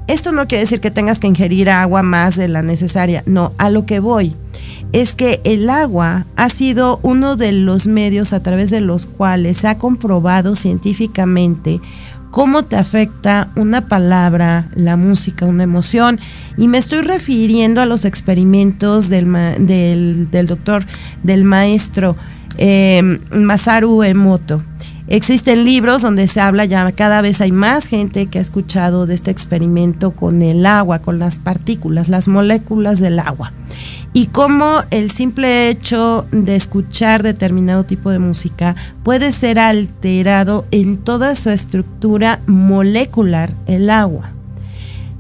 Esto 0.06 0.32
no 0.32 0.48
quiere 0.48 0.64
decir 0.64 0.80
que 0.80 0.90
tengas 0.90 1.20
que 1.20 1.28
ingerir 1.28 1.70
agua 1.70 2.02
más 2.02 2.36
de 2.36 2.48
la 2.48 2.62
necesaria, 2.62 3.22
no, 3.26 3.52
a 3.58 3.70
lo 3.70 3.86
que 3.86 4.00
voy 4.00 4.34
es 4.92 5.14
que 5.14 5.40
el 5.44 5.70
agua 5.70 6.26
ha 6.36 6.48
sido 6.48 6.98
uno 7.02 7.36
de 7.36 7.52
los 7.52 7.86
medios 7.86 8.32
a 8.32 8.42
través 8.42 8.70
de 8.70 8.80
los 8.80 9.06
cuales 9.06 9.58
se 9.58 9.68
ha 9.68 9.78
comprobado 9.78 10.56
científicamente 10.56 11.80
cómo 12.30 12.64
te 12.64 12.76
afecta 12.76 13.50
una 13.56 13.88
palabra, 13.88 14.68
la 14.74 14.96
música, 14.96 15.46
una 15.46 15.64
emoción. 15.64 16.18
Y 16.56 16.68
me 16.68 16.78
estoy 16.78 17.00
refiriendo 17.00 17.80
a 17.80 17.86
los 17.86 18.04
experimentos 18.04 19.08
del, 19.08 19.26
del, 19.66 20.46
doctor, 20.46 20.84
del 21.22 21.44
maestro 21.44 22.16
eh, 22.58 23.18
Masaru 23.32 24.02
Emoto. 24.02 24.62
Existen 25.10 25.64
libros 25.64 26.02
donde 26.02 26.28
se 26.28 26.40
habla 26.40 26.66
ya, 26.66 26.92
cada 26.92 27.20
vez 27.20 27.40
hay 27.40 27.50
más 27.50 27.86
gente 27.86 28.26
que 28.26 28.38
ha 28.38 28.42
escuchado 28.42 29.06
de 29.06 29.14
este 29.14 29.32
experimento 29.32 30.12
con 30.12 30.40
el 30.40 30.64
agua, 30.64 31.00
con 31.00 31.18
las 31.18 31.36
partículas, 31.36 32.08
las 32.08 32.28
moléculas 32.28 33.00
del 33.00 33.18
agua. 33.18 33.52
Y 34.12 34.26
cómo 34.26 34.78
el 34.92 35.10
simple 35.10 35.68
hecho 35.68 36.28
de 36.30 36.54
escuchar 36.54 37.24
determinado 37.24 37.82
tipo 37.82 38.10
de 38.10 38.20
música 38.20 38.76
puede 39.02 39.32
ser 39.32 39.58
alterado 39.58 40.64
en 40.70 40.96
toda 40.98 41.34
su 41.34 41.50
estructura 41.50 42.38
molecular, 42.46 43.52
el 43.66 43.90
agua. 43.90 44.30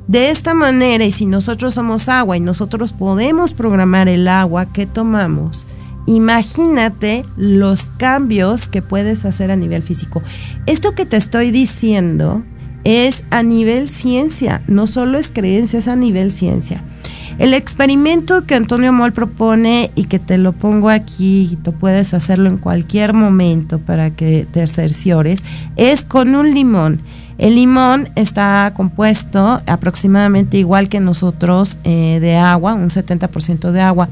De 0.06 0.30
esta 0.30 0.54
manera, 0.54 1.04
y 1.04 1.10
si 1.10 1.26
nosotros 1.26 1.74
somos 1.74 2.08
agua 2.08 2.36
y 2.36 2.40
nosotros 2.40 2.92
podemos 2.92 3.52
programar 3.54 4.08
el 4.08 4.28
agua 4.28 4.66
que 4.66 4.86
tomamos, 4.86 5.66
Imagínate 6.10 7.24
los 7.36 7.90
cambios 7.90 8.66
que 8.66 8.82
puedes 8.82 9.24
hacer 9.24 9.52
a 9.52 9.56
nivel 9.56 9.84
físico. 9.84 10.24
Esto 10.66 10.96
que 10.96 11.06
te 11.06 11.16
estoy 11.16 11.52
diciendo 11.52 12.42
es 12.82 13.22
a 13.30 13.44
nivel 13.44 13.88
ciencia, 13.88 14.60
no 14.66 14.88
solo 14.88 15.18
es 15.18 15.30
creencia, 15.30 15.78
es 15.78 15.86
a 15.86 15.94
nivel 15.94 16.32
ciencia. 16.32 16.82
El 17.38 17.54
experimento 17.54 18.44
que 18.44 18.56
Antonio 18.56 18.92
Moll 18.92 19.12
propone 19.12 19.92
y 19.94 20.04
que 20.04 20.18
te 20.18 20.36
lo 20.36 20.50
pongo 20.50 20.90
aquí, 20.90 21.56
tú 21.62 21.74
puedes 21.74 22.12
hacerlo 22.12 22.48
en 22.48 22.58
cualquier 22.58 23.12
momento 23.12 23.78
para 23.78 24.10
que 24.10 24.48
te 24.50 24.66
cerciores, 24.66 25.44
es 25.76 26.02
con 26.02 26.34
un 26.34 26.52
limón. 26.52 27.02
El 27.38 27.54
limón 27.54 28.08
está 28.16 28.72
compuesto 28.74 29.62
aproximadamente 29.64 30.58
igual 30.58 30.88
que 30.88 30.98
nosotros 30.98 31.78
eh, 31.84 32.18
de 32.20 32.34
agua, 32.34 32.74
un 32.74 32.88
70% 32.88 33.70
de 33.70 33.80
agua. 33.80 34.08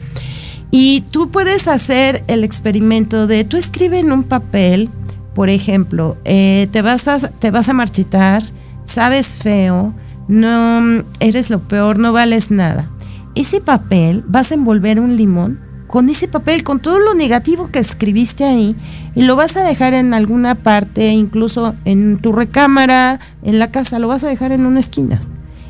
Y 0.71 1.03
tú 1.11 1.31
puedes 1.31 1.67
hacer 1.67 2.25
el 2.27 2.45
experimento 2.45 3.27
de, 3.27 3.45
tú 3.45 3.57
escribe 3.57 3.99
en 3.99 4.13
un 4.13 4.23
papel, 4.23 4.91
por 5.35 5.49
ejemplo, 5.49 6.17
eh, 6.25 6.69
te, 6.73 6.83
vas 6.83 7.09
a, 7.09 7.19
te 7.19 7.51
vas 7.51 7.69
a 7.69 7.73
marchitar, 7.73 8.43
sabes 8.85 9.37
feo, 9.37 9.95
no 10.29 11.05
eres 11.21 11.49
lo 11.49 11.61
peor, 11.61 11.99
no 11.99 12.13
vales 12.13 12.51
nada. 12.51 12.91
Ese 13.35 13.61
papel 13.61 14.25
vas 14.27 14.51
a 14.51 14.55
envolver 14.55 15.01
un 15.01 15.17
limón 15.17 15.61
con 15.87 16.11
ese 16.11 16.29
papel, 16.29 16.63
con 16.65 16.81
todo 16.81 16.99
lo 16.99 17.15
negativo 17.15 17.71
que 17.71 17.79
escribiste 17.79 18.45
ahí, 18.45 18.77
y 19.15 19.23
lo 19.23 19.37
vas 19.37 19.57
a 19.57 19.65
dejar 19.65 19.95
en 19.95 20.13
alguna 20.13 20.55
parte, 20.55 21.09
incluso 21.09 21.75
en 21.87 22.19
tu 22.19 22.33
recámara, 22.33 23.21
en 23.43 23.59
la 23.59 23.71
casa, 23.71 23.99
lo 23.99 24.07
vas 24.07 24.23
a 24.23 24.29
dejar 24.29 24.53
en 24.53 24.67
una 24.67 24.81
esquina. 24.81 25.23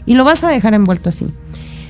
Y 0.06 0.14
lo 0.14 0.24
vas 0.24 0.42
a 0.42 0.48
dejar 0.48 0.74
envuelto 0.74 1.08
así. 1.08 1.28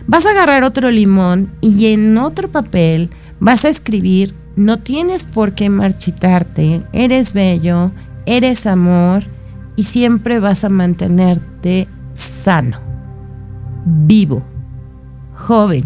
Vas 0.08 0.24
a 0.24 0.30
agarrar 0.30 0.64
otro 0.64 0.90
limón 0.90 1.52
y 1.60 1.92
en 1.92 2.16
otro 2.16 2.50
papel 2.50 3.10
vas 3.40 3.66
a 3.66 3.68
escribir, 3.68 4.34
no 4.56 4.78
tienes 4.78 5.26
por 5.26 5.52
qué 5.52 5.68
marchitarte, 5.68 6.82
eres 6.94 7.34
bello, 7.34 7.92
eres 8.24 8.66
amor 8.66 9.24
y 9.76 9.84
siempre 9.84 10.40
vas 10.40 10.64
a 10.64 10.70
mantenerte 10.70 11.88
sano, 12.14 12.80
vivo, 13.84 14.42
joven, 15.34 15.84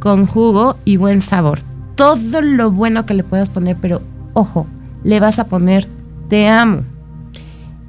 con 0.00 0.26
jugo 0.26 0.78
y 0.86 0.96
buen 0.96 1.20
sabor. 1.20 1.60
Todo 1.94 2.40
lo 2.40 2.70
bueno 2.70 3.04
que 3.04 3.12
le 3.12 3.22
puedas 3.22 3.50
poner, 3.50 3.76
pero 3.78 4.00
ojo, 4.32 4.66
le 5.04 5.20
vas 5.20 5.38
a 5.38 5.48
poner 5.48 5.86
te 6.30 6.48
amo. 6.48 6.84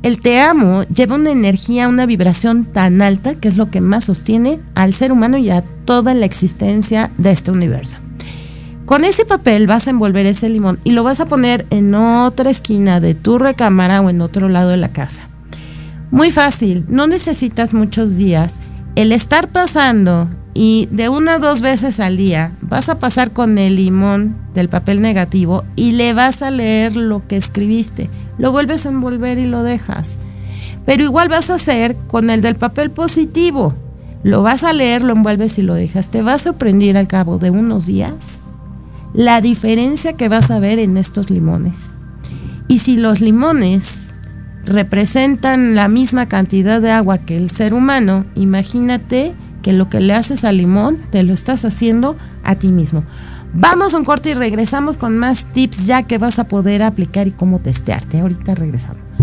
El 0.04 0.20
te 0.20 0.42
amo 0.42 0.84
lleva 0.84 1.16
una 1.16 1.32
energía, 1.32 1.88
una 1.88 2.06
vibración 2.06 2.66
tan 2.66 3.02
alta 3.02 3.36
que 3.36 3.48
es 3.48 3.56
lo 3.56 3.72
que 3.72 3.80
más 3.80 4.04
sostiene 4.04 4.60
al 4.76 4.94
ser 4.94 5.14
humano 5.14 5.38
y 5.38 5.50
a 5.50 5.62
toda 5.62 6.14
la 6.14 6.26
existencia 6.26 7.10
de 7.18 7.32
este 7.32 7.52
universo. 7.52 8.00
Con 8.86 9.06
ese 9.06 9.24
papel 9.24 9.66
vas 9.66 9.88
a 9.88 9.92
envolver 9.92 10.26
ese 10.26 10.50
limón 10.50 10.78
y 10.84 10.92
lo 10.92 11.06
vas 11.06 11.22
a 11.22 11.28
poner 11.28 11.66
en 11.70 11.96
otra 11.96 12.50
esquina 12.50 13.00
de 13.00 13.16
tu 13.16 13.38
recámara 13.38 14.02
o 14.02 14.10
en 14.10 14.20
otro 14.20 14.50
lado 14.50 14.72
de 14.72 14.78
la 14.78 14.90
casa. 14.90 15.30
Muy 16.12 16.32
fácil, 16.32 16.86
no 16.90 17.08
necesitas 17.08 17.74
muchos 17.74 18.18
días. 18.18 18.62
El 18.96 19.14
estar 19.14 19.48
pasando 19.48 20.28
y 20.54 20.88
de 20.92 21.10
una 21.10 21.38
o 21.38 21.40
dos 21.40 21.62
veces 21.62 22.00
al 22.00 22.18
día 22.18 22.54
vas 22.62 22.90
a 22.90 23.00
pasar 23.00 23.32
con 23.32 23.58
el 23.58 23.76
limón 23.76 24.36
del 24.54 24.70
papel 24.70 25.02
negativo 25.02 25.64
y 25.76 25.92
le 25.92 26.14
vas 26.14 26.42
a 26.42 26.52
leer 26.52 26.96
lo 26.96 27.28
que 27.28 27.38
escribiste. 27.38 28.10
Lo 28.38 28.52
vuelves 28.52 28.86
a 28.86 28.90
envolver 28.90 29.40
y 29.40 29.48
lo 29.48 29.64
dejas. 29.64 30.18
Pero 30.86 31.04
igual 31.04 31.30
vas 31.30 31.50
a 31.50 31.56
hacer 31.56 31.96
con 32.08 32.30
el 32.30 32.42
del 32.42 32.56
papel 32.56 32.92
positivo. 32.92 33.74
Lo 34.24 34.44
vas 34.44 34.64
a 34.64 34.74
leer, 34.74 35.04
lo 35.04 35.14
envuelves 35.14 35.58
y 35.58 35.64
lo 35.64 35.74
dejas. 35.74 36.10
Te 36.10 36.22
va 36.22 36.36
a 36.36 36.38
sorprender 36.38 36.98
al 36.98 37.08
cabo 37.08 37.40
de 37.40 37.50
unos 37.50 37.88
días 37.88 38.44
la 39.14 39.42
diferencia 39.42 40.14
que 40.14 40.30
vas 40.30 40.52
a 40.52 40.60
ver 40.60 40.80
en 40.80 40.98
estos 40.98 41.30
limones. 41.30 41.94
Y 42.68 42.80
si 42.80 42.98
los 42.98 43.22
limones 43.22 44.16
representan 44.66 45.76
la 45.76 45.88
misma 45.88 46.28
cantidad 46.28 46.82
de 46.82 46.92
agua 46.92 47.20
que 47.20 47.38
el 47.38 47.50
ser 47.50 47.74
humano, 47.74 48.26
imagínate 48.36 49.34
que 49.64 49.74
lo 49.74 49.90
que 49.90 50.00
le 50.00 50.14
haces 50.14 50.44
al 50.44 50.58
limón 50.58 51.02
te 51.12 51.24
lo 51.24 51.34
estás 51.34 51.66
haciendo 51.66 52.16
a 52.44 52.56
ti 52.56 52.68
mismo. 52.68 53.04
Vamos 53.56 53.94
a 53.94 53.98
un 53.98 54.06
corte 54.06 54.32
y 54.32 54.34
regresamos 54.36 54.98
con 54.98 55.18
más 55.18 55.46
tips 55.46 55.88
ya 55.88 56.04
que 56.04 56.20
vas 56.20 56.38
a 56.38 56.48
poder 56.48 56.84
aplicar 56.84 57.28
y 57.28 57.32
cómo 57.32 57.60
testearte. 57.60 58.20
Ahorita 58.20 58.54
regresamos. 58.54 59.23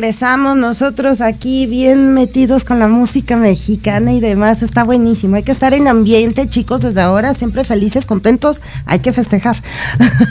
Regresamos 0.00 0.56
nosotros 0.56 1.20
aquí 1.20 1.66
bien 1.66 2.14
metidos 2.14 2.64
con 2.64 2.78
la 2.78 2.88
música 2.88 3.36
mexicana 3.36 4.14
y 4.14 4.20
demás. 4.20 4.62
Está 4.62 4.82
buenísimo. 4.82 5.36
Hay 5.36 5.42
que 5.42 5.52
estar 5.52 5.74
en 5.74 5.88
ambiente, 5.88 6.48
chicos, 6.48 6.80
desde 6.80 7.02
ahora, 7.02 7.34
siempre 7.34 7.64
felices, 7.64 8.06
contentos. 8.06 8.62
Hay 8.86 9.00
que 9.00 9.12
festejar. 9.12 9.62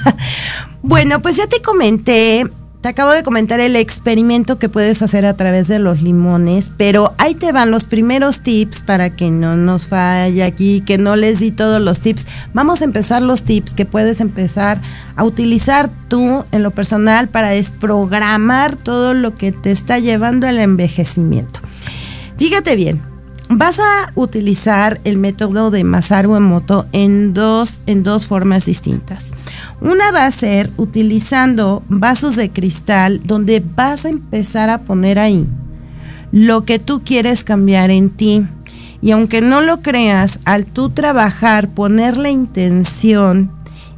bueno, 0.82 1.22
pues 1.22 1.36
ya 1.38 1.46
te 1.46 1.62
comenté 1.62 2.46
acabo 2.90 3.12
de 3.12 3.24
comentar 3.24 3.60
el 3.60 3.76
experimento 3.76 4.60
que 4.60 4.70
puedes 4.70 5.02
hacer 5.02 5.26
a 5.26 5.36
través 5.36 5.68
de 5.68 5.80
los 5.80 6.02
limones, 6.02 6.72
pero 6.76 7.14
ahí 7.18 7.36
te 7.36 7.52
van 7.52 7.72
los 7.72 7.86
primeros 7.86 8.42
tips 8.42 8.82
para 8.82 9.10
que 9.12 9.30
no 9.30 9.56
nos 9.56 9.88
falle 9.88 10.44
aquí, 10.44 10.82
que 10.82 10.98
no 10.98 11.16
les 11.16 11.40
di 11.40 11.52
todos 11.52 11.82
los 11.82 12.00
tips. 12.00 12.28
Vamos 12.54 12.82
a 12.82 12.86
empezar 12.86 13.22
los 13.22 13.44
tips 13.44 13.74
que 13.74 13.86
puedes 13.86 14.20
empezar 14.20 14.82
a 15.16 15.24
utilizar 15.24 15.90
tú 16.08 16.44
en 16.52 16.64
lo 16.64 16.72
personal 16.72 17.30
para 17.30 17.50
desprogramar 17.50 18.76
todo 18.76 19.14
lo 19.14 19.36
que 19.36 19.52
te 19.52 19.72
está 19.72 20.00
llevando 20.00 20.48
al 20.48 20.60
envejecimiento. 20.60 21.60
Fíjate 22.38 22.76
bien, 22.76 23.02
vas 23.50 23.80
a 23.80 24.12
utilizar 24.14 25.02
el 25.04 25.18
método 25.18 25.72
de 25.72 25.84
Masaru 25.84 26.36
Emoto 26.36 26.86
en 26.92 27.34
dos, 27.34 27.82
en 27.88 28.04
dos 28.04 28.28
formas 28.28 28.66
distintas. 28.66 29.32
Una 29.82 30.12
va 30.12 30.26
a 30.26 30.32
ser 30.32 30.70
utilizando 30.78 31.84
vasos 31.90 32.36
de 32.36 32.52
cristal 32.52 33.22
donde 33.24 33.64
vas 33.76 34.06
a 34.06 34.10
empezar 34.10 34.70
a 34.70 34.82
poner 34.82 35.18
ahí 35.18 35.48
lo 36.32 36.64
que 36.64 36.78
tú 36.78 37.02
quieres 37.04 37.44
cambiar 37.44 37.90
en 37.90 38.12
ti. 38.12 38.46
Y 39.02 39.12
aunque 39.12 39.42
no 39.42 39.62
lo 39.62 39.82
creas, 39.82 40.40
al 40.46 40.66
tú 40.66 40.90
trabajar, 40.90 41.70
poner 41.70 42.18
la 42.18 42.30
intención 42.30 43.52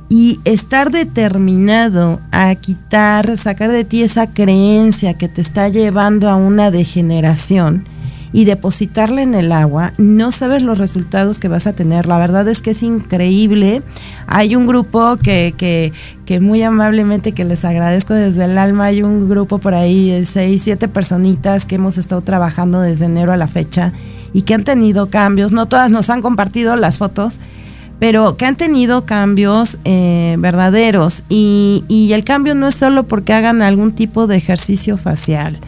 y 0.10 0.40
estar 0.46 0.92
determinado 0.92 2.22
a 2.32 2.54
quitar, 2.56 3.36
sacar 3.36 3.72
de 3.72 3.84
ti 3.84 4.04
esa 4.04 4.32
creencia 4.32 5.16
que 5.16 5.28
te 5.28 5.42
está 5.42 5.70
llevando 5.70 6.30
a 6.30 6.36
una 6.36 6.70
degeneración, 6.70 7.88
y 8.34 8.46
depositarla 8.46 9.22
en 9.22 9.34
el 9.36 9.52
agua, 9.52 9.94
no 9.98 10.32
sabes 10.32 10.62
los 10.62 10.78
resultados 10.78 11.38
que 11.38 11.48
vas 11.48 11.68
a 11.68 11.74
tener. 11.74 12.06
La 12.06 12.18
verdad 12.18 12.48
es 12.48 12.62
que 12.62 12.72
es 12.72 12.82
increíble. 12.84 13.82
Hay 14.28 14.56
un 14.56 14.68
grupo 14.68 15.18
que, 15.18 15.54
que, 15.58 15.92
que 16.26 16.40
muy 16.40 16.64
amablemente, 16.64 17.34
que 17.34 17.44
les 17.44 17.66
agradezco 17.66 18.14
desde 18.14 18.46
el 18.46 18.58
alma, 18.58 18.86
hay 18.86 19.04
un 19.04 19.30
grupo 19.30 19.58
por 19.60 19.74
ahí, 19.74 20.24
seis, 20.26 20.62
siete 20.64 20.88
personitas 20.88 21.66
que 21.66 21.76
hemos 21.76 21.98
estado 21.98 22.22
trabajando 22.22 22.80
desde 22.80 23.06
enero 23.06 23.34
a 23.34 23.38
la 23.38 23.48
fecha 23.48 23.92
y 24.34 24.44
que 24.44 24.54
han 24.54 24.64
tenido 24.64 25.10
cambios. 25.10 25.52
No 25.52 25.66
todas 25.66 25.92
nos 25.92 26.10
han 26.10 26.22
compartido 26.22 26.76
las 26.76 26.98
fotos 26.98 27.40
pero 28.00 28.36
que 28.36 28.48
han 28.48 28.56
tenido 28.56 29.06
cambios 29.06 29.78
eh, 29.86 30.36
verdaderos 30.40 31.24
y, 31.30 31.84
y, 31.88 32.14
el 32.14 32.24
cambio 32.24 32.56
no 32.56 32.70
es 32.70 32.74
solo 32.74 33.04
porque 33.04 33.32
hagan 33.32 33.62
algún 33.62 33.92
tipo 33.92 34.26
de 34.26 34.38
ejercicio 34.38 34.98
facial. 34.98 35.60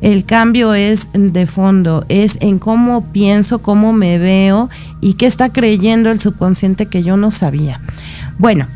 El 0.00 0.24
cambio 0.24 0.74
es 0.74 1.08
de 1.12 1.46
fondo, 1.46 2.06
es 2.08 2.38
en 2.40 2.58
cómo 2.58 3.12
pienso, 3.12 3.60
cómo 3.60 3.92
me 3.92 4.18
veo 4.18 4.70
y 5.00 5.14
qué 5.14 5.26
está 5.26 5.50
creyendo 5.52 6.10
el 6.10 6.20
subconsciente 6.20 6.86
que 6.86 7.02
yo 7.02 7.16
no 7.16 7.30
sabía. 7.30 7.80
Bueno, 8.38 8.66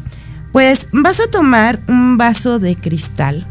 pues 0.53 0.89
vas 0.93 1.21
a 1.21 1.31
tomar 1.31 1.81
un 1.89 2.19
vaso 2.19 2.59
de 2.59 2.77
cristal 2.77 3.47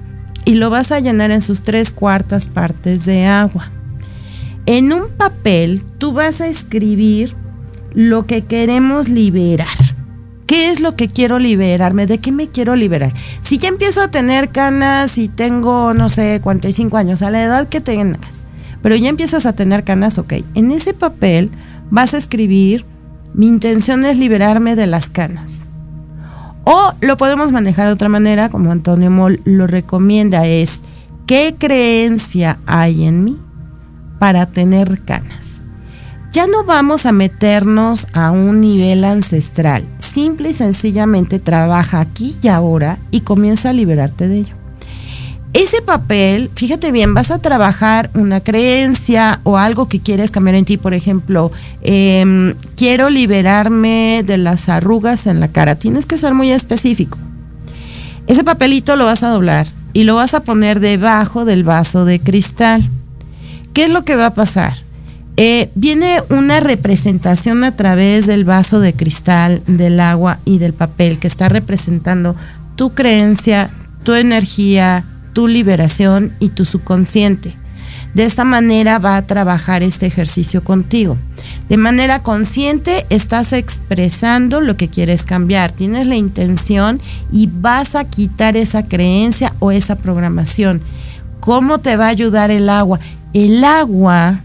y 0.45 0.55
lo 0.55 0.69
vas 0.69 0.91
a 0.91 0.99
llenar 0.99 1.31
en 1.31 1.41
sus 1.41 1.63
tres 1.63 1.91
cuartas 1.91 2.47
partes 2.47 3.05
de 3.05 3.25
agua. 3.25 3.71
En 4.65 4.93
un 4.93 5.09
papel 5.09 5.83
tú 5.97 6.13
vas 6.13 6.41
a 6.41 6.47
escribir 6.47 7.35
lo 7.93 8.25
que 8.25 8.43
queremos 8.43 9.09
liberar. 9.09 9.67
¿Qué 10.53 10.69
es 10.69 10.81
lo 10.81 10.95
que 10.95 11.07
quiero 11.07 11.39
liberarme? 11.39 12.05
¿De 12.05 12.19
qué 12.19 12.31
me 12.31 12.47
quiero 12.47 12.75
liberar? 12.75 13.11
Si 13.41 13.57
ya 13.57 13.69
empiezo 13.69 14.01
a 14.01 14.09
tener 14.09 14.49
canas 14.49 15.17
y 15.17 15.27
tengo, 15.27 15.95
no 15.95 16.09
sé, 16.09 16.41
45 16.43 16.95
años, 16.95 17.23
a 17.23 17.31
la 17.31 17.41
edad 17.41 17.69
que 17.69 17.81
tengas, 17.81 18.45
pero 18.83 18.95
ya 18.95 19.09
empiezas 19.09 19.47
a 19.47 19.53
tener 19.53 19.83
canas, 19.83 20.19
ok. 20.19 20.33
En 20.53 20.71
ese 20.71 20.93
papel 20.93 21.49
vas 21.89 22.13
a 22.13 22.17
escribir, 22.17 22.85
mi 23.33 23.47
intención 23.47 24.05
es 24.05 24.19
liberarme 24.19 24.75
de 24.75 24.85
las 24.85 25.09
canas. 25.09 25.65
O 26.65 26.93
lo 27.01 27.17
podemos 27.17 27.51
manejar 27.51 27.87
de 27.87 27.93
otra 27.93 28.09
manera, 28.09 28.49
como 28.49 28.71
Antonio 28.71 29.09
Moll 29.09 29.41
lo 29.45 29.65
recomienda, 29.65 30.45
es, 30.45 30.83
¿qué 31.25 31.55
creencia 31.57 32.59
hay 32.67 33.05
en 33.05 33.23
mí 33.23 33.39
para 34.19 34.45
tener 34.45 35.01
canas? 35.01 35.63
ya 36.33 36.47
no 36.47 36.63
vamos 36.63 37.05
a 37.05 37.11
meternos 37.11 38.07
a 38.13 38.31
un 38.31 38.59
nivel 38.59 39.03
ancestral. 39.03 39.87
Simple 40.13 40.49
y 40.49 40.53
sencillamente 40.53 41.39
trabaja 41.39 41.99
aquí 41.99 42.35
y 42.43 42.47
ahora 42.47 42.99
y 43.09 43.21
comienza 43.21 43.71
a 43.71 43.73
liberarte 43.73 44.27
de 44.27 44.37
ello. 44.41 44.55
Ese 45.53 45.81
papel, 45.81 46.51
fíjate 46.53 46.91
bien, 46.91 47.15
vas 47.15 47.31
a 47.31 47.39
trabajar 47.39 48.11
una 48.13 48.39
creencia 48.39 49.39
o 49.41 49.57
algo 49.57 49.87
que 49.89 49.99
quieres 49.99 50.29
cambiar 50.29 50.53
en 50.53 50.65
ti. 50.65 50.77
Por 50.77 50.93
ejemplo, 50.93 51.51
em, 51.81 52.53
quiero 52.75 53.09
liberarme 53.09 54.21
de 54.23 54.37
las 54.37 54.69
arrugas 54.69 55.25
en 55.25 55.39
la 55.39 55.47
cara. 55.47 55.79
Tienes 55.79 56.05
que 56.05 56.19
ser 56.19 56.35
muy 56.35 56.51
específico. 56.51 57.17
Ese 58.27 58.43
papelito 58.43 58.95
lo 58.95 59.05
vas 59.05 59.23
a 59.23 59.29
doblar 59.29 59.65
y 59.93 60.03
lo 60.03 60.13
vas 60.13 60.35
a 60.35 60.43
poner 60.43 60.79
debajo 60.79 61.43
del 61.43 61.63
vaso 61.63 62.05
de 62.05 62.19
cristal. 62.19 62.87
¿Qué 63.73 63.85
es 63.85 63.89
lo 63.89 64.05
que 64.05 64.15
va 64.15 64.27
a 64.27 64.35
pasar? 64.35 64.82
Eh, 65.35 65.71
viene 65.73 66.21
una 66.29 66.59
representación 66.59 67.63
a 67.63 67.75
través 67.75 68.27
del 68.27 68.45
vaso 68.45 68.79
de 68.79 68.93
cristal, 68.93 69.63
del 69.65 69.99
agua 69.99 70.39
y 70.45 70.59
del 70.59 70.73
papel 70.73 71.17
que 71.17 71.27
está 71.27 71.49
representando 71.49 72.35
tu 72.75 72.93
creencia, 72.93 73.71
tu 74.03 74.13
energía, 74.13 75.05
tu 75.33 75.47
liberación 75.47 76.33
y 76.39 76.49
tu 76.49 76.65
subconsciente. 76.65 77.55
De 78.13 78.25
esta 78.25 78.43
manera 78.43 78.99
va 78.99 79.17
a 79.17 79.25
trabajar 79.25 79.81
este 79.81 80.05
ejercicio 80.05 80.63
contigo. 80.63 81.17
De 81.67 81.77
manera 81.77 82.21
consciente 82.21 83.07
estás 83.09 83.53
expresando 83.53 84.61
lo 84.61 84.77
que 84.77 84.87
quieres 84.87 85.23
cambiar, 85.23 85.71
tienes 85.71 86.05
la 86.05 86.15
intención 86.15 87.01
y 87.31 87.49
vas 87.51 87.95
a 87.95 88.03
quitar 88.05 88.55
esa 88.55 88.87
creencia 88.87 89.55
o 89.57 89.71
esa 89.71 89.95
programación. 89.95 90.81
¿Cómo 91.39 91.79
te 91.79 91.97
va 91.97 92.05
a 92.05 92.09
ayudar 92.09 92.51
el 92.51 92.69
agua? 92.69 92.99
El 93.33 93.63
agua 93.63 94.41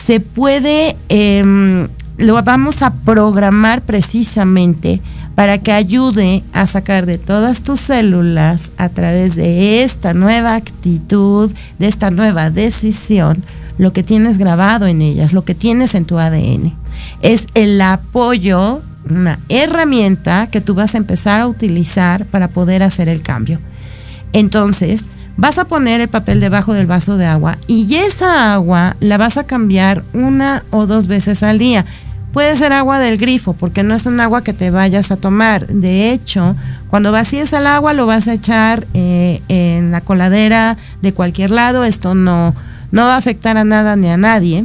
se 0.00 0.18
puede, 0.20 0.96
em, 1.10 1.88
lo 2.16 2.42
vamos 2.42 2.82
a 2.82 2.94
programar 2.94 3.82
precisamente 3.82 5.00
para 5.34 5.58
que 5.58 5.72
ayude 5.72 6.42
a 6.52 6.66
sacar 6.66 7.04
de 7.04 7.18
todas 7.18 7.62
tus 7.62 7.80
células 7.80 8.70
a 8.78 8.88
través 8.88 9.36
de 9.36 9.82
esta 9.82 10.14
nueva 10.14 10.54
actitud, 10.54 11.50
de 11.78 11.86
esta 11.86 12.10
nueva 12.10 12.50
decisión, 12.50 13.44
lo 13.76 13.92
que 13.92 14.02
tienes 14.02 14.38
grabado 14.38 14.86
en 14.86 15.02
ellas, 15.02 15.32
lo 15.34 15.44
que 15.44 15.54
tienes 15.54 15.94
en 15.94 16.06
tu 16.06 16.18
ADN. 16.18 16.74
Es 17.20 17.46
el 17.54 17.80
apoyo, 17.80 18.82
una 19.08 19.38
herramienta 19.50 20.46
que 20.46 20.62
tú 20.62 20.74
vas 20.74 20.94
a 20.94 20.98
empezar 20.98 21.40
a 21.40 21.46
utilizar 21.46 22.24
para 22.26 22.48
poder 22.48 22.82
hacer 22.82 23.08
el 23.08 23.22
cambio. 23.22 23.60
Entonces, 24.32 25.10
vas 25.36 25.58
a 25.58 25.64
poner 25.64 26.00
el 26.00 26.08
papel 26.08 26.40
debajo 26.40 26.74
del 26.74 26.86
vaso 26.86 27.16
de 27.16 27.26
agua 27.26 27.58
y 27.66 27.94
esa 27.94 28.52
agua 28.52 28.96
la 29.00 29.16
vas 29.16 29.36
a 29.36 29.44
cambiar 29.44 30.02
una 30.12 30.64
o 30.70 30.86
dos 30.86 31.06
veces 31.06 31.42
al 31.42 31.58
día. 31.58 31.84
Puede 32.32 32.54
ser 32.54 32.72
agua 32.72 33.00
del 33.00 33.18
grifo, 33.18 33.54
porque 33.54 33.82
no 33.82 33.94
es 33.94 34.06
un 34.06 34.20
agua 34.20 34.44
que 34.44 34.52
te 34.52 34.70
vayas 34.70 35.10
a 35.10 35.16
tomar. 35.16 35.66
De 35.66 36.12
hecho, 36.12 36.54
cuando 36.88 37.10
vacíes 37.10 37.52
el 37.52 37.66
agua 37.66 37.92
lo 37.92 38.06
vas 38.06 38.28
a 38.28 38.34
echar 38.34 38.86
eh, 38.94 39.42
en 39.48 39.90
la 39.90 40.00
coladera 40.00 40.76
de 41.02 41.12
cualquier 41.12 41.50
lado. 41.50 41.84
Esto 41.84 42.14
no, 42.14 42.54
no 42.92 43.02
va 43.02 43.14
a 43.14 43.18
afectar 43.18 43.56
a 43.56 43.64
nada 43.64 43.96
ni 43.96 44.08
a 44.08 44.16
nadie. 44.16 44.64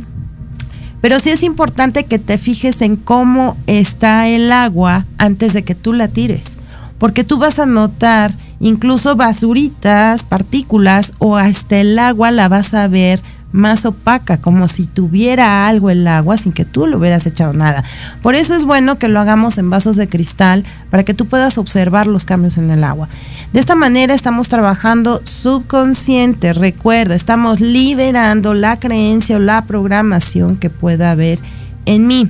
Pero 1.01 1.19
sí 1.19 1.31
es 1.31 1.41
importante 1.41 2.05
que 2.05 2.19
te 2.19 2.37
fijes 2.37 2.81
en 2.81 2.95
cómo 2.95 3.57
está 3.65 4.27
el 4.27 4.51
agua 4.51 5.05
antes 5.17 5.53
de 5.53 5.63
que 5.63 5.73
tú 5.73 5.91
la 5.93 6.07
tires. 6.07 6.57
Porque 6.99 7.23
tú 7.23 7.37
vas 7.37 7.57
a 7.57 7.65
notar 7.65 8.31
incluso 8.59 9.15
basuritas, 9.15 10.23
partículas 10.23 11.13
o 11.19 11.37
hasta 11.37 11.77
el 11.77 11.97
agua 11.99 12.31
la 12.31 12.47
vas 12.47 12.73
a 12.73 12.87
ver 12.87 13.21
más 13.55 13.85
opaca, 13.85 14.37
como 14.37 14.67
si 14.67 14.85
tuviera 14.85 15.65
algo 15.65 15.89
el 15.89 16.05
agua 16.07 16.35
sin 16.35 16.51
que 16.51 16.65
tú 16.65 16.85
le 16.85 16.97
hubieras 16.97 17.25
echado 17.25 17.53
nada. 17.53 17.83
Por 18.21 18.35
eso 18.35 18.53
es 18.53 18.65
bueno 18.65 18.97
que 18.97 19.07
lo 19.07 19.19
hagamos 19.19 19.57
en 19.57 19.69
vasos 19.69 19.95
de 19.95 20.09
cristal 20.09 20.65
para 20.89 21.03
que 21.03 21.13
tú 21.13 21.25
puedas 21.25 21.57
observar 21.57 22.05
los 22.05 22.25
cambios 22.25 22.57
en 22.57 22.69
el 22.69 22.83
agua. 22.83 23.07
De 23.53 23.59
esta 23.61 23.75
manera 23.75 24.13
estamos 24.13 24.49
trabajando 24.49 25.21
subconsciente, 25.23 26.51
recuerda, 26.51 27.15
estamos 27.15 27.61
liberando 27.61 28.53
la 28.53 28.77
creencia 28.77 29.37
o 29.37 29.39
la 29.39 29.63
programación 29.63 30.57
que 30.57 30.69
pueda 30.69 31.11
haber 31.11 31.39
en 31.85 32.07
mí. 32.07 32.29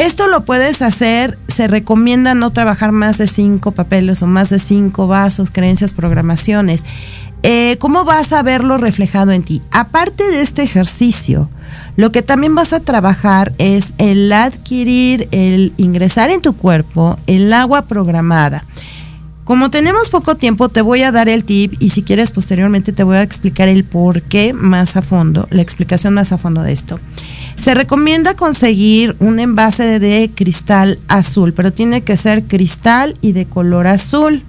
Esto 0.00 0.28
lo 0.28 0.46
puedes 0.46 0.80
hacer, 0.80 1.36
se 1.46 1.68
recomienda 1.68 2.34
no 2.34 2.52
trabajar 2.52 2.90
más 2.90 3.18
de 3.18 3.26
cinco 3.26 3.72
papeles 3.72 4.22
o 4.22 4.26
más 4.26 4.48
de 4.48 4.58
cinco 4.58 5.06
vasos, 5.06 5.50
creencias, 5.50 5.92
programaciones. 5.92 6.86
Eh, 7.42 7.76
¿Cómo 7.80 8.06
vas 8.06 8.32
a 8.32 8.42
verlo 8.42 8.78
reflejado 8.78 9.32
en 9.32 9.42
ti? 9.42 9.60
Aparte 9.70 10.30
de 10.30 10.40
este 10.40 10.62
ejercicio, 10.62 11.50
lo 11.96 12.12
que 12.12 12.22
también 12.22 12.54
vas 12.54 12.72
a 12.72 12.80
trabajar 12.80 13.52
es 13.58 13.92
el 13.98 14.32
adquirir, 14.32 15.28
el 15.32 15.74
ingresar 15.76 16.30
en 16.30 16.40
tu 16.40 16.56
cuerpo 16.56 17.18
el 17.26 17.52
agua 17.52 17.82
programada. 17.82 18.64
Como 19.44 19.70
tenemos 19.70 20.08
poco 20.08 20.34
tiempo, 20.34 20.70
te 20.70 20.80
voy 20.80 21.02
a 21.02 21.12
dar 21.12 21.28
el 21.28 21.44
tip 21.44 21.74
y 21.78 21.90
si 21.90 22.02
quieres 22.02 22.30
posteriormente 22.30 22.94
te 22.94 23.02
voy 23.02 23.16
a 23.16 23.22
explicar 23.22 23.68
el 23.68 23.84
por 23.84 24.22
qué 24.22 24.54
más 24.54 24.96
a 24.96 25.02
fondo, 25.02 25.46
la 25.50 25.60
explicación 25.60 26.14
más 26.14 26.32
a 26.32 26.38
fondo 26.38 26.62
de 26.62 26.72
esto. 26.72 26.98
Se 27.60 27.74
recomienda 27.74 28.32
conseguir 28.32 29.16
un 29.18 29.38
envase 29.38 29.98
de 29.98 30.30
cristal 30.34 30.98
azul, 31.08 31.52
pero 31.52 31.74
tiene 31.74 32.00
que 32.00 32.16
ser 32.16 32.44
cristal 32.44 33.18
y 33.20 33.32
de 33.32 33.44
color 33.44 33.86
azul, 33.86 34.42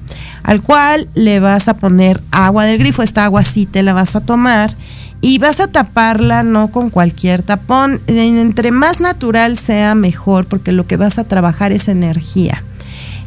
al 0.44 0.62
cual 0.62 1.10
le 1.14 1.42
vas 1.42 1.68
a 1.68 1.74
poner 1.74 2.22
agua 2.32 2.64
del 2.64 2.78
grifo. 2.78 3.04
Esta 3.04 3.26
agua 3.26 3.44
sí 3.44 3.66
te 3.66 3.84
la 3.84 3.92
vas 3.92 4.16
a 4.16 4.22
tomar 4.22 4.74
y 5.20 5.40
vas 5.40 5.60
a 5.60 5.68
taparla 5.68 6.44
no 6.44 6.72
con 6.72 6.90
cualquier 6.90 7.42
tapón. 7.42 8.00
Entre 8.08 8.72
más 8.72 9.02
natural 9.02 9.58
sea 9.58 9.94
mejor, 9.94 10.46
porque 10.46 10.72
lo 10.72 10.88
que 10.88 10.96
vas 10.96 11.20
a 11.20 11.26
trabajar 11.26 11.74
es 11.74 11.90
energía. 11.90 12.64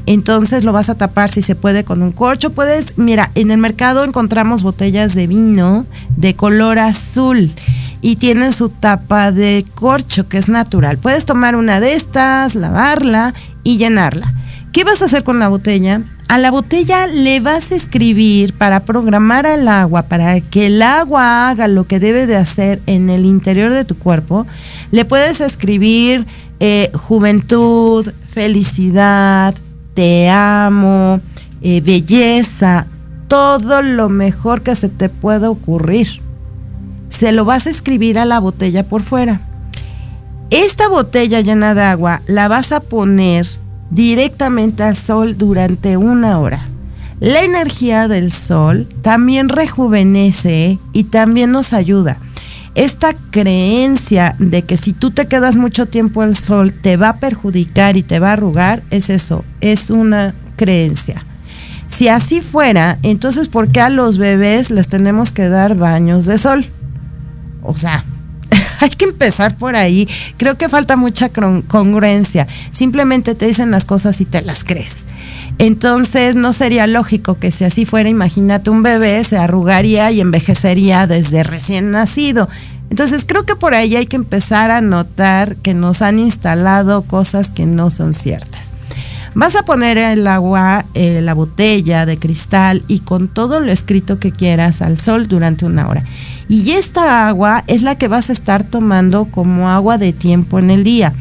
Entonces 0.07 0.64
lo 0.64 0.72
vas 0.72 0.89
a 0.89 0.95
tapar 0.95 1.30
si 1.30 1.43
se 1.43 1.57
puede 1.57 1.85
con 1.85 2.01
un 2.01 2.12
corcho. 2.12 2.55
Puedes, 2.55 2.97
mira, 2.97 3.30
en 3.35 3.51
el 3.51 3.59
mercado 3.59 4.05
encontramos 4.05 4.62
botellas 4.62 5.14
de 5.14 5.26
vino 5.26 5.85
de 6.16 6.35
color 6.35 6.78
azul 6.78 7.53
y 8.05 8.17
tienen 8.17 8.53
su 8.53 8.69
tapa 8.69 9.33
de 9.33 9.65
corcho 9.75 10.29
que 10.29 10.37
es 10.37 10.51
natural. 10.51 10.99
Puedes 10.99 11.25
tomar 11.25 11.57
una 11.57 11.81
de 11.81 11.95
estas, 11.95 12.55
lavarla 12.55 13.33
y 13.63 13.79
llenarla. 13.79 14.31
¿Qué 14.73 14.85
vas 14.85 15.01
a 15.01 15.07
hacer 15.07 15.25
con 15.25 15.39
la 15.39 15.49
botella? 15.49 16.03
A 16.29 16.37
la 16.37 16.51
botella 16.51 17.07
le 17.07 17.41
vas 17.41 17.73
a 17.73 17.77
escribir 17.77 18.53
para 18.53 18.81
programar 18.81 19.47
al 19.47 19.67
agua, 19.69 20.03
para 20.03 20.39
que 20.43 20.67
el 20.67 20.83
agua 20.83 21.49
haga 21.49 21.67
lo 21.67 21.87
que 21.87 21.99
debe 21.99 22.27
de 22.27 22.37
hacer 22.37 22.83
en 22.85 23.09
el 23.09 23.25
interior 23.25 23.73
de 23.73 23.87
tu 23.87 23.97
cuerpo. 23.97 24.47
Le 24.91 25.07
puedes 25.07 25.41
escribir 25.41 26.27
eh, 26.61 26.91
juventud, 26.93 28.13
felicidad, 28.27 29.55
te 29.95 30.29
amo, 30.29 31.23
eh, 31.63 31.81
belleza, 31.81 32.87
todo 33.29 33.81
lo 33.81 34.11
mejor 34.11 34.61
que 34.61 34.75
se 34.75 34.91
te 34.91 35.09
pueda 35.09 35.49
ocurrir 35.49 36.24
se 37.09 37.33
lo 37.33 37.45
vas 37.45 37.67
a 37.67 37.71
escribir 37.71 38.19
a 38.19 38.25
la 38.25 38.39
botella 38.39 38.83
por 38.85 39.03
fuera. 39.03 39.41
Esta 40.51 40.89
botella 40.89 41.41
llena 41.41 41.75
de 41.75 41.83
agua 41.83 42.23
la 42.27 42.49
vas 42.49 42.73
a 42.73 42.81
poner 42.81 43.47
directamente 43.91 44.83
al 44.83 44.95
sol 44.95 45.37
durante 45.37 45.97
una 45.97 46.39
hora. 46.39 46.67
La 47.21 47.43
energía 47.43 48.09
del 48.09 48.33
sol 48.33 48.89
también 49.03 49.49
rejuvenece 49.49 50.79
y 50.93 51.05
también 51.05 51.53
nos 51.53 51.73
ayuda. 51.73 52.19
Esta 52.75 53.15
creencia 53.31 54.35
de 54.39 54.63
que 54.63 54.77
si 54.77 54.93
tú 54.93 55.13
te 55.13 55.27
quedas 55.27 55.55
mucho 55.55 55.87
tiempo 55.87 56.23
al 56.23 56.37
sol 56.37 56.73
te 56.73 56.97
va 56.97 57.11
a 57.11 57.17
perjudicar 57.19 57.97
y 57.97 58.03
te 58.03 58.19
va 58.19 58.31
a 58.31 58.33
arrugar, 58.33 58.83
es 58.91 59.11
eso, 59.11 59.45
es 59.61 59.91
una 59.91 60.35
creencia. 60.57 61.25
Si 61.87 62.09
así 62.09 62.41
fuera, 62.41 62.99
entonces 63.05 63.49
¿por 63.49 63.69
qué 63.69 63.81
a 63.81 63.91
los 63.91 64.19
bebés 64.19 64.71
les 64.71 64.89
tenemos 64.89 65.31
que 65.31 65.49
dar 65.49 65.77
baños 65.77 66.27
de 66.27 66.39
sol? 66.39 66.67
O 67.65 67.77
sea, 67.77 68.05
hay 68.81 68.91
que 68.91 69.07
empezar 69.07 69.57
por 69.57 69.77
ahí. 69.77 70.09
Creo 70.37 70.57
que 70.57 70.69
falta 70.69 70.97
mucha 70.97 71.31
congruencia. 71.31 72.47
Simplemente 72.71 73.35
te 73.35 73.47
dicen 73.47 73.71
las 73.71 73.85
cosas 73.85 74.21
y 74.21 74.25
te 74.25 74.43
las 74.43 74.62
crees. 74.65 75.07
Entonces 75.59 76.37
no 76.37 76.53
sería 76.53 76.87
lógico 76.87 77.39
que 77.39 77.51
si 77.51 77.65
así 77.65 77.85
fuera, 77.85 78.09
imagínate 78.09 78.71
un 78.71 78.83
bebé 78.83 79.23
se 79.23 79.39
arrugaría 79.39 80.11
y 80.11 80.21
envejecería 80.21 81.07
desde 81.07 81.43
recién 81.43 81.93
nacido. 81.93 82.49
Entonces 82.91 83.25
creo 83.27 83.45
que 83.45 83.57
por 83.57 83.75
ahí 83.75 83.97
hay 83.97 84.07
que 84.07 84.17
empezar 84.17 84.71
a 84.71 84.81
notar 84.81 85.57
que 85.57 85.75
nos 85.75 86.03
han 86.03 86.19
instalado 86.19 87.03
cosas 87.03 87.51
que 87.51 87.67
no 87.67 87.91
son 87.91 88.12
ciertas. 88.12 88.75
Vas 89.35 89.57
a 89.57 89.65
poner 89.65 89.99
el 89.99 90.27
agua, 90.29 90.85
eh, 90.95 91.21
la 91.21 91.35
botella 91.35 92.07
de 92.07 92.19
cristal 92.19 92.83
y 92.87 93.01
con 93.01 93.27
todo 93.27 93.59
lo 93.59 93.73
escrito 93.73 94.21
que 94.21 94.31
quieras 94.31 94.81
al 94.81 94.99
sol 94.99 95.27
durante 95.27 95.67
una 95.67 95.89
hora. 95.89 96.05
Y 96.49 96.73
esta 96.73 97.29
agua 97.29 97.65
es 97.67 97.83
la 97.83 97.97
que 97.97 98.09
vas 98.09 98.29
a 98.29 98.33
estar 98.33 98.65
tomando 98.65 99.27
como 99.27 99.71
agua 99.71 99.99
de 99.99 100.13
tiempo 100.13 100.59
en 100.59 100.71
el 100.71 100.85
día. 100.85 101.13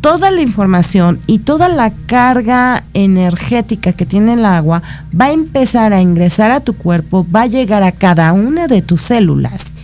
Toda 0.00 0.30
la 0.30 0.42
información 0.42 1.18
y 1.26 1.38
toda 1.40 1.68
la 1.68 1.90
carga 1.90 2.84
energética 2.92 3.92
que 3.92 4.04
tiene 4.04 4.34
el 4.34 4.44
agua 4.44 4.82
va 5.18 5.26
a 5.26 5.32
empezar 5.32 5.92
a 5.92 6.00
ingresar 6.00 6.50
a 6.50 6.60
tu 6.60 6.74
cuerpo, 6.74 7.26
va 7.34 7.42
a 7.42 7.46
llegar 7.46 7.82
a 7.82 7.92
cada 7.92 8.32
una 8.32 8.66
de 8.66 8.82
tus 8.82 9.00
células. 9.00 9.74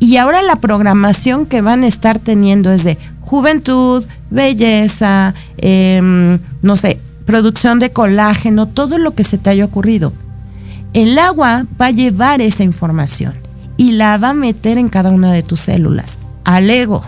Y 0.00 0.16
ahora 0.16 0.42
la 0.42 0.56
programación 0.56 1.46
que 1.46 1.60
van 1.60 1.84
a 1.84 1.86
estar 1.86 2.18
teniendo 2.18 2.72
es 2.72 2.82
de 2.82 2.98
juventud, 3.20 4.04
belleza, 4.30 5.34
em, 5.58 6.38
no 6.62 6.76
sé, 6.76 6.98
producción 7.24 7.78
de 7.78 7.90
colágeno, 7.90 8.66
todo 8.66 8.98
lo 8.98 9.14
que 9.14 9.22
se 9.22 9.38
te 9.38 9.50
haya 9.50 9.64
ocurrido. 9.64 10.12
El 10.92 11.18
agua 11.18 11.66
va 11.80 11.86
a 11.86 11.90
llevar 11.90 12.40
esa 12.40 12.64
información 12.64 13.47
y 13.78 13.92
la 13.92 14.18
va 14.18 14.30
a 14.30 14.34
meter 14.34 14.76
en 14.76 14.90
cada 14.90 15.10
una 15.10 15.32
de 15.32 15.42
tus 15.42 15.60
células, 15.60 16.18
al 16.44 16.68
ego, 16.68 17.02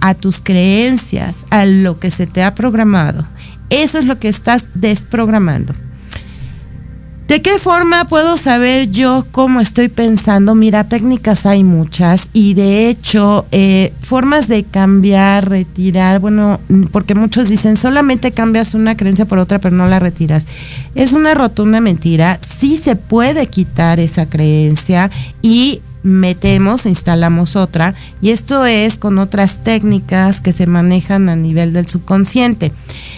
a 0.00 0.14
tus 0.14 0.40
creencias, 0.40 1.44
a 1.50 1.66
lo 1.66 1.98
que 1.98 2.10
se 2.10 2.26
te 2.26 2.42
ha 2.42 2.54
programado. 2.54 3.26
Eso 3.68 3.98
es 3.98 4.06
lo 4.06 4.18
que 4.18 4.28
estás 4.28 4.70
desprogramando. 4.74 5.74
¿De 7.28 7.40
qué 7.40 7.58
forma 7.58 8.04
puedo 8.04 8.36
saber 8.36 8.90
yo 8.90 9.26
cómo 9.32 9.62
estoy 9.62 9.88
pensando? 9.88 10.54
Mira, 10.54 10.84
técnicas 10.84 11.46
hay 11.46 11.64
muchas 11.64 12.28
y 12.34 12.52
de 12.52 12.90
hecho 12.90 13.46
eh, 13.50 13.94
formas 14.02 14.46
de 14.46 14.64
cambiar, 14.64 15.48
retirar, 15.48 16.20
bueno, 16.20 16.60
porque 16.92 17.14
muchos 17.14 17.48
dicen 17.48 17.76
solamente 17.76 18.32
cambias 18.32 18.74
una 18.74 18.94
creencia 18.94 19.24
por 19.24 19.38
otra 19.38 19.58
pero 19.58 19.74
no 19.74 19.88
la 19.88 20.00
retiras. 20.00 20.46
Es 20.94 21.14
una 21.14 21.32
rotunda 21.32 21.80
mentira. 21.80 22.38
Sí 22.46 22.76
se 22.76 22.94
puede 22.94 23.46
quitar 23.46 24.00
esa 24.00 24.26
creencia 24.26 25.10
y 25.40 25.80
metemos, 26.02 26.84
instalamos 26.84 27.56
otra 27.56 27.94
y 28.20 28.30
esto 28.30 28.66
es 28.66 28.98
con 28.98 29.18
otras 29.18 29.64
técnicas 29.64 30.42
que 30.42 30.52
se 30.52 30.66
manejan 30.66 31.30
a 31.30 31.36
nivel 31.36 31.72
del 31.72 31.88
subconsciente. 31.88 32.70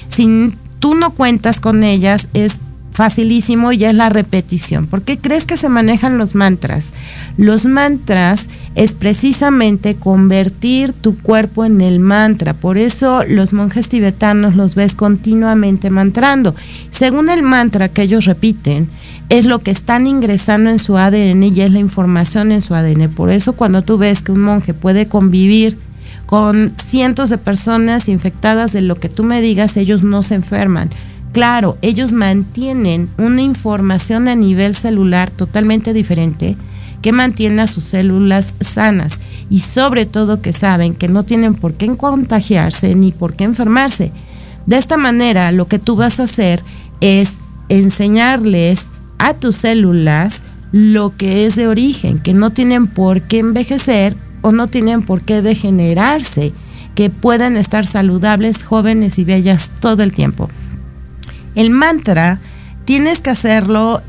Si 0.06 0.54
tú 0.78 0.94
no 0.94 1.10
cuentas 1.10 1.58
con 1.58 1.82
ellas 1.82 2.28
es 2.34 2.62
facilísimo 2.96 3.72
y 3.72 3.84
es 3.84 3.94
la 3.94 4.08
repetición. 4.08 4.86
¿Por 4.86 5.02
qué 5.02 5.18
crees 5.18 5.44
que 5.44 5.58
se 5.58 5.68
manejan 5.68 6.16
los 6.16 6.34
mantras? 6.34 6.94
Los 7.36 7.66
mantras 7.66 8.48
es 8.74 8.94
precisamente 8.94 9.96
convertir 9.96 10.94
tu 10.94 11.18
cuerpo 11.18 11.66
en 11.66 11.82
el 11.82 12.00
mantra. 12.00 12.54
Por 12.54 12.78
eso 12.78 13.22
los 13.28 13.52
monjes 13.52 13.90
tibetanos 13.90 14.56
los 14.56 14.74
ves 14.74 14.94
continuamente 14.94 15.90
mantrando. 15.90 16.54
Según 16.88 17.28
el 17.28 17.42
mantra 17.42 17.90
que 17.90 18.00
ellos 18.00 18.24
repiten, 18.24 18.88
es 19.28 19.44
lo 19.44 19.58
que 19.58 19.72
están 19.72 20.06
ingresando 20.06 20.70
en 20.70 20.78
su 20.78 20.96
ADN 20.96 21.42
y 21.42 21.60
es 21.60 21.70
la 21.72 21.80
información 21.80 22.50
en 22.50 22.62
su 22.62 22.74
ADN. 22.74 23.10
Por 23.10 23.28
eso 23.28 23.52
cuando 23.52 23.82
tú 23.82 23.98
ves 23.98 24.22
que 24.22 24.32
un 24.32 24.40
monje 24.40 24.72
puede 24.72 25.06
convivir 25.06 25.76
con 26.24 26.72
cientos 26.82 27.28
de 27.28 27.36
personas 27.36 28.08
infectadas 28.08 28.72
de 28.72 28.80
lo 28.80 28.94
que 28.94 29.10
tú 29.10 29.22
me 29.22 29.42
digas, 29.42 29.76
ellos 29.76 30.02
no 30.02 30.22
se 30.22 30.36
enferman 30.36 30.88
Claro, 31.32 31.76
ellos 31.82 32.12
mantienen 32.12 33.10
una 33.18 33.42
información 33.42 34.28
a 34.28 34.34
nivel 34.34 34.74
celular 34.74 35.30
totalmente 35.30 35.92
diferente 35.92 36.56
que 37.02 37.12
mantiene 37.12 37.62
a 37.62 37.66
sus 37.66 37.84
células 37.84 38.54
sanas 38.60 39.20
y 39.50 39.60
sobre 39.60 40.06
todo 40.06 40.40
que 40.40 40.52
saben 40.52 40.94
que 40.94 41.08
no 41.08 41.24
tienen 41.24 41.54
por 41.54 41.74
qué 41.74 41.94
contagiarse 41.96 42.94
ni 42.94 43.12
por 43.12 43.34
qué 43.34 43.44
enfermarse. 43.44 44.12
De 44.66 44.76
esta 44.76 44.96
manera, 44.96 45.52
lo 45.52 45.68
que 45.68 45.78
tú 45.78 45.94
vas 45.94 46.18
a 46.18 46.24
hacer 46.24 46.62
es 47.00 47.38
enseñarles 47.68 48.90
a 49.18 49.34
tus 49.34 49.56
células 49.56 50.42
lo 50.72 51.16
que 51.16 51.46
es 51.46 51.54
de 51.54 51.68
origen, 51.68 52.18
que 52.18 52.34
no 52.34 52.50
tienen 52.50 52.86
por 52.86 53.22
qué 53.22 53.38
envejecer 53.38 54.16
o 54.42 54.52
no 54.52 54.66
tienen 54.66 55.02
por 55.02 55.22
qué 55.22 55.42
degenerarse, 55.42 56.52
que 56.94 57.10
puedan 57.10 57.56
estar 57.56 57.86
saludables, 57.86 58.64
jóvenes 58.64 59.18
y 59.18 59.24
bellas 59.24 59.70
todo 59.80 60.02
el 60.02 60.12
tiempo. 60.12 60.48
El 61.56 61.70
mantra 61.70 62.38
tienes 62.84 63.20
que 63.20 63.30
hacerlo 63.30 64.00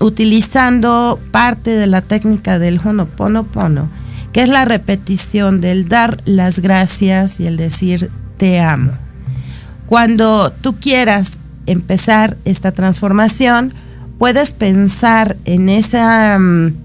utilizando 0.00 1.18
parte 1.30 1.70
de 1.70 1.86
la 1.86 2.02
técnica 2.02 2.58
del 2.58 2.78
Honoponopono, 2.84 3.88
que 4.32 4.42
es 4.42 4.48
la 4.50 4.66
repetición 4.66 5.62
del 5.62 5.88
dar 5.88 6.18
las 6.26 6.60
gracias 6.60 7.40
y 7.40 7.46
el 7.46 7.56
decir 7.56 8.10
te 8.36 8.60
amo. 8.60 8.92
Cuando 9.86 10.52
tú 10.52 10.76
quieras 10.78 11.38
empezar 11.64 12.36
esta 12.44 12.72
transformación, 12.72 13.72
puedes 14.18 14.52
pensar 14.52 15.36
en 15.46 15.68
esa 15.70 16.38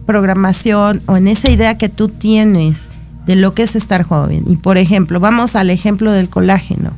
programación 0.05 1.01
o 1.07 1.17
en 1.17 1.27
esa 1.27 1.51
idea 1.51 1.77
que 1.77 1.89
tú 1.89 2.07
tienes 2.07 2.89
de 3.25 3.35
lo 3.35 3.53
que 3.53 3.63
es 3.63 3.75
estar 3.75 4.03
joven. 4.03 4.45
Y 4.47 4.55
por 4.55 4.77
ejemplo, 4.77 5.19
vamos 5.19 5.55
al 5.55 5.69
ejemplo 5.69 6.11
del 6.11 6.29
colágeno. 6.29 6.91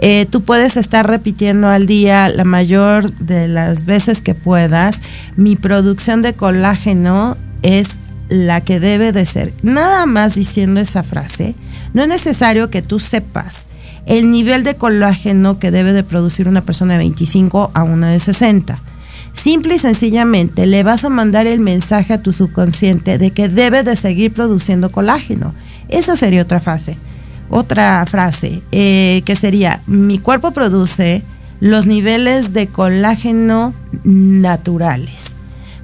Eh, 0.00 0.26
tú 0.30 0.42
puedes 0.42 0.76
estar 0.76 1.08
repitiendo 1.08 1.68
al 1.68 1.86
día 1.86 2.28
la 2.28 2.44
mayor 2.44 3.12
de 3.14 3.48
las 3.48 3.84
veces 3.84 4.22
que 4.22 4.34
puedas. 4.34 5.02
Mi 5.36 5.56
producción 5.56 6.22
de 6.22 6.34
colágeno 6.34 7.36
es 7.62 7.98
la 8.28 8.60
que 8.60 8.78
debe 8.78 9.12
de 9.12 9.24
ser. 9.24 9.52
Nada 9.62 10.06
más 10.06 10.34
diciendo 10.34 10.80
esa 10.80 11.02
frase, 11.02 11.54
no 11.94 12.02
es 12.02 12.08
necesario 12.08 12.70
que 12.70 12.82
tú 12.82 13.00
sepas 13.00 13.68
el 14.06 14.30
nivel 14.30 14.64
de 14.64 14.76
colágeno 14.76 15.58
que 15.58 15.70
debe 15.70 15.92
de 15.92 16.04
producir 16.04 16.48
una 16.48 16.62
persona 16.62 16.94
de 16.94 16.98
25 16.98 17.72
a 17.74 17.82
una 17.82 18.10
de 18.10 18.18
60. 18.18 18.80
Simple 19.32 19.74
y 19.74 19.78
sencillamente 19.78 20.66
le 20.66 20.82
vas 20.82 21.04
a 21.04 21.10
mandar 21.10 21.46
el 21.46 21.60
mensaje 21.60 22.12
a 22.12 22.22
tu 22.22 22.32
subconsciente 22.32 23.18
de 23.18 23.30
que 23.32 23.48
debe 23.48 23.82
de 23.82 23.96
seguir 23.96 24.32
produciendo 24.32 24.90
colágeno. 24.90 25.54
Esa 25.88 26.16
sería 26.16 26.42
otra 26.42 26.60
fase 26.60 26.96
otra 27.50 28.04
frase 28.06 28.62
eh, 28.72 29.22
que 29.24 29.36
sería, 29.36 29.82
mi 29.86 30.18
cuerpo 30.18 30.52
produce 30.52 31.22
los 31.60 31.86
niveles 31.86 32.52
de 32.52 32.66
colágeno 32.66 33.74
naturales. 34.04 35.34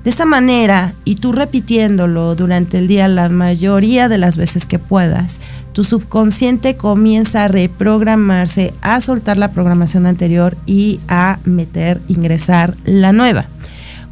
De 0.05 0.11
esta 0.11 0.27
manera, 0.27 0.93
y 1.07 1.17
tú 1.17 1.33
repitiéndolo 1.33 2.35
durante 2.35 2.77
el 2.77 2.89
día 2.89 3.09
la 3.09 3.31
mayoría 3.31 4.11
de 4.11 4.19
las 4.19 4.37
veces 4.37 4.67
que 4.67 4.79
puedas, 4.79 5.41
tu 5.73 5.83
subconsciente 5.83 6.77
comienza 6.77 7.45
a 7.45 7.49
reprogramarse, 7.49 8.75
a 8.83 9.01
soltar 9.01 9.39
la 9.39 9.53
programación 9.53 10.05
anterior 10.05 10.59
y 10.67 11.01
a 11.09 11.39
meter, 11.45 12.03
ingresar 12.09 12.77
la 12.85 13.13
nueva. 13.13 13.47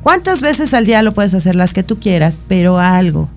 ¿Cuántas 0.02 0.40
veces 0.40 0.72
al 0.72 0.86
día 0.86 1.02
lo 1.02 1.12
puedes 1.12 1.34
hacer? 1.34 1.54
Las 1.54 1.74
que 1.74 1.82
tú 1.82 2.00
quieras, 2.00 2.40
pero 2.48 2.78
algo 2.78 3.28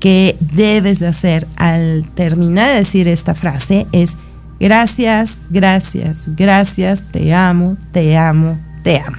que 0.00 0.36
debes 0.40 1.00
de 1.00 1.08
hacer 1.08 1.46
al 1.56 2.08
terminar 2.14 2.68
de 2.68 2.76
decir 2.76 3.08
esta 3.08 3.34
frase 3.34 3.86
es 3.92 4.16
gracias, 4.60 5.40
gracias, 5.50 6.26
gracias, 6.36 7.02
te 7.10 7.34
amo, 7.34 7.76
te 7.92 8.16
amo, 8.16 8.58
te 8.82 9.00
amo. 9.00 9.18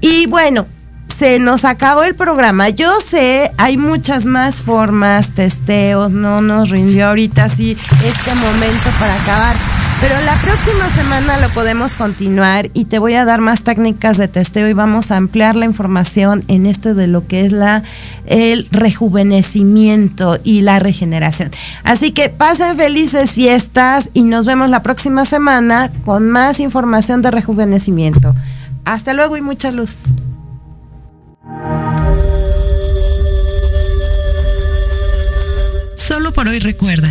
Y 0.00 0.26
bueno, 0.26 0.66
se 1.16 1.38
nos 1.38 1.64
acabó 1.64 2.02
el 2.02 2.14
programa. 2.14 2.68
Yo 2.70 3.00
sé, 3.00 3.50
hay 3.56 3.76
muchas 3.76 4.24
más 4.26 4.62
formas, 4.62 5.30
testeos, 5.30 6.10
no 6.10 6.40
nos 6.40 6.70
rindió 6.70 7.08
ahorita 7.08 7.44
así 7.44 7.76
este 8.04 8.34
momento 8.34 8.90
para 8.98 9.14
acabar. 9.14 9.73
Pero 10.00 10.20
la 10.20 10.34
próxima 10.42 10.88
semana 10.90 11.40
lo 11.40 11.48
podemos 11.50 11.94
continuar 11.94 12.70
y 12.74 12.84
te 12.84 12.98
voy 12.98 13.14
a 13.14 13.24
dar 13.24 13.40
más 13.40 13.62
técnicas 13.62 14.18
de 14.18 14.28
testeo 14.28 14.68
y 14.68 14.72
vamos 14.72 15.10
a 15.10 15.16
ampliar 15.16 15.56
la 15.56 15.64
información 15.64 16.44
en 16.48 16.66
esto 16.66 16.94
de 16.94 17.06
lo 17.06 17.26
que 17.26 17.46
es 17.46 17.52
la 17.52 17.82
el 18.26 18.68
rejuvenecimiento 18.70 20.38
y 20.44 20.62
la 20.62 20.78
regeneración. 20.78 21.50
Así 21.84 22.12
que 22.12 22.28
pasen 22.28 22.76
felices 22.76 23.32
fiestas 23.32 24.10
y 24.12 24.24
nos 24.24 24.46
vemos 24.46 24.68
la 24.68 24.82
próxima 24.82 25.24
semana 25.24 25.90
con 26.04 26.30
más 26.30 26.60
información 26.60 27.22
de 27.22 27.30
rejuvenecimiento. 27.30 28.34
Hasta 28.84 29.14
luego 29.14 29.36
y 29.36 29.40
mucha 29.40 29.70
luz. 29.70 30.04
Solo 35.96 36.32
por 36.32 36.48
hoy 36.48 36.58
recuerda 36.58 37.10